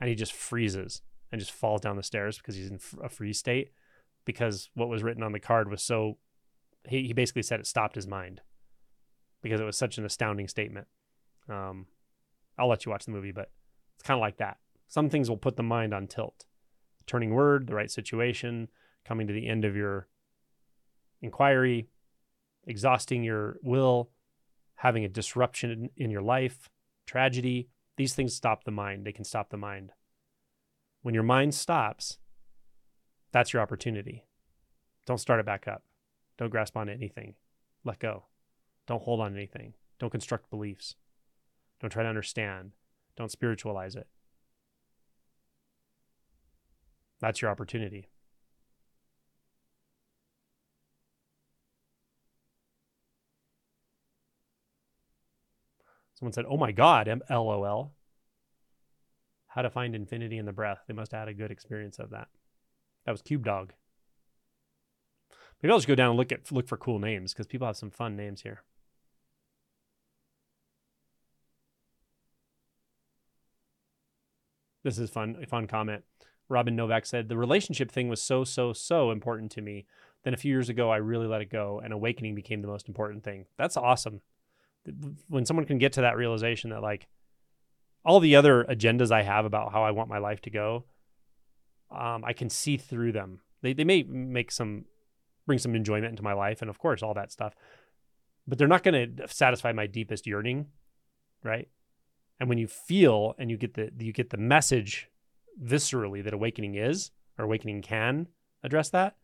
and 0.00 0.08
he 0.08 0.14
just 0.14 0.32
freezes 0.32 1.02
and 1.30 1.40
just 1.40 1.52
falls 1.52 1.80
down 1.80 1.96
the 1.96 2.02
stairs 2.02 2.38
because 2.38 2.56
he's 2.56 2.70
in 2.70 2.80
a 3.02 3.08
freeze 3.08 3.38
state 3.38 3.72
because 4.24 4.70
what 4.74 4.88
was 4.88 5.02
written 5.02 5.22
on 5.22 5.32
the 5.32 5.40
card 5.40 5.70
was 5.70 5.82
so 5.82 6.18
he, 6.86 7.06
he 7.06 7.12
basically 7.12 7.42
said 7.42 7.60
it 7.60 7.66
stopped 7.66 7.94
his 7.94 8.06
mind 8.06 8.40
because 9.42 9.60
it 9.60 9.64
was 9.64 9.76
such 9.76 9.98
an 9.98 10.04
astounding 10.04 10.48
statement. 10.48 10.86
Um, 11.48 11.86
i'll 12.58 12.68
let 12.68 12.84
you 12.84 12.90
watch 12.90 13.04
the 13.04 13.12
movie 13.12 13.32
but 13.32 13.50
it's 13.94 14.06
kind 14.06 14.18
of 14.18 14.20
like 14.20 14.36
that. 14.38 14.58
Some 14.86 15.10
things 15.10 15.28
will 15.28 15.36
put 15.36 15.56
the 15.56 15.62
mind 15.62 15.92
on 15.92 16.06
tilt. 16.06 16.44
Turning 17.06 17.34
word 17.34 17.66
the 17.66 17.74
right 17.74 17.90
situation 17.90 18.68
coming 19.04 19.26
to 19.26 19.32
the 19.32 19.48
end 19.48 19.64
of 19.64 19.76
your 19.76 20.08
inquiry 21.20 21.88
exhausting 22.66 23.24
your 23.24 23.56
will 23.62 24.10
having 24.76 25.04
a 25.04 25.08
disruption 25.08 25.90
in 25.96 26.10
your 26.10 26.22
life 26.22 26.68
tragedy 27.06 27.68
these 27.98 28.14
things 28.14 28.32
stop 28.32 28.62
the 28.62 28.70
mind. 28.70 29.04
They 29.04 29.12
can 29.12 29.24
stop 29.24 29.50
the 29.50 29.56
mind. 29.56 29.92
When 31.02 31.14
your 31.14 31.24
mind 31.24 31.52
stops, 31.52 32.18
that's 33.32 33.52
your 33.52 33.60
opportunity. 33.60 34.24
Don't 35.04 35.18
start 35.18 35.40
it 35.40 35.46
back 35.46 35.66
up. 35.66 35.82
Don't 36.38 36.50
grasp 36.50 36.76
on 36.76 36.88
anything. 36.88 37.34
Let 37.84 37.98
go. 37.98 38.26
Don't 38.86 39.02
hold 39.02 39.20
on 39.20 39.34
anything. 39.34 39.74
Don't 39.98 40.10
construct 40.10 40.48
beliefs. 40.48 40.94
Don't 41.80 41.90
try 41.90 42.04
to 42.04 42.08
understand. 42.08 42.70
Don't 43.16 43.32
spiritualize 43.32 43.96
it. 43.96 44.06
That's 47.20 47.42
your 47.42 47.50
opportunity. 47.50 48.10
Someone 56.18 56.32
said, 56.32 56.46
"Oh 56.48 56.56
my 56.56 56.72
God!" 56.72 57.06
M- 57.06 57.22
LOL. 57.30 57.92
How 59.46 59.62
to 59.62 59.70
find 59.70 59.94
infinity 59.94 60.36
in 60.36 60.46
the 60.46 60.52
breath. 60.52 60.80
They 60.88 60.94
must 60.94 61.12
have 61.12 61.20
had 61.20 61.28
a 61.28 61.34
good 61.34 61.52
experience 61.52 62.00
of 62.00 62.10
that. 62.10 62.26
That 63.06 63.12
was 63.12 63.22
Cube 63.22 63.44
Dog. 63.44 63.72
Maybe 65.62 65.70
I'll 65.70 65.78
just 65.78 65.86
go 65.86 65.94
down 65.94 66.10
and 66.10 66.18
look 66.18 66.32
at 66.32 66.50
look 66.50 66.66
for 66.66 66.76
cool 66.76 66.98
names 66.98 67.32
because 67.32 67.46
people 67.46 67.68
have 67.68 67.76
some 67.76 67.90
fun 67.92 68.16
names 68.16 68.42
here. 68.42 68.64
This 74.82 74.98
is 74.98 75.10
fun. 75.10 75.36
A 75.40 75.46
fun 75.46 75.68
comment. 75.68 76.02
Robin 76.48 76.74
Novak 76.74 77.06
said 77.06 77.28
the 77.28 77.36
relationship 77.36 77.92
thing 77.92 78.08
was 78.08 78.20
so 78.20 78.42
so 78.42 78.72
so 78.72 79.12
important 79.12 79.52
to 79.52 79.60
me. 79.60 79.86
Then 80.24 80.34
a 80.34 80.36
few 80.36 80.52
years 80.52 80.68
ago, 80.68 80.90
I 80.90 80.96
really 80.96 81.28
let 81.28 81.42
it 81.42 81.50
go, 81.50 81.80
and 81.82 81.92
awakening 81.92 82.34
became 82.34 82.60
the 82.60 82.68
most 82.68 82.88
important 82.88 83.22
thing. 83.22 83.46
That's 83.56 83.76
awesome. 83.76 84.20
When 85.28 85.44
someone 85.44 85.66
can 85.66 85.78
get 85.78 85.92
to 85.94 86.02
that 86.02 86.16
realization 86.16 86.70
that 86.70 86.82
like 86.82 87.08
all 88.04 88.20
the 88.20 88.36
other 88.36 88.64
agendas 88.64 89.10
I 89.10 89.22
have 89.22 89.44
about 89.44 89.72
how 89.72 89.82
I 89.82 89.90
want 89.90 90.08
my 90.08 90.18
life 90.18 90.40
to 90.42 90.50
go, 90.50 90.84
um, 91.90 92.24
I 92.24 92.32
can 92.32 92.48
see 92.50 92.76
through 92.76 93.12
them. 93.12 93.40
They 93.62 93.72
they 93.72 93.84
may 93.84 94.02
make 94.02 94.50
some 94.50 94.84
bring 95.46 95.58
some 95.58 95.74
enjoyment 95.74 96.10
into 96.10 96.22
my 96.22 96.34
life, 96.34 96.60
and 96.60 96.70
of 96.70 96.78
course 96.78 97.02
all 97.02 97.14
that 97.14 97.32
stuff, 97.32 97.54
but 98.46 98.58
they're 98.58 98.68
not 98.68 98.82
going 98.82 99.16
to 99.16 99.28
satisfy 99.28 99.72
my 99.72 99.86
deepest 99.86 100.26
yearning, 100.26 100.66
right? 101.42 101.68
And 102.40 102.48
when 102.48 102.58
you 102.58 102.68
feel 102.68 103.34
and 103.38 103.50
you 103.50 103.56
get 103.56 103.74
the 103.74 103.90
you 103.98 104.12
get 104.12 104.30
the 104.30 104.36
message 104.36 105.08
viscerally 105.62 106.22
that 106.22 106.34
awakening 106.34 106.76
is 106.76 107.10
or 107.38 107.44
awakening 107.44 107.82
can 107.82 108.28
address 108.62 108.90
that, 108.90 109.16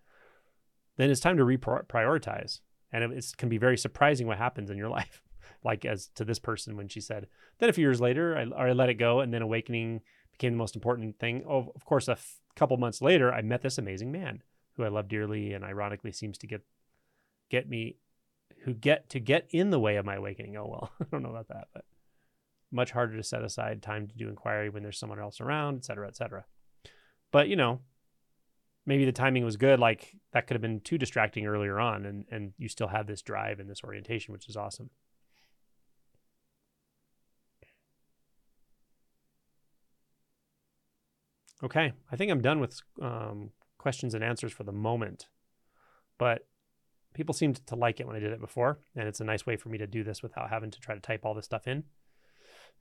then 0.96 1.10
it's 1.10 1.20
time 1.20 1.36
to 1.36 1.44
reprioritize. 1.44 2.60
And 2.92 3.12
it 3.12 3.32
can 3.36 3.48
be 3.48 3.58
very 3.58 3.76
surprising 3.76 4.26
what 4.26 4.38
happens 4.38 4.70
in 4.70 4.76
your 4.76 4.88
life. 4.98 5.22
Like 5.62 5.84
as 5.84 6.08
to 6.14 6.24
this 6.24 6.38
person 6.38 6.76
when 6.76 6.88
she 6.88 7.00
said, 7.00 7.26
then 7.58 7.68
a 7.68 7.72
few 7.72 7.82
years 7.82 8.00
later, 8.00 8.36
I, 8.36 8.68
I 8.68 8.72
let 8.72 8.88
it 8.88 8.94
go, 8.94 9.20
and 9.20 9.32
then 9.32 9.42
awakening 9.42 10.00
became 10.32 10.52
the 10.52 10.58
most 10.58 10.74
important 10.74 11.18
thing. 11.18 11.44
Oh, 11.48 11.72
of 11.74 11.84
course, 11.84 12.08
a 12.08 12.12
f- 12.12 12.40
couple 12.56 12.76
months 12.76 13.00
later, 13.00 13.32
I 13.32 13.42
met 13.42 13.62
this 13.62 13.78
amazing 13.78 14.10
man 14.12 14.42
who 14.76 14.84
I 14.84 14.88
love 14.88 15.08
dearly, 15.08 15.52
and 15.52 15.64
ironically 15.64 16.12
seems 16.12 16.38
to 16.38 16.46
get 16.46 16.62
get 17.50 17.68
me, 17.68 17.96
who 18.64 18.74
get 18.74 19.08
to 19.10 19.20
get 19.20 19.46
in 19.50 19.70
the 19.70 19.78
way 19.78 19.96
of 19.96 20.04
my 20.04 20.16
awakening. 20.16 20.56
Oh 20.56 20.66
well, 20.66 20.90
I 21.00 21.04
don't 21.10 21.22
know 21.22 21.30
about 21.30 21.48
that, 21.48 21.68
but 21.72 21.84
much 22.72 22.90
harder 22.90 23.16
to 23.16 23.22
set 23.22 23.44
aside 23.44 23.82
time 23.82 24.08
to 24.08 24.16
do 24.16 24.28
inquiry 24.28 24.68
when 24.68 24.82
there's 24.82 24.98
someone 24.98 25.20
else 25.20 25.40
around, 25.40 25.76
et 25.76 25.84
cetera, 25.84 26.08
et 26.08 26.16
cetera. 26.16 26.44
But 27.30 27.48
you 27.48 27.56
know, 27.56 27.80
maybe 28.86 29.04
the 29.04 29.12
timing 29.12 29.44
was 29.44 29.56
good. 29.56 29.78
Like 29.78 30.14
that 30.32 30.46
could 30.46 30.54
have 30.54 30.62
been 30.62 30.80
too 30.80 30.98
distracting 30.98 31.46
earlier 31.46 31.78
on, 31.78 32.04
and 32.04 32.24
and 32.30 32.52
you 32.58 32.68
still 32.68 32.88
have 32.88 33.06
this 33.06 33.22
drive 33.22 33.60
and 33.60 33.70
this 33.70 33.82
orientation, 33.84 34.32
which 34.32 34.48
is 34.48 34.56
awesome. 34.56 34.90
Okay, 41.62 41.92
I 42.10 42.16
think 42.16 42.30
I'm 42.30 42.42
done 42.42 42.60
with 42.60 42.80
um, 43.00 43.50
questions 43.78 44.14
and 44.14 44.22
answers 44.22 44.52
for 44.52 44.64
the 44.64 44.72
moment, 44.72 45.28
but 46.18 46.46
people 47.14 47.32
seemed 47.32 47.64
to 47.66 47.76
like 47.76 48.00
it 48.00 48.06
when 48.06 48.16
I 48.16 48.20
did 48.20 48.32
it 48.32 48.40
before, 48.40 48.80
and 48.96 49.08
it's 49.08 49.20
a 49.20 49.24
nice 49.24 49.46
way 49.46 49.56
for 49.56 49.68
me 49.68 49.78
to 49.78 49.86
do 49.86 50.02
this 50.02 50.22
without 50.22 50.50
having 50.50 50.70
to 50.70 50.80
try 50.80 50.94
to 50.94 51.00
type 51.00 51.20
all 51.24 51.34
this 51.34 51.44
stuff 51.44 51.66
in 51.66 51.84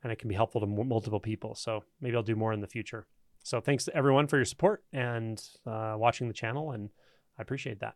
and 0.03 0.11
it 0.11 0.19
can 0.19 0.27
be 0.27 0.35
helpful 0.35 0.61
to 0.61 0.67
m- 0.67 0.87
multiple 0.87 1.19
people. 1.19 1.55
So 1.55 1.83
maybe 2.01 2.15
I'll 2.15 2.23
do 2.23 2.35
more 2.35 2.53
in 2.53 2.61
the 2.61 2.67
future. 2.67 3.07
So 3.43 3.59
thanks 3.59 3.89
everyone 3.93 4.27
for 4.27 4.37
your 4.37 4.45
support 4.45 4.83
and 4.93 5.41
uh, 5.65 5.95
watching 5.97 6.27
the 6.27 6.33
channel, 6.33 6.71
and 6.71 6.89
I 7.37 7.41
appreciate 7.41 7.79
that. 7.79 7.95